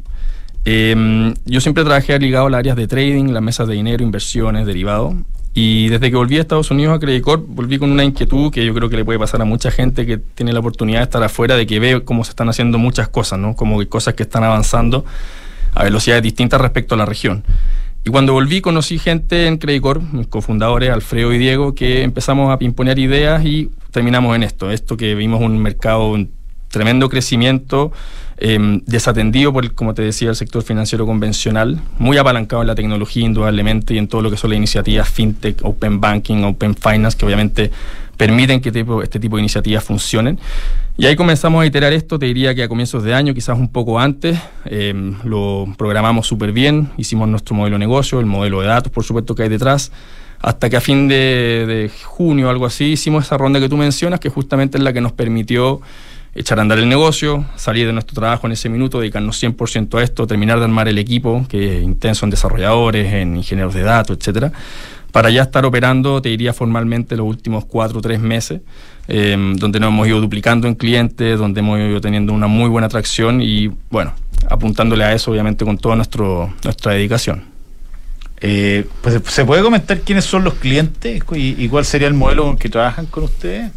Em, 0.64 1.34
yo 1.46 1.62
siempre 1.62 1.84
trabajé 1.84 2.20
ligado 2.20 2.46
a 2.46 2.50
las 2.52 2.60
áreas 2.60 2.76
de 2.76 2.88
trading, 2.88 3.32
las 3.32 3.42
mesas 3.42 3.68
de 3.68 3.74
dinero, 3.74 4.04
inversiones, 4.04 4.68
derivados. 4.68 5.16
Y 5.54 5.90
desde 5.90 6.10
que 6.10 6.16
volví 6.16 6.38
a 6.38 6.42
Estados 6.42 6.72
Unidos 6.72 6.96
a 6.96 7.00
Credit 7.00 7.24
Corp, 7.24 7.46
volví 7.46 7.78
con 7.78 7.92
una 7.92 8.06
inquietud 8.06 8.52
que 8.52 8.66
yo 8.66 8.74
creo 8.74 8.90
que 8.90 8.96
le 8.96 9.04
puede 9.04 9.20
pasar 9.20 9.42
a 9.42 9.46
mucha 9.46 9.70
gente 9.70 10.06
que 10.06 10.18
tiene 10.18 10.54
la 10.54 10.60
oportunidad 10.60 11.00
de 11.00 11.04
estar 11.04 11.22
afuera, 11.24 11.56
de 11.56 11.68
que 11.68 11.80
ve 11.80 12.04
cómo 12.06 12.24
se 12.24 12.30
están 12.30 12.48
haciendo 12.48 12.78
muchas 12.78 13.10
cosas, 13.10 13.38
¿no? 13.38 13.56
Como 13.56 13.78
que 13.80 13.88
cosas 13.88 14.14
que 14.14 14.24
están 14.24 14.46
avanzando 14.46 15.04
a 15.74 15.84
velocidades 15.84 16.24
distintas 16.24 16.62
respecto 16.62 16.96
a 16.96 16.98
la 16.98 17.06
región. 17.06 17.44
Y 18.04 18.10
cuando 18.10 18.34
volví 18.34 18.62
conocí 18.62 18.98
gente 18.98 19.46
en 19.46 19.58
Credit 19.58 19.82
Corp, 19.82 20.02
mis 20.14 20.28
cofundadores 20.28 20.90
Alfredo 20.90 21.34
y 21.34 21.38
Diego, 21.38 21.76
que 21.76 22.02
empezamos 22.02 22.50
a 22.50 22.64
imponer 22.64 22.98
ideas 22.98 23.46
y 23.46 23.70
terminamos 23.92 24.36
en 24.36 24.44
esto. 24.44 24.72
Esto 24.72 24.98
que 24.98 25.16
vimos 25.16 25.42
un 25.42 25.58
mercado 25.60 26.18
tremendo 26.72 27.10
crecimiento, 27.10 27.92
Em, 28.44 28.82
desatendido 28.88 29.54
por, 29.54 29.72
como 29.76 29.94
te 29.94 30.02
decía, 30.02 30.30
el 30.30 30.36
sector 30.36 30.64
financiero 30.64 31.06
convencional, 31.06 31.80
muy 32.00 32.18
apalancado 32.18 32.64
en 32.64 32.68
la 32.70 32.74
tecnología 32.74 33.24
indudablemente 33.24 33.94
y 33.94 34.00
en 34.00 34.08
todo 34.08 34.24
lo 34.24 34.32
que 34.32 34.38
son 34.38 34.50
las 34.50 34.58
iniciativas 34.58 35.08
fintech, 35.08 35.64
open 35.64 36.02
banking, 36.02 36.44
open 36.44 36.74
finance, 36.74 37.16
que 37.16 37.24
obviamente 37.24 37.70
permiten 38.18 38.60
que 38.60 38.70
este 39.04 39.20
tipo 39.20 39.36
de 39.36 39.42
iniciativas 39.44 39.84
funcionen. 39.84 40.40
Y 40.98 41.06
ahí 41.06 41.16
comenzamos 41.16 41.62
a 41.62 41.68
iterar 41.68 41.94
esto, 41.94 42.18
te 42.18 42.26
diría 42.26 42.56
que 42.56 42.64
a 42.64 42.68
comienzos 42.68 43.04
de 43.04 43.14
año, 43.14 43.36
quizás 43.36 43.60
un 43.60 43.72
poco 43.72 44.00
antes, 44.00 44.40
em, 44.66 45.18
lo 45.24 45.68
programamos 45.78 46.26
súper 46.26 46.52
bien, 46.52 46.90
hicimos 46.98 47.30
nuestro 47.30 47.54
modelo 47.54 47.76
de 47.76 47.80
negocio, 47.82 48.20
el 48.20 48.26
modelo 48.26 48.62
de 48.62 48.70
datos, 48.70 48.92
por 48.92 49.04
supuesto, 49.04 49.36
que 49.36 49.44
hay 49.44 49.50
detrás, 49.50 49.92
hasta 50.40 50.68
que 50.68 50.78
a 50.78 50.82
fin 50.82 51.08
de, 51.08 51.66
de 51.68 51.92
junio, 52.06 52.50
algo 52.50 52.66
así, 52.66 52.86
hicimos 52.86 53.26
esa 53.26 53.38
ronda 53.38 53.60
que 53.60 53.70
tú 53.70 53.78
mencionas, 53.78 54.20
que 54.20 54.30
justamente 54.30 54.80
es 54.80 54.84
la 54.84 54.94
que 54.94 55.02
nos 55.02 55.12
permitió 55.12 55.80
echar 56.34 56.60
a 56.60 56.62
andar 56.62 56.80
el 56.80 56.88
negocio, 56.88 57.46
salir 57.56 57.88
de 57.88 57.94
nuestro 57.94 58.16
trabajo 58.16 58.48
en 58.48 58.54
ese 58.54 58.70
minuto, 58.70 59.00
dedicarnos 59.00 59.42
100% 59.42 60.00
a 60.00 60.04
esto, 60.04 60.28
terminar 60.28 60.60
de 60.60 60.66
armar 60.66 60.88
el 60.88 60.98
equipo, 60.98 61.46
que 61.50 61.78
es 61.78 61.84
intenso 61.84 62.26
en 62.26 62.30
desarrolladores, 62.30 63.14
en 63.14 63.36
ingenieros 63.36 63.74
de 63.74 63.82
datos, 63.82 64.18
etcétera, 64.18 64.52
para 65.12 65.30
ya 65.30 65.42
estar 65.42 65.66
operando, 65.66 66.22
te 66.22 66.30
diría 66.30 66.54
formalmente, 66.54 67.18
los 67.18 67.28
últimos 67.28 67.66
cuatro 67.66 68.00
o 68.00 68.02
tres 68.02 68.22
meses, 68.22 68.62
em, 69.10 69.56
donde 69.58 69.80
nos 69.80 69.90
hemos 69.90 70.08
ido 70.08 70.22
duplicando 70.22 70.68
en 70.68 70.76
clientes, 70.76 71.38
donde 71.38 71.60
hemos 71.60 71.80
ido 71.80 72.00
teniendo 72.00 72.32
una 72.32 72.48
muy 72.48 72.70
buena 72.70 72.88
atracción 72.88 73.42
y, 73.42 73.70
bueno, 73.90 74.14
apuntándole 74.50 75.04
a 75.04 75.14
eso, 75.14 75.32
obviamente, 75.32 75.66
con 75.66 75.78
toda 75.78 75.98
nuestro, 75.98 76.54
nuestra 76.64 76.94
dedicación. 76.94 77.44
Eh, 78.40 78.88
pues, 79.02 79.22
¿Se 79.26 79.44
puede 79.44 79.62
comentar 79.62 80.00
quiénes 80.00 80.26
son 80.26 80.46
los 80.46 80.56
clientes 80.56 81.22
y, 81.34 81.64
y 81.64 81.68
cuál 81.68 81.84
sería 81.84 82.08
el 82.08 82.14
modelo 82.14 82.56
que 82.58 82.70
trabajan 82.70 83.06
con 83.06 83.26
ustedes? 83.26 83.72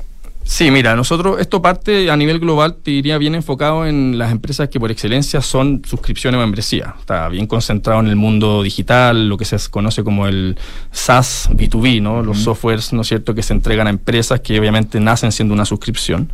Sí, 0.46 0.70
mira, 0.70 0.94
nosotros 0.94 1.40
esto 1.40 1.62
parte 1.62 2.10
a 2.10 2.16
nivel 2.16 2.38
global, 2.38 2.76
te 2.76 2.90
diría 2.90 3.16
bien 3.16 3.34
enfocado 3.34 3.86
en 3.86 4.18
las 4.18 4.30
empresas 4.30 4.68
que 4.68 4.78
por 4.78 4.90
excelencia 4.90 5.40
son 5.40 5.82
suscripciones 5.84 6.38
o 6.38 6.40
membresía. 6.42 6.94
Está 7.00 7.28
bien 7.28 7.46
concentrado 7.46 8.00
en 8.00 8.08
el 8.08 8.16
mundo 8.16 8.62
digital, 8.62 9.28
lo 9.28 9.38
que 9.38 9.46
se 9.46 9.56
conoce 9.70 10.04
como 10.04 10.26
el 10.26 10.56
SaaS 10.92 11.48
B2B, 11.50 12.02
¿no? 12.02 12.22
Los 12.22 12.40
softwares, 12.40 12.92
¿no 12.92 13.00
es 13.00 13.08
cierto?, 13.08 13.34
que 13.34 13.42
se 13.42 13.54
entregan 13.54 13.86
a 13.86 13.90
empresas 13.90 14.40
que 14.40 14.60
obviamente 14.60 15.00
nacen 15.00 15.32
siendo 15.32 15.54
una 15.54 15.64
suscripción. 15.64 16.30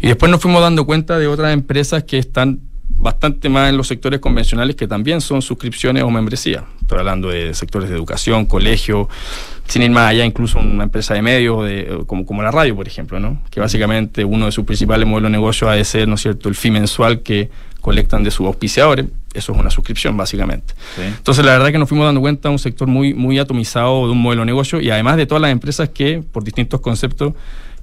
Y 0.00 0.06
después 0.06 0.30
nos 0.30 0.40
fuimos 0.40 0.60
dando 0.60 0.84
cuenta 0.84 1.18
de 1.18 1.26
otras 1.26 1.54
empresas 1.54 2.04
que 2.04 2.18
están 2.18 2.60
bastante 2.98 3.48
más 3.48 3.70
en 3.70 3.76
los 3.76 3.86
sectores 3.88 4.20
convencionales 4.20 4.76
que 4.76 4.86
también 4.88 5.20
son 5.20 5.42
suscripciones 5.42 6.02
o 6.02 6.10
membresía. 6.10 6.64
Estoy 6.80 6.98
hablando 6.98 7.28
de 7.28 7.54
sectores 7.54 7.88
de 7.88 7.96
educación, 7.96 8.46
colegio, 8.46 9.08
sin 9.66 9.82
ir 9.82 9.90
más 9.90 10.10
allá, 10.10 10.24
incluso 10.24 10.58
una 10.58 10.84
empresa 10.84 11.14
de 11.14 11.22
medios, 11.22 11.64
de, 11.64 12.02
como, 12.06 12.24
como 12.24 12.42
la 12.42 12.50
radio, 12.50 12.74
por 12.76 12.86
ejemplo, 12.86 13.20
¿no? 13.20 13.42
que 13.50 13.60
básicamente 13.60 14.24
uno 14.24 14.46
de 14.46 14.52
sus 14.52 14.64
principales 14.64 15.06
modelos 15.06 15.30
de 15.30 15.36
negocio 15.36 15.68
ha 15.68 15.74
de 15.74 15.84
ser 15.84 16.08
¿no 16.08 16.14
es 16.14 16.22
cierto? 16.22 16.48
el 16.48 16.54
fee 16.54 16.70
mensual 16.70 17.22
que 17.22 17.50
colectan 17.80 18.24
de 18.24 18.30
sus 18.30 18.46
auspiciadores. 18.46 19.06
Eso 19.32 19.52
es 19.52 19.58
una 19.58 19.70
suscripción, 19.70 20.16
básicamente. 20.16 20.74
Entonces, 20.98 21.44
la 21.44 21.52
verdad 21.52 21.68
es 21.68 21.72
que 21.72 21.78
nos 21.78 21.88
fuimos 21.88 22.06
dando 22.06 22.20
cuenta 22.20 22.48
de 22.48 22.52
un 22.54 22.58
sector 22.58 22.88
muy, 22.88 23.14
muy 23.14 23.38
atomizado 23.38 24.06
de 24.06 24.12
un 24.12 24.20
modelo 24.20 24.42
de 24.42 24.46
negocio 24.46 24.80
y 24.80 24.90
además 24.90 25.16
de 25.16 25.26
todas 25.26 25.42
las 25.42 25.52
empresas 25.52 25.90
que, 25.90 26.20
por 26.32 26.42
distintos 26.42 26.80
conceptos, 26.80 27.34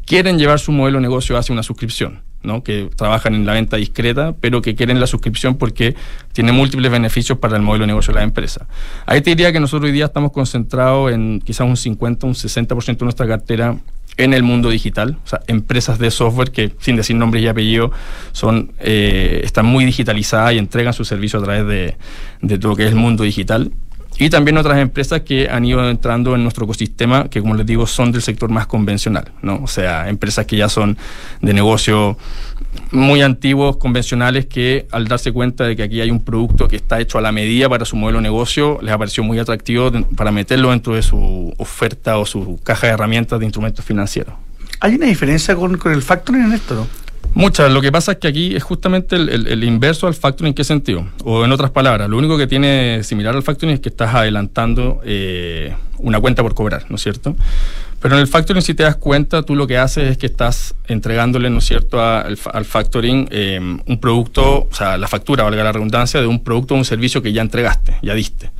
quieren 0.05 0.37
llevar 0.37 0.59
su 0.59 0.71
modelo 0.71 0.97
de 0.97 1.03
negocio 1.03 1.37
hacia 1.37 1.53
una 1.53 1.63
suscripción. 1.63 2.21
¿No? 2.43 2.63
que 2.63 2.89
trabajan 2.95 3.35
en 3.35 3.45
la 3.45 3.53
venta 3.53 3.77
discreta, 3.77 4.35
pero 4.39 4.61
que 4.61 4.75
quieren 4.75 4.99
la 4.99 5.07
suscripción 5.07 5.55
porque 5.55 5.95
tiene 6.33 6.51
múltiples 6.51 6.91
beneficios 6.91 7.37
para 7.37 7.55
el 7.55 7.61
modelo 7.61 7.83
de 7.83 7.87
negocio 7.87 8.13
de 8.13 8.19
la 8.19 8.23
empresa. 8.23 8.67
Ahí 9.05 9.21
te 9.21 9.31
diría 9.31 9.51
que 9.51 9.59
nosotros 9.59 9.87
hoy 9.87 9.93
día 9.93 10.05
estamos 10.05 10.31
concentrados 10.31 11.11
en 11.11 11.41
quizás 11.43 11.67
un 11.67 11.77
50, 11.77 12.27
un 12.27 12.33
60% 12.33 12.97
de 12.97 13.05
nuestra 13.05 13.27
cartera 13.27 13.77
en 14.17 14.33
el 14.33 14.43
mundo 14.43 14.69
digital, 14.69 15.17
o 15.25 15.27
sea, 15.27 15.41
empresas 15.47 15.97
de 15.97 16.11
software 16.11 16.51
que, 16.51 16.73
sin 16.79 16.95
decir 16.95 17.15
nombres 17.15 17.43
y 17.43 17.47
apellidos, 17.47 17.91
son, 18.31 18.73
eh, 18.79 19.41
están 19.43 19.65
muy 19.65 19.85
digitalizadas 19.85 20.53
y 20.53 20.59
entregan 20.59 20.93
su 20.93 21.03
servicio 21.03 21.39
a 21.39 21.43
través 21.43 21.65
de, 21.65 21.97
de 22.41 22.57
todo 22.59 22.71
lo 22.71 22.75
que 22.75 22.83
es 22.83 22.91
el 22.91 22.95
mundo 22.95 23.23
digital 23.23 23.71
y 24.19 24.29
también 24.29 24.57
otras 24.57 24.77
empresas 24.79 25.21
que 25.21 25.49
han 25.49 25.65
ido 25.65 25.89
entrando 25.89 26.35
en 26.35 26.43
nuestro 26.43 26.65
ecosistema, 26.65 27.29
que 27.29 27.41
como 27.41 27.55
les 27.55 27.65
digo, 27.65 27.87
son 27.87 28.11
del 28.11 28.21
sector 28.21 28.49
más 28.49 28.67
convencional, 28.67 29.31
¿no? 29.41 29.61
O 29.63 29.67
sea, 29.67 30.09
empresas 30.09 30.45
que 30.45 30.57
ya 30.57 30.69
son 30.69 30.97
de 31.41 31.53
negocio 31.53 32.17
muy 32.91 33.21
antiguos, 33.21 33.77
convencionales, 33.77 34.45
que 34.45 34.87
al 34.91 35.07
darse 35.07 35.31
cuenta 35.31 35.63
de 35.65 35.75
que 35.75 35.83
aquí 35.83 36.01
hay 36.01 36.11
un 36.11 36.23
producto 36.23 36.67
que 36.67 36.75
está 36.75 36.99
hecho 36.99 37.17
a 37.17 37.21
la 37.21 37.31
medida 37.31 37.69
para 37.69 37.85
su 37.85 37.95
modelo 37.95 38.19
de 38.19 38.23
negocio, 38.23 38.79
les 38.81 38.93
ha 38.93 38.97
parecido 38.97 39.23
muy 39.23 39.39
atractivo 39.39 39.91
para 40.15 40.31
meterlo 40.31 40.69
dentro 40.71 40.95
de 40.95 41.01
su 41.01 41.53
oferta 41.57 42.17
o 42.17 42.25
su 42.25 42.59
caja 42.63 42.87
de 42.87 42.93
herramientas 42.93 43.39
de 43.39 43.45
instrumentos 43.45 43.83
financieros. 43.83 44.35
¿Hay 44.79 44.95
una 44.95 45.05
diferencia 45.07 45.55
con, 45.55 45.77
con 45.77 45.91
el 45.91 46.01
factoring 46.01 46.45
en 46.45 46.53
esto, 46.53 46.75
no? 46.75 47.02
Muchas. 47.33 47.71
Lo 47.71 47.81
que 47.81 47.91
pasa 47.91 48.13
es 48.13 48.17
que 48.19 48.27
aquí 48.27 48.55
es 48.55 48.63
justamente 48.63 49.15
el, 49.15 49.63
inverso 49.63 50.07
al 50.07 50.13
factoring. 50.13 50.49
¿En 50.49 50.53
qué 50.53 50.63
sentido? 50.63 51.07
O 51.23 51.43
en 51.43 51.51
otras 51.51 51.71
palabras, 51.71 52.09
lo 52.09 52.17
único 52.17 52.37
que 52.37 52.47
tiene 52.47 53.03
similar 53.03 53.35
al 53.35 53.43
factoring 53.43 53.73
es 53.75 53.79
que 53.79 53.89
estás 53.89 54.13
adelantando 54.13 55.01
eh, 55.03 55.73
una 55.97 56.19
cuenta 56.19 56.43
por 56.43 56.53
cobrar, 56.53 56.85
¿no 56.89 56.97
es 56.97 57.01
cierto? 57.01 57.35
Pero 57.99 58.15
en 58.15 58.21
el 58.21 58.27
factoring, 58.27 58.61
si 58.61 58.73
te 58.73 58.83
das 58.83 58.97
cuenta, 58.97 59.43
tú 59.43 59.55
lo 59.55 59.65
que 59.65 59.77
haces 59.77 60.11
es 60.11 60.17
que 60.17 60.25
estás 60.25 60.75
entregándole, 60.87 61.49
¿no 61.49 61.59
es 61.59 61.65
cierto?, 61.65 62.03
al, 62.03 62.35
factoring 62.65 63.29
eh, 63.31 63.59
un 63.61 63.97
producto, 64.01 64.67
o 64.69 64.73
sea, 64.73 64.97
la 64.97 65.07
factura, 65.07 65.45
valga 65.45 65.63
la 65.63 65.71
redundancia, 65.71 66.19
de 66.19 66.27
un 66.27 66.43
producto 66.43 66.73
o 66.73 66.77
un 66.77 66.83
servicio 66.83 67.21
que 67.21 67.31
ya 67.31 67.41
entregaste, 67.41 67.95
ya 68.01 68.13
diste. 68.13 68.51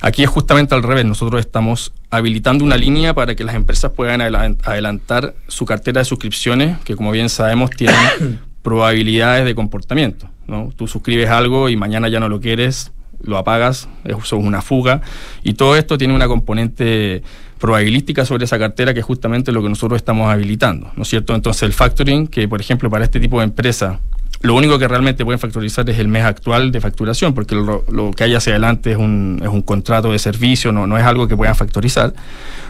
Aquí 0.00 0.22
es 0.22 0.30
justamente 0.30 0.74
al 0.74 0.82
revés, 0.82 1.04
nosotros 1.04 1.40
estamos 1.40 1.92
habilitando 2.10 2.64
una 2.64 2.76
línea 2.76 3.14
para 3.14 3.34
que 3.34 3.44
las 3.44 3.54
empresas 3.54 3.92
puedan 3.92 4.20
adelantar 4.20 5.34
su 5.48 5.66
cartera 5.66 6.00
de 6.00 6.04
suscripciones, 6.04 6.78
que 6.84 6.94
como 6.96 7.10
bien 7.10 7.28
sabemos 7.28 7.70
tienen 7.70 8.40
probabilidades 8.62 9.44
de 9.44 9.54
comportamiento. 9.54 10.28
¿no? 10.46 10.70
Tú 10.76 10.86
suscribes 10.86 11.28
algo 11.28 11.68
y 11.68 11.76
mañana 11.76 12.08
ya 12.08 12.20
no 12.20 12.28
lo 12.28 12.40
quieres, 12.40 12.92
lo 13.22 13.36
apagas, 13.36 13.88
eso 14.04 14.18
es 14.18 14.32
una 14.32 14.62
fuga, 14.62 15.02
y 15.42 15.54
todo 15.54 15.76
esto 15.76 15.98
tiene 15.98 16.14
una 16.14 16.28
componente 16.28 17.22
probabilística 17.58 18.24
sobre 18.24 18.44
esa 18.44 18.58
cartera 18.58 18.94
que 18.94 19.00
es 19.00 19.06
justamente 19.06 19.50
lo 19.50 19.62
que 19.62 19.68
nosotros 19.68 19.96
estamos 19.96 20.30
habilitando, 20.30 20.92
¿no 20.96 21.02
es 21.02 21.08
cierto? 21.08 21.34
Entonces 21.34 21.64
el 21.64 21.72
factoring, 21.72 22.28
que 22.28 22.46
por 22.46 22.60
ejemplo 22.60 22.88
para 22.88 23.04
este 23.04 23.18
tipo 23.18 23.38
de 23.38 23.44
empresa 23.44 24.00
lo 24.40 24.54
único 24.54 24.78
que 24.78 24.86
realmente 24.86 25.24
pueden 25.24 25.40
factorizar 25.40 25.88
es 25.90 25.98
el 25.98 26.06
mes 26.06 26.24
actual 26.24 26.70
de 26.70 26.80
facturación, 26.80 27.34
porque 27.34 27.56
lo, 27.56 28.10
que 28.12 28.24
hay 28.24 28.34
hacia 28.34 28.52
adelante 28.52 28.92
es 28.92 28.96
un, 28.96 29.40
es 29.42 29.48
un 29.48 29.62
contrato 29.62 30.12
de 30.12 30.18
servicio, 30.18 30.70
no, 30.70 30.86
no 30.86 30.96
es 30.96 31.04
algo 31.04 31.26
que 31.26 31.36
puedan 31.36 31.56
factorizar. 31.56 32.14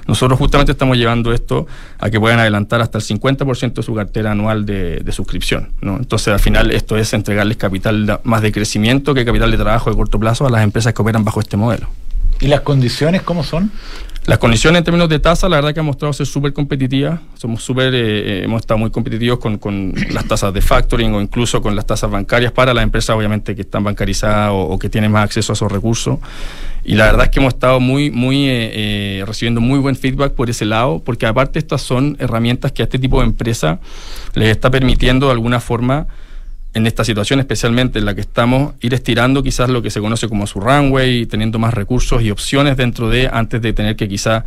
Nosotros 0.06 0.38
justamente 0.38 0.72
estamos 0.72 0.96
llevando 0.96 1.32
esto 1.32 1.66
a 1.98 2.08
que 2.08 2.18
puedan 2.18 2.40
adelantar 2.40 2.80
hasta 2.80 2.96
el 2.96 3.04
50% 3.04 3.74
de 3.74 3.82
su 3.82 3.94
cartera 3.94 4.32
anual 4.32 4.64
de, 4.64 5.00
de 5.00 5.12
suscripción. 5.12 5.68
¿no? 5.82 5.98
Entonces, 5.98 6.28
al 6.28 6.40
final, 6.40 6.70
esto 6.70 6.96
es 6.96 7.12
entregarles 7.12 7.58
capital 7.58 8.20
más 8.24 8.40
de 8.40 8.50
crecimiento 8.50 9.12
que 9.12 9.26
capital 9.26 9.50
de 9.50 9.58
trabajo 9.58 9.90
de 9.90 9.96
corto 9.96 10.18
plazo 10.18 10.46
a 10.46 10.50
las 10.50 10.62
empresas 10.62 10.94
que 10.94 11.02
operan 11.02 11.24
bajo 11.24 11.40
este 11.40 11.58
modelo. 11.58 11.88
¿Y 12.40 12.46
las 12.46 12.60
condiciones 12.60 13.22
cómo 13.22 13.42
son? 13.42 13.70
Las 14.28 14.36
condiciones 14.36 14.80
en 14.80 14.84
términos 14.84 15.08
de 15.08 15.20
tasa, 15.20 15.48
la 15.48 15.56
verdad 15.56 15.72
que 15.72 15.80
han 15.80 15.86
mostrado 15.86 16.12
ser 16.12 16.26
súper 16.26 16.52
competitivas. 16.52 17.18
Somos 17.32 17.62
súper, 17.62 17.94
eh, 17.94 18.00
eh, 18.00 18.42
hemos 18.44 18.60
estado 18.60 18.76
muy 18.76 18.90
competitivos 18.90 19.38
con, 19.38 19.56
con, 19.56 19.94
las 20.10 20.28
tasas 20.28 20.52
de 20.52 20.60
factoring 20.60 21.14
o 21.14 21.22
incluso 21.22 21.62
con 21.62 21.74
las 21.74 21.86
tasas 21.86 22.10
bancarias 22.10 22.52
para 22.52 22.74
las 22.74 22.84
empresas, 22.84 23.16
obviamente, 23.16 23.56
que 23.56 23.62
están 23.62 23.84
bancarizadas 23.84 24.50
o, 24.52 24.78
que 24.78 24.90
tienen 24.90 25.12
más 25.12 25.24
acceso 25.24 25.52
a 25.52 25.54
esos 25.54 25.72
recursos. 25.72 26.18
Y 26.84 26.96
la 26.96 27.06
verdad 27.06 27.24
es 27.24 27.30
que 27.30 27.40
hemos 27.40 27.54
estado 27.54 27.80
muy, 27.80 28.10
muy 28.10 28.44
eh, 28.50 29.24
recibiendo 29.26 29.62
muy 29.62 29.78
buen 29.78 29.96
feedback 29.96 30.34
por 30.34 30.50
ese 30.50 30.66
lado, 30.66 30.98
porque 31.02 31.24
aparte 31.24 31.58
estas 31.58 31.80
son 31.80 32.14
herramientas 32.20 32.72
que 32.72 32.82
a 32.82 32.84
este 32.84 32.98
tipo 32.98 33.20
de 33.20 33.28
empresa 33.28 33.80
les 34.34 34.50
está 34.50 34.70
permitiendo 34.70 35.28
de 35.28 35.32
alguna 35.32 35.58
forma 35.58 36.06
en 36.74 36.86
esta 36.86 37.04
situación 37.04 37.40
especialmente 37.40 37.98
en 37.98 38.04
la 38.04 38.14
que 38.14 38.20
estamos, 38.20 38.74
ir 38.80 38.94
estirando 38.94 39.42
quizás 39.42 39.70
lo 39.70 39.82
que 39.82 39.90
se 39.90 40.00
conoce 40.00 40.28
como 40.28 40.46
su 40.46 40.60
runway, 40.60 41.26
teniendo 41.26 41.58
más 41.58 41.74
recursos 41.74 42.22
y 42.22 42.30
opciones 42.30 42.76
dentro 42.76 43.08
de, 43.08 43.28
antes 43.32 43.60
de 43.62 43.72
tener 43.72 43.96
que 43.96 44.08
quizás 44.08 44.44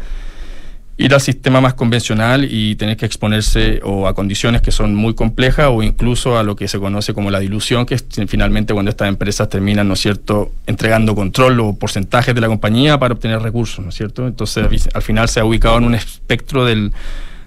ir 0.97 1.13
al 1.13 1.21
sistema 1.21 1.61
más 1.61 1.73
convencional 1.73 2.47
y 2.49 2.75
tener 2.75 2.95
que 2.95 3.05
exponerse 3.05 3.79
o 3.83 4.07
a 4.07 4.13
condiciones 4.13 4.61
que 4.61 4.71
son 4.71 4.93
muy 4.93 5.15
complejas 5.15 5.69
o 5.71 5.81
incluso 5.81 6.37
a 6.37 6.43
lo 6.43 6.55
que 6.55 6.67
se 6.67 6.79
conoce 6.79 7.13
como 7.13 7.31
la 7.31 7.39
dilución, 7.39 7.85
que 7.85 7.95
es 7.95 8.05
finalmente 8.27 8.73
cuando 8.73 8.91
estas 8.91 9.07
empresas 9.07 9.49
terminan, 9.49 9.87
¿no 9.87 9.95
es 9.95 9.99
cierto?, 9.99 10.51
entregando 10.67 11.15
control 11.15 11.59
o 11.59 11.73
porcentajes 11.73 12.35
de 12.35 12.41
la 12.41 12.47
compañía 12.47 12.99
para 12.99 13.15
obtener 13.15 13.41
recursos, 13.41 13.83
¿no 13.83 13.89
es 13.89 13.95
cierto? 13.95 14.27
Entonces, 14.27 14.89
al 14.93 15.01
final 15.01 15.27
se 15.27 15.39
ha 15.39 15.45
ubicado 15.45 15.77
en 15.77 15.85
un 15.85 15.95
espectro 15.95 16.65
del 16.65 16.91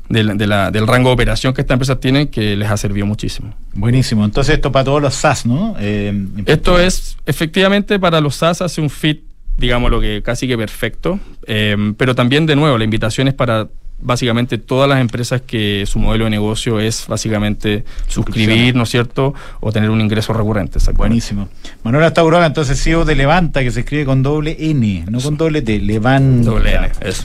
del 0.08 0.86
rango 0.86 1.08
de 1.08 1.14
operación 1.14 1.54
que 1.54 1.62
estas 1.62 1.76
empresas 1.76 1.98
tienen 2.00 2.28
que 2.28 2.56
les 2.56 2.70
ha 2.70 2.76
servido 2.76 3.06
muchísimo. 3.06 3.54
Buenísimo. 3.74 4.24
Entonces 4.24 4.54
esto 4.54 4.70
para 4.70 4.84
todos 4.84 5.02
los 5.02 5.14
SaaS, 5.14 5.46
¿no? 5.46 5.76
Eh, 5.78 6.26
esto 6.46 6.78
es 6.78 7.16
efectivamente 7.26 7.98
para 7.98 8.20
los 8.20 8.36
SaaS 8.36 8.62
hace 8.62 8.80
un 8.80 8.90
fit 8.90 9.22
digamos 9.56 9.90
lo 9.90 10.00
que 10.00 10.22
casi 10.22 10.48
que 10.48 10.56
perfecto, 10.56 11.20
eh, 11.46 11.76
pero 11.96 12.14
también 12.14 12.46
de 12.46 12.56
nuevo 12.56 12.76
la 12.76 12.84
invitación 12.84 13.28
es 13.28 13.34
para 13.34 13.68
básicamente 14.00 14.58
todas 14.58 14.88
las 14.88 15.00
empresas 15.00 15.40
que 15.40 15.84
su 15.86 15.98
modelo 15.98 16.24
de 16.24 16.30
negocio 16.30 16.80
es 16.80 17.06
básicamente 17.06 17.84
suscribir, 18.06 18.74
¿no 18.74 18.82
es 18.82 18.90
cierto? 18.90 19.34
O 19.60 19.72
tener 19.72 19.90
un 19.90 20.00
ingreso 20.00 20.32
recurrente. 20.32 20.78
Buenísimo. 20.94 21.48
Manuel 21.82 22.12
Taurona, 22.12 22.46
entonces 22.46 22.82
CEO 22.82 23.04
de 23.04 23.14
Levanta, 23.14 23.62
que 23.62 23.70
se 23.70 23.80
escribe 23.80 24.04
con 24.04 24.22
doble 24.22 24.56
N, 24.58 25.04
no 25.08 25.20
con 25.20 25.36
doble 25.36 25.62
T, 25.62 25.80
Levanta. 25.80 26.50
Doble 26.50 26.74
N, 26.74 26.90
eso. 27.00 27.24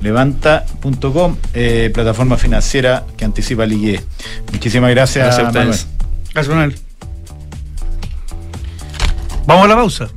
Levanta.com, 0.00 1.36
eh, 1.54 1.90
plataforma 1.92 2.36
financiera 2.36 3.04
que 3.16 3.24
anticipa 3.24 3.64
el 3.64 3.72
IE. 3.72 4.00
Muchísimas 4.52 4.90
gracias, 4.90 5.24
gracias 5.24 5.46
a 5.46 5.48
ustedes. 5.48 5.86
Gracias, 6.32 6.54
Manuel. 6.54 6.78
Vamos 9.46 9.64
a 9.64 9.68
la 9.68 9.76
pausa. 9.76 10.08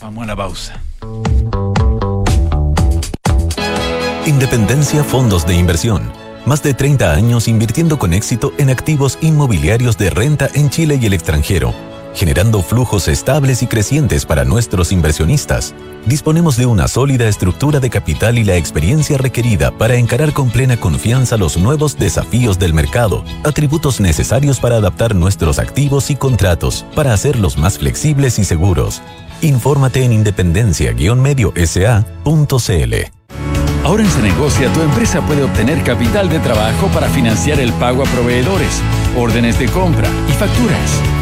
Vamos 0.00 0.24
a 0.24 0.26
la 0.26 0.36
pausa. 0.36 0.80
Independencia 4.26 5.02
Fondos 5.02 5.46
de 5.46 5.54
Inversión. 5.54 6.12
Más 6.44 6.62
de 6.62 6.74
30 6.74 7.12
años 7.12 7.48
invirtiendo 7.48 7.98
con 7.98 8.12
éxito 8.12 8.52
en 8.58 8.70
activos 8.70 9.18
inmobiliarios 9.20 9.96
de 9.96 10.10
renta 10.10 10.48
en 10.54 10.70
Chile 10.70 10.98
y 11.00 11.06
el 11.06 11.12
extranjero, 11.12 11.72
generando 12.14 12.62
flujos 12.62 13.08
estables 13.08 13.62
y 13.62 13.66
crecientes 13.66 14.26
para 14.26 14.44
nuestros 14.44 14.92
inversionistas. 14.92 15.74
Disponemos 16.06 16.56
de 16.56 16.66
una 16.66 16.88
sólida 16.88 17.28
estructura 17.28 17.80
de 17.80 17.90
capital 17.90 18.38
y 18.38 18.44
la 18.44 18.56
experiencia 18.56 19.18
requerida 19.18 19.70
para 19.70 19.96
encarar 19.96 20.32
con 20.32 20.50
plena 20.50 20.76
confianza 20.76 21.36
los 21.36 21.56
nuevos 21.56 21.98
desafíos 21.98 22.58
del 22.58 22.74
mercado, 22.74 23.24
atributos 23.44 24.00
necesarios 24.00 24.60
para 24.60 24.76
adaptar 24.76 25.14
nuestros 25.14 25.58
activos 25.58 26.10
y 26.10 26.16
contratos, 26.16 26.84
para 26.94 27.12
hacerlos 27.12 27.56
más 27.56 27.78
flexibles 27.78 28.38
y 28.38 28.44
seguros. 28.44 29.00
Infórmate 29.40 30.04
en 30.04 30.12
independencia-medio-sa.cl. 30.12 32.94
Ahora 33.84 34.04
en 34.04 34.10
Cenegocia 34.10 34.72
tu 34.72 34.80
empresa 34.80 35.20
puede 35.22 35.42
obtener 35.42 35.82
capital 35.82 36.28
de 36.28 36.38
trabajo 36.38 36.86
para 36.88 37.08
financiar 37.08 37.58
el 37.58 37.72
pago 37.72 38.02
a 38.02 38.06
proveedores, 38.06 38.80
órdenes 39.16 39.58
de 39.58 39.66
compra 39.66 40.08
y 40.28 40.32
facturas. 40.32 41.21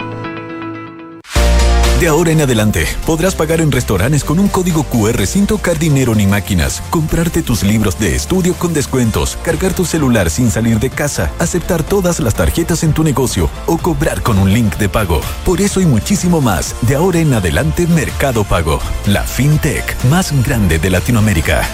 De 2.01 2.07
ahora 2.07 2.31
en 2.31 2.41
adelante, 2.41 2.87
podrás 3.05 3.35
pagar 3.35 3.61
en 3.61 3.71
restaurantes 3.71 4.23
con 4.23 4.39
un 4.39 4.47
código 4.47 4.83
QR 4.85 5.23
sin 5.27 5.45
tocar 5.45 5.77
dinero 5.77 6.15
ni 6.15 6.25
máquinas, 6.25 6.81
comprarte 6.89 7.43
tus 7.43 7.61
libros 7.61 7.99
de 7.99 8.15
estudio 8.15 8.55
con 8.55 8.73
descuentos, 8.73 9.37
cargar 9.43 9.75
tu 9.75 9.85
celular 9.85 10.31
sin 10.31 10.49
salir 10.49 10.79
de 10.79 10.89
casa, 10.89 11.31
aceptar 11.37 11.83
todas 11.83 12.19
las 12.19 12.33
tarjetas 12.33 12.83
en 12.83 12.93
tu 12.93 13.03
negocio 13.03 13.51
o 13.67 13.77
cobrar 13.77 14.23
con 14.23 14.39
un 14.39 14.51
link 14.51 14.77
de 14.77 14.89
pago. 14.89 15.21
Por 15.45 15.61
eso 15.61 15.79
y 15.79 15.85
muchísimo 15.85 16.41
más, 16.41 16.75
de 16.81 16.95
ahora 16.95 17.19
en 17.19 17.35
adelante 17.35 17.85
Mercado 17.85 18.45
Pago, 18.45 18.79
la 19.05 19.21
fintech 19.21 20.03
más 20.05 20.33
grande 20.43 20.79
de 20.79 20.89
Latinoamérica. 20.89 21.69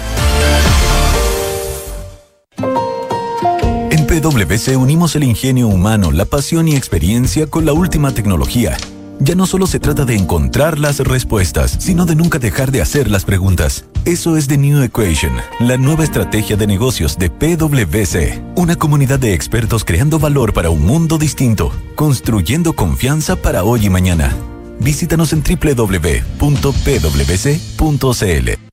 En 3.89 4.05
PwC 4.05 4.75
unimos 4.75 5.15
el 5.15 5.23
ingenio 5.23 5.69
humano, 5.69 6.11
la 6.11 6.25
pasión 6.25 6.67
y 6.67 6.75
experiencia 6.75 7.47
con 7.47 7.65
la 7.65 7.71
última 7.71 8.11
tecnología 8.11 8.75
ya 9.19 9.35
no 9.35 9.45
solo 9.45 9.67
se 9.67 9.79
trata 9.79 10.05
de 10.05 10.15
encontrar 10.15 10.79
las 10.79 10.99
respuestas, 10.99 11.75
sino 11.79 12.05
de 12.05 12.15
nunca 12.15 12.39
dejar 12.39 12.71
de 12.71 12.81
hacer 12.81 13.09
las 13.09 13.25
preguntas. 13.25 13.85
Eso 14.05 14.37
es 14.37 14.47
The 14.47 14.57
New 14.57 14.81
Equation, 14.83 15.33
la 15.59 15.77
nueva 15.77 16.03
estrategia 16.03 16.55
de 16.55 16.67
negocios 16.67 17.17
de 17.17 17.29
PwC. 17.29 18.41
Una 18.55 18.75
comunidad 18.75 19.19
de 19.19 19.33
expertos 19.33 19.83
creando 19.83 20.19
valor 20.19 20.53
para 20.53 20.69
un 20.69 20.85
mundo 20.85 21.17
distinto, 21.17 21.71
construyendo 21.95 22.73
confianza 22.73 23.35
para 23.35 23.63
hoy 23.63 23.85
y 23.85 23.89
mañana. 23.89 24.35
Visítanos 24.79 25.33
en 25.33 25.43
www.pwc.cl. 25.43 26.27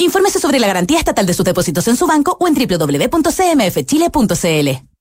Infórmese 0.00 0.40
sobre 0.40 0.58
la 0.58 0.66
garantía 0.66 0.98
estatal 0.98 1.26
de 1.26 1.34
sus 1.34 1.44
depósitos 1.44 1.86
en 1.86 1.96
su 1.96 2.06
banco 2.06 2.36
o 2.40 2.48
en 2.48 2.54
www.cmfchile.cl. 2.54 3.10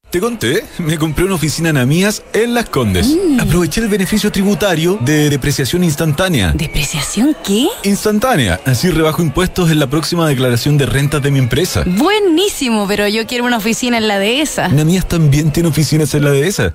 Te 0.10 0.20
conté, 0.20 0.66
me 0.80 0.97
compré 0.97 1.24
una 1.24 1.36
oficina 1.36 1.70
en 1.70 1.78
Amías 1.78 2.24
en 2.34 2.56
Las 2.56 2.68
Condes. 2.68 3.08
Mm. 3.08 3.39
Aproveché 3.41 3.82
el 3.82 3.89
beneficio 3.89 4.32
tributario 4.32 4.97
de 5.02 5.30
depreciación 5.30 5.84
instantánea. 5.84 6.52
¿Depreciación 6.52 7.38
qué? 7.43 7.68
Instantánea. 7.84 8.60
Así 8.66 8.89
rebajo 8.89 9.22
impuestos 9.22 9.70
en 9.70 9.78
la 9.78 9.88
próxima 9.88 10.28
declaración 10.28 10.80
de 10.80 10.88
rentas 10.88 11.22
de 11.22 11.30
mi 11.30 11.38
empresa. 11.38 11.84
Buenísimo, 11.86 12.88
pero 12.88 13.08
yo 13.08 13.28
quiero 13.28 13.45
una 13.45 13.58
oficina 13.58 13.97
en 13.97 14.08
la 14.08 14.18
dehesa. 14.18 14.70
Namías 14.70 15.08
también 15.08 15.52
tiene 15.52 15.70
oficinas 15.70 16.14
en 16.16 16.24
la 16.24 16.32
dehesa. 16.32 16.74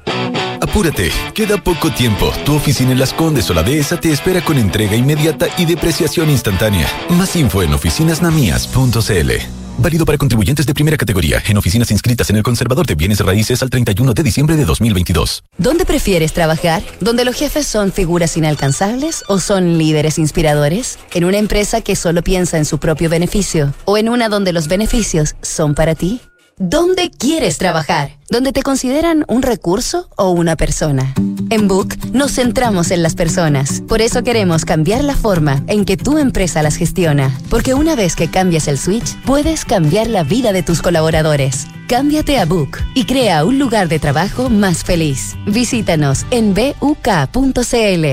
Apúrate, 0.65 1.11
queda 1.35 1.63
poco 1.63 1.91
tiempo. 1.93 2.33
Tu 2.47 2.55
oficina 2.55 2.93
en 2.93 2.99
Las 2.99 3.13
Condes 3.13 3.51
o 3.51 3.55
la 3.55 3.63
Dehesa 3.63 4.01
te 4.01 4.11
espera 4.11 4.43
con 4.43 4.57
entrega 4.57 4.97
inmediata 4.97 5.47
y 5.59 5.67
depreciación 5.67 6.31
instantánea. 6.31 6.89
Más 7.11 7.37
info 7.37 7.63
en 7.63 7.75
oficinasnamias.cl. 7.75 9.31
Válido 9.77 10.07
para 10.07 10.17
contribuyentes 10.17 10.65
de 10.65 10.73
primera 10.73 10.97
categoría 10.97 11.43
en 11.47 11.59
oficinas 11.59 11.91
inscritas 11.91 12.31
en 12.31 12.37
el 12.37 12.43
Conservador 12.43 12.87
de 12.87 12.95
Bienes 12.95 13.21
Raíces 13.21 13.63
al 13.63 13.69
31 13.69 14.15
de 14.15 14.23
diciembre 14.23 14.57
de 14.57 14.65
2022. 14.65 15.45
¿Dónde 15.59 15.85
prefieres 15.85 16.33
trabajar? 16.33 16.83
¿Donde 16.99 17.27
los 17.27 17.37
jefes 17.37 17.67
son 17.67 17.93
figuras 17.93 18.35
inalcanzables 18.39 19.23
o 19.29 19.41
son 19.41 19.77
líderes 19.77 20.19
inspiradores? 20.19 20.99
¿En 21.13 21.27
una 21.27 21.37
empresa 21.37 21.83
que 21.83 21.95
solo 21.95 22.23
piensa 22.23 22.57
en 22.57 22.65
su 22.65 22.79
propio 22.79 23.11
beneficio? 23.11 23.75
¿O 23.85 23.99
en 23.99 24.09
una 24.09 24.31
donde 24.31 24.55
los 24.55 24.67
beneficios 24.69 25.35
son 25.43 25.75
para 25.75 25.95
ti? 25.95 26.23
¿Dónde 26.57 27.11
quieres 27.11 27.59
trabajar? 27.59 28.13
¿Donde 28.31 28.53
te 28.53 28.63
consideran 28.63 29.25
un 29.27 29.43
recurso 29.43 30.09
o 30.17 30.31
una 30.31 30.55
persona? 30.55 31.13
En 31.51 31.67
Book 31.67 31.97
nos 32.13 32.33
centramos 32.37 32.93
en 32.93 33.03
las 33.03 33.17
personas. 33.17 33.83
Por 33.89 34.01
eso 34.01 34.23
queremos 34.23 34.65
cambiar 34.65 35.03
la 35.03 35.17
forma 35.17 35.65
en 35.67 35.85
que 35.85 35.97
tu 35.97 36.17
empresa 36.17 36.63
las 36.63 36.77
gestiona. 36.77 37.37
Porque 37.51 37.75
una 37.75 37.97
vez 37.97 38.15
que 38.15 38.31
cambias 38.31 38.69
el 38.69 38.79
switch, 38.79 39.21
puedes 39.23 39.65
cambiar 39.65 40.07
la 40.07 40.23
vida 40.23 40.53
de 40.53 40.63
tus 40.63 40.81
colaboradores. 40.81 41.67
Cámbiate 41.89 42.39
a 42.39 42.45
Book 42.45 42.79
y 42.95 43.05
crea 43.05 43.45
un 43.45 43.59
lugar 43.59 43.89
de 43.89 43.99
trabajo 43.99 44.49
más 44.49 44.85
feliz. 44.85 45.35
Visítanos 45.47 46.25
en 46.31 46.55
buk.cl. 46.55 48.07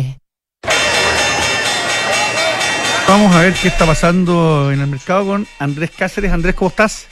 Vamos 3.08 3.36
a 3.36 3.42
ver 3.42 3.54
qué 3.54 3.68
está 3.68 3.86
pasando 3.86 4.72
en 4.72 4.82
el 4.82 4.88
mercado 4.88 5.28
con 5.28 5.48
Andrés 5.60 5.92
Cáceres. 5.96 6.32
Andrés, 6.32 6.56
¿cómo 6.56 6.70
estás? 6.70 7.06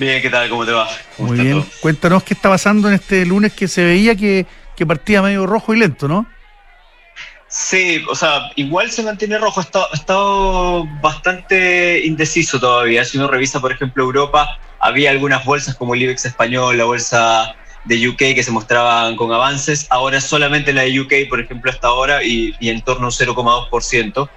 Bien, 0.00 0.22
¿qué 0.22 0.30
tal? 0.30 0.48
¿Cómo 0.48 0.64
te 0.64 0.72
va? 0.72 0.88
Muy 1.18 1.38
bien. 1.38 1.62
Cuéntanos 1.80 2.22
qué 2.22 2.32
está 2.32 2.48
pasando 2.48 2.88
en 2.88 2.94
este 2.94 3.26
lunes 3.26 3.52
que 3.52 3.68
se 3.68 3.84
veía 3.84 4.16
que, 4.16 4.46
partía 4.88 5.20
medio 5.20 5.46
rojo 5.46 5.74
y 5.74 5.78
lento, 5.78 6.08
¿no? 6.08 6.26
Sí, 7.48 8.02
o 8.08 8.14
sea, 8.14 8.50
igual 8.56 8.90
se 8.90 9.02
mantiene 9.02 9.36
rojo, 9.36 9.60
ha 9.60 9.94
estado, 9.94 10.86
bastante 11.02 12.00
indeciso 12.06 12.58
todavía. 12.58 13.04
Si 13.04 13.18
uno 13.18 13.28
revisa, 13.28 13.60
por 13.60 13.72
ejemplo, 13.72 14.04
Europa, 14.04 14.58
había 14.78 15.10
algunas 15.10 15.44
bolsas 15.44 15.74
como 15.74 15.92
el 15.92 16.00
IBEX 16.00 16.24
español, 16.24 16.78
la 16.78 16.84
bolsa 16.84 17.54
de 17.84 18.08
UK 18.08 18.16
que 18.16 18.42
se 18.42 18.52
mostraban 18.52 19.16
con 19.16 19.34
avances. 19.34 19.86
Ahora 19.90 20.22
solamente 20.22 20.72
la 20.72 20.82
de 20.82 20.98
UK, 20.98 21.28
por 21.28 21.40
ejemplo, 21.40 21.70
hasta 21.70 21.88
ahora 21.88 22.24
y, 22.24 22.54
y 22.58 22.70
en 22.70 22.80
torno 22.80 23.04
a 23.04 23.08
un 23.08 23.12
0,2% 23.12 24.30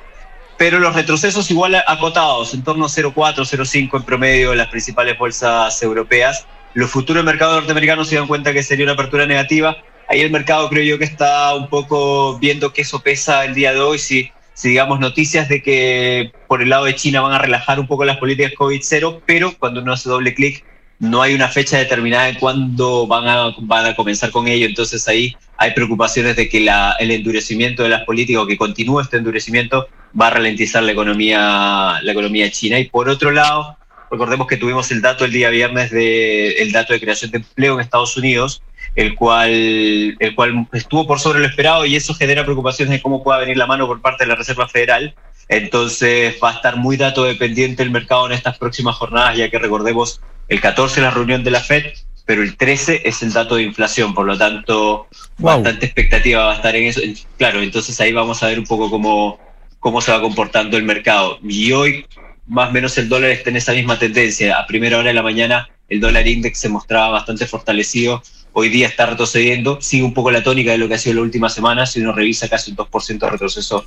pero 0.57 0.79
los 0.79 0.95
retrocesos 0.95 1.49
igual 1.51 1.75
acotados, 1.87 2.53
en 2.53 2.63
torno 2.63 2.85
a 2.85 2.89
0,4, 2.89 3.35
0,5 3.35 3.97
en 3.97 4.03
promedio 4.03 4.51
en 4.51 4.57
las 4.57 4.67
principales 4.67 5.17
bolsas 5.17 5.81
europeas. 5.81 6.45
Los 6.73 6.91
futuros 6.91 7.23
mercados 7.23 7.55
norteamericanos 7.55 8.07
se 8.07 8.15
dan 8.15 8.27
cuenta 8.27 8.53
que 8.53 8.63
sería 8.63 8.85
una 8.85 8.93
apertura 8.93 9.25
negativa. 9.25 9.77
Ahí 10.07 10.21
el 10.21 10.31
mercado 10.31 10.69
creo 10.69 10.83
yo 10.83 10.97
que 10.97 11.05
está 11.05 11.55
un 11.55 11.69
poco 11.69 12.37
viendo 12.39 12.73
que 12.73 12.81
eso 12.81 13.01
pesa 13.01 13.45
el 13.45 13.53
día 13.53 13.73
de 13.73 13.79
hoy, 13.79 13.99
si, 13.99 14.31
si 14.53 14.69
digamos 14.69 14.99
noticias 14.99 15.49
de 15.49 15.61
que 15.61 16.31
por 16.47 16.61
el 16.61 16.69
lado 16.69 16.85
de 16.85 16.95
China 16.95 17.21
van 17.21 17.33
a 17.33 17.39
relajar 17.39 17.79
un 17.79 17.87
poco 17.87 18.05
las 18.05 18.17
políticas 18.17 18.53
COVID-0, 18.53 19.21
pero 19.25 19.53
cuando 19.57 19.81
uno 19.81 19.93
hace 19.93 20.09
doble 20.09 20.33
clic 20.33 20.63
no 20.99 21.21
hay 21.21 21.33
una 21.33 21.49
fecha 21.49 21.77
determinada 21.77 22.29
en 22.29 22.35
cuándo 22.35 23.07
van 23.07 23.27
a, 23.27 23.53
van 23.59 23.85
a 23.85 23.95
comenzar 23.95 24.31
con 24.31 24.47
ello, 24.47 24.65
entonces 24.65 25.07
ahí 25.07 25.35
hay 25.57 25.71
preocupaciones 25.71 26.35
de 26.35 26.47
que 26.47 26.61
la, 26.61 26.95
el 26.99 27.11
endurecimiento 27.11 27.83
de 27.83 27.89
las 27.89 28.03
políticas 28.03 28.43
o 28.43 28.47
que 28.47 28.57
continúe 28.57 29.01
este 29.01 29.17
endurecimiento 29.17 29.87
va 30.20 30.28
a 30.28 30.32
ralentizar 30.32 30.84
la 30.84 30.91
economía, 30.91 31.99
la 32.01 32.11
economía 32.11 32.49
china. 32.51 32.80
Y 32.80 32.86
por 32.86 33.09
otro 33.09 33.32
lado, 33.32 33.78
recordemos 34.11 34.47
que 34.47 34.57
tuvimos 34.57 34.91
el 34.91 35.01
dato 35.01 35.26
el 35.26 35.32
día 35.32 35.49
viernes 35.49 35.91
de 35.91 36.53
el 36.61 36.72
dato 36.72 36.93
de 36.93 36.99
creación 36.99 37.32
de 37.32 37.38
empleo 37.38 37.76
en 37.76 37.82
Estados 37.82 38.16
Unidos, 38.18 38.61
el 38.95 39.16
cual, 39.16 39.51
el 39.51 40.36
cual 40.36 40.68
estuvo 40.74 41.07
por 41.07 41.20
sobre 41.20 41.39
lo 41.39 41.47
esperado 41.47 41.86
y 41.86 41.95
eso 41.95 42.14
genera 42.14 42.43
preocupaciones 42.43 42.91
de 42.91 43.01
cómo 43.01 43.24
pueda 43.24 43.39
venir 43.39 43.57
la 43.57 43.66
mano 43.66 43.88
por 43.88 44.01
parte 44.01 44.24
de 44.24 44.30
la 44.30 44.36
Reserva 44.36 44.68
Federal. 44.68 45.16
Entonces 45.49 46.36
va 46.41 46.51
a 46.51 46.53
estar 46.53 46.78
muy 46.78 46.95
dato 46.95 47.24
dependiente 47.24 47.84
el 47.84 47.91
mercado 47.91 48.28
en 48.28 48.34
estas 48.34 48.57
próximas 48.57 48.95
jornadas, 48.95 49.38
ya 49.38 49.49
que 49.49 49.59
recordemos 49.59 50.22
el 50.47 50.61
14 50.61 50.99
es 50.99 51.03
la 51.03 51.11
reunión 51.11 51.43
de 51.43 51.51
la 51.51 51.59
Fed, 51.59 51.86
pero 52.26 52.41
el 52.41 52.55
13 52.55 53.01
es 53.05 53.22
el 53.22 53.34
dato 53.34 53.55
de 53.55 53.64
inflación, 53.64 54.14
por 54.14 54.26
lo 54.26 54.38
tanto, 54.38 55.07
bastante 55.38 55.86
expectativa 55.86 56.45
va 56.45 56.53
a 56.53 56.55
estar 56.55 56.76
en 56.76 56.86
eso. 56.86 57.01
Claro, 57.38 57.61
entonces 57.61 57.99
ahí 57.99 58.14
vamos 58.14 58.41
a 58.43 58.47
ver 58.47 58.59
un 58.59 58.66
poco 58.66 58.89
cómo, 58.89 59.39
cómo 59.84 59.99
se 59.99 60.13
va 60.13 60.21
comportando 60.21 60.77
el 60.77 60.84
mercado. 60.84 61.38
Y 61.43 61.73
hoy, 61.73 62.05
más 62.47 62.69
o 62.69 62.71
menos, 62.71 62.97
el 62.97 63.09
dólar 63.09 63.31
está 63.31 63.49
en 63.49 63.57
esa 63.57 63.73
misma 63.73 63.99
tendencia. 63.99 64.57
A 64.57 64.65
primera 64.65 64.97
hora 64.97 65.09
de 65.09 65.13
la 65.13 65.21
mañana, 65.21 65.69
el 65.89 65.99
dólar 65.99 66.25
index 66.25 66.57
se 66.57 66.69
mostraba 66.69 67.09
bastante 67.09 67.45
fortalecido. 67.45 68.23
Hoy 68.53 68.69
día 68.69 68.88
está 68.88 69.07
retrocediendo, 69.07 69.81
sigue 69.81 70.03
un 70.03 70.13
poco 70.13 70.31
la 70.31 70.41
tónica 70.41 70.71
de 70.71 70.77
lo 70.77 70.88
que 70.88 70.93
ha 70.93 70.97
sido 70.97 71.15
la 71.15 71.23
última 71.23 71.49
semana. 71.49 71.86
Si 71.86 71.99
uno 71.99 72.13
revisa, 72.13 72.47
casi 72.47 72.71
un 72.71 72.77
2% 72.77 73.19
de 73.19 73.29
retroceso 73.29 73.86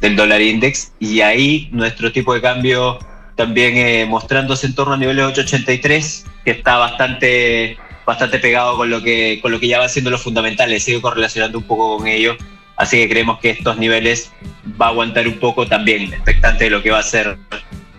del 0.00 0.16
dólar 0.16 0.42
index. 0.42 0.92
Y 1.00 1.22
ahí 1.22 1.70
nuestro 1.72 2.12
tipo 2.12 2.34
de 2.34 2.42
cambio 2.42 2.98
también 3.34 3.78
eh, 3.78 4.04
mostrándose 4.04 4.66
en 4.66 4.74
torno 4.74 4.94
a 4.94 4.96
niveles 4.98 5.24
883, 5.24 6.26
que 6.44 6.50
está 6.50 6.76
bastante, 6.76 7.78
bastante 8.04 8.38
pegado 8.38 8.76
con 8.76 8.90
lo, 8.90 9.02
que, 9.02 9.38
con 9.40 9.50
lo 9.50 9.58
que 9.58 9.68
ya 9.68 9.78
van 9.78 9.88
siendo 9.88 10.10
los 10.10 10.22
fundamentales, 10.22 10.84
sigue 10.84 11.00
correlacionando 11.00 11.56
un 11.56 11.64
poco 11.64 11.96
con 11.96 12.06
ello, 12.06 12.36
así 12.78 12.96
que 12.96 13.08
creemos 13.08 13.38
que 13.40 13.50
estos 13.50 13.76
niveles 13.76 14.32
va 14.80 14.86
a 14.86 14.88
aguantar 14.90 15.26
un 15.28 15.38
poco 15.38 15.66
también, 15.66 16.12
expectante 16.12 16.64
de 16.64 16.70
lo 16.70 16.82
que 16.82 16.90
va 16.90 17.00
a 17.00 17.02
ser 17.02 17.36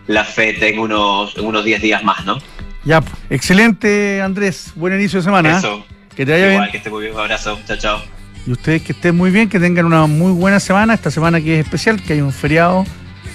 la 0.07 0.23
FED 0.23 0.63
en 0.63 0.79
unos, 0.79 1.37
en 1.37 1.45
unos 1.45 1.63
10 1.63 1.81
días 1.81 2.03
más, 2.03 2.25
¿no? 2.25 2.39
Ya, 2.83 3.03
excelente 3.29 4.21
Andrés, 4.21 4.71
buen 4.75 4.93
inicio 4.93 5.19
de 5.19 5.23
semana. 5.23 5.51
¿eh? 5.51 5.57
Eso. 5.57 5.85
Que 6.15 6.25
te 6.25 6.31
vaya 6.31 6.53
Igual, 6.53 6.71
que 6.71 6.77
esté 6.77 6.89
muy 6.89 7.03
bien, 7.03 7.13
un 7.13 7.19
abrazo, 7.19 7.59
chao, 7.67 7.77
chao. 7.77 8.01
Y 8.47 8.51
ustedes 8.51 8.81
que 8.81 8.93
estén 8.93 9.15
muy 9.15 9.31
bien, 9.31 9.49
que 9.49 9.59
tengan 9.59 9.85
una 9.85 10.07
muy 10.07 10.31
buena 10.31 10.59
semana, 10.59 10.93
esta 10.93 11.11
semana 11.11 11.39
que 11.41 11.59
es 11.59 11.65
especial, 11.65 12.01
que 12.01 12.13
hay 12.13 12.21
un 12.21 12.33
feriado 12.33 12.85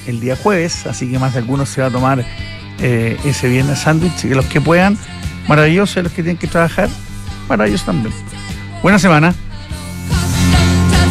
el 0.06 0.20
día 0.20 0.36
jueves, 0.36 0.86
así 0.86 1.10
que 1.10 1.18
más 1.18 1.34
de 1.34 1.40
algunos 1.40 1.68
se 1.68 1.80
va 1.80 1.88
a 1.88 1.90
tomar 1.90 2.24
eh, 2.80 3.16
ese 3.24 3.48
viernes 3.48 3.78
sándwich, 3.78 4.24
y 4.24 4.28
que 4.28 4.34
los 4.34 4.46
que 4.46 4.60
puedan, 4.60 4.98
maravilloso, 5.46 6.02
los 6.02 6.12
que 6.12 6.22
tienen 6.22 6.36
que 6.36 6.46
trabajar, 6.46 6.88
maravilloso 7.48 7.86
también. 7.86 8.14
Buena 8.82 8.98
semana. 8.98 9.34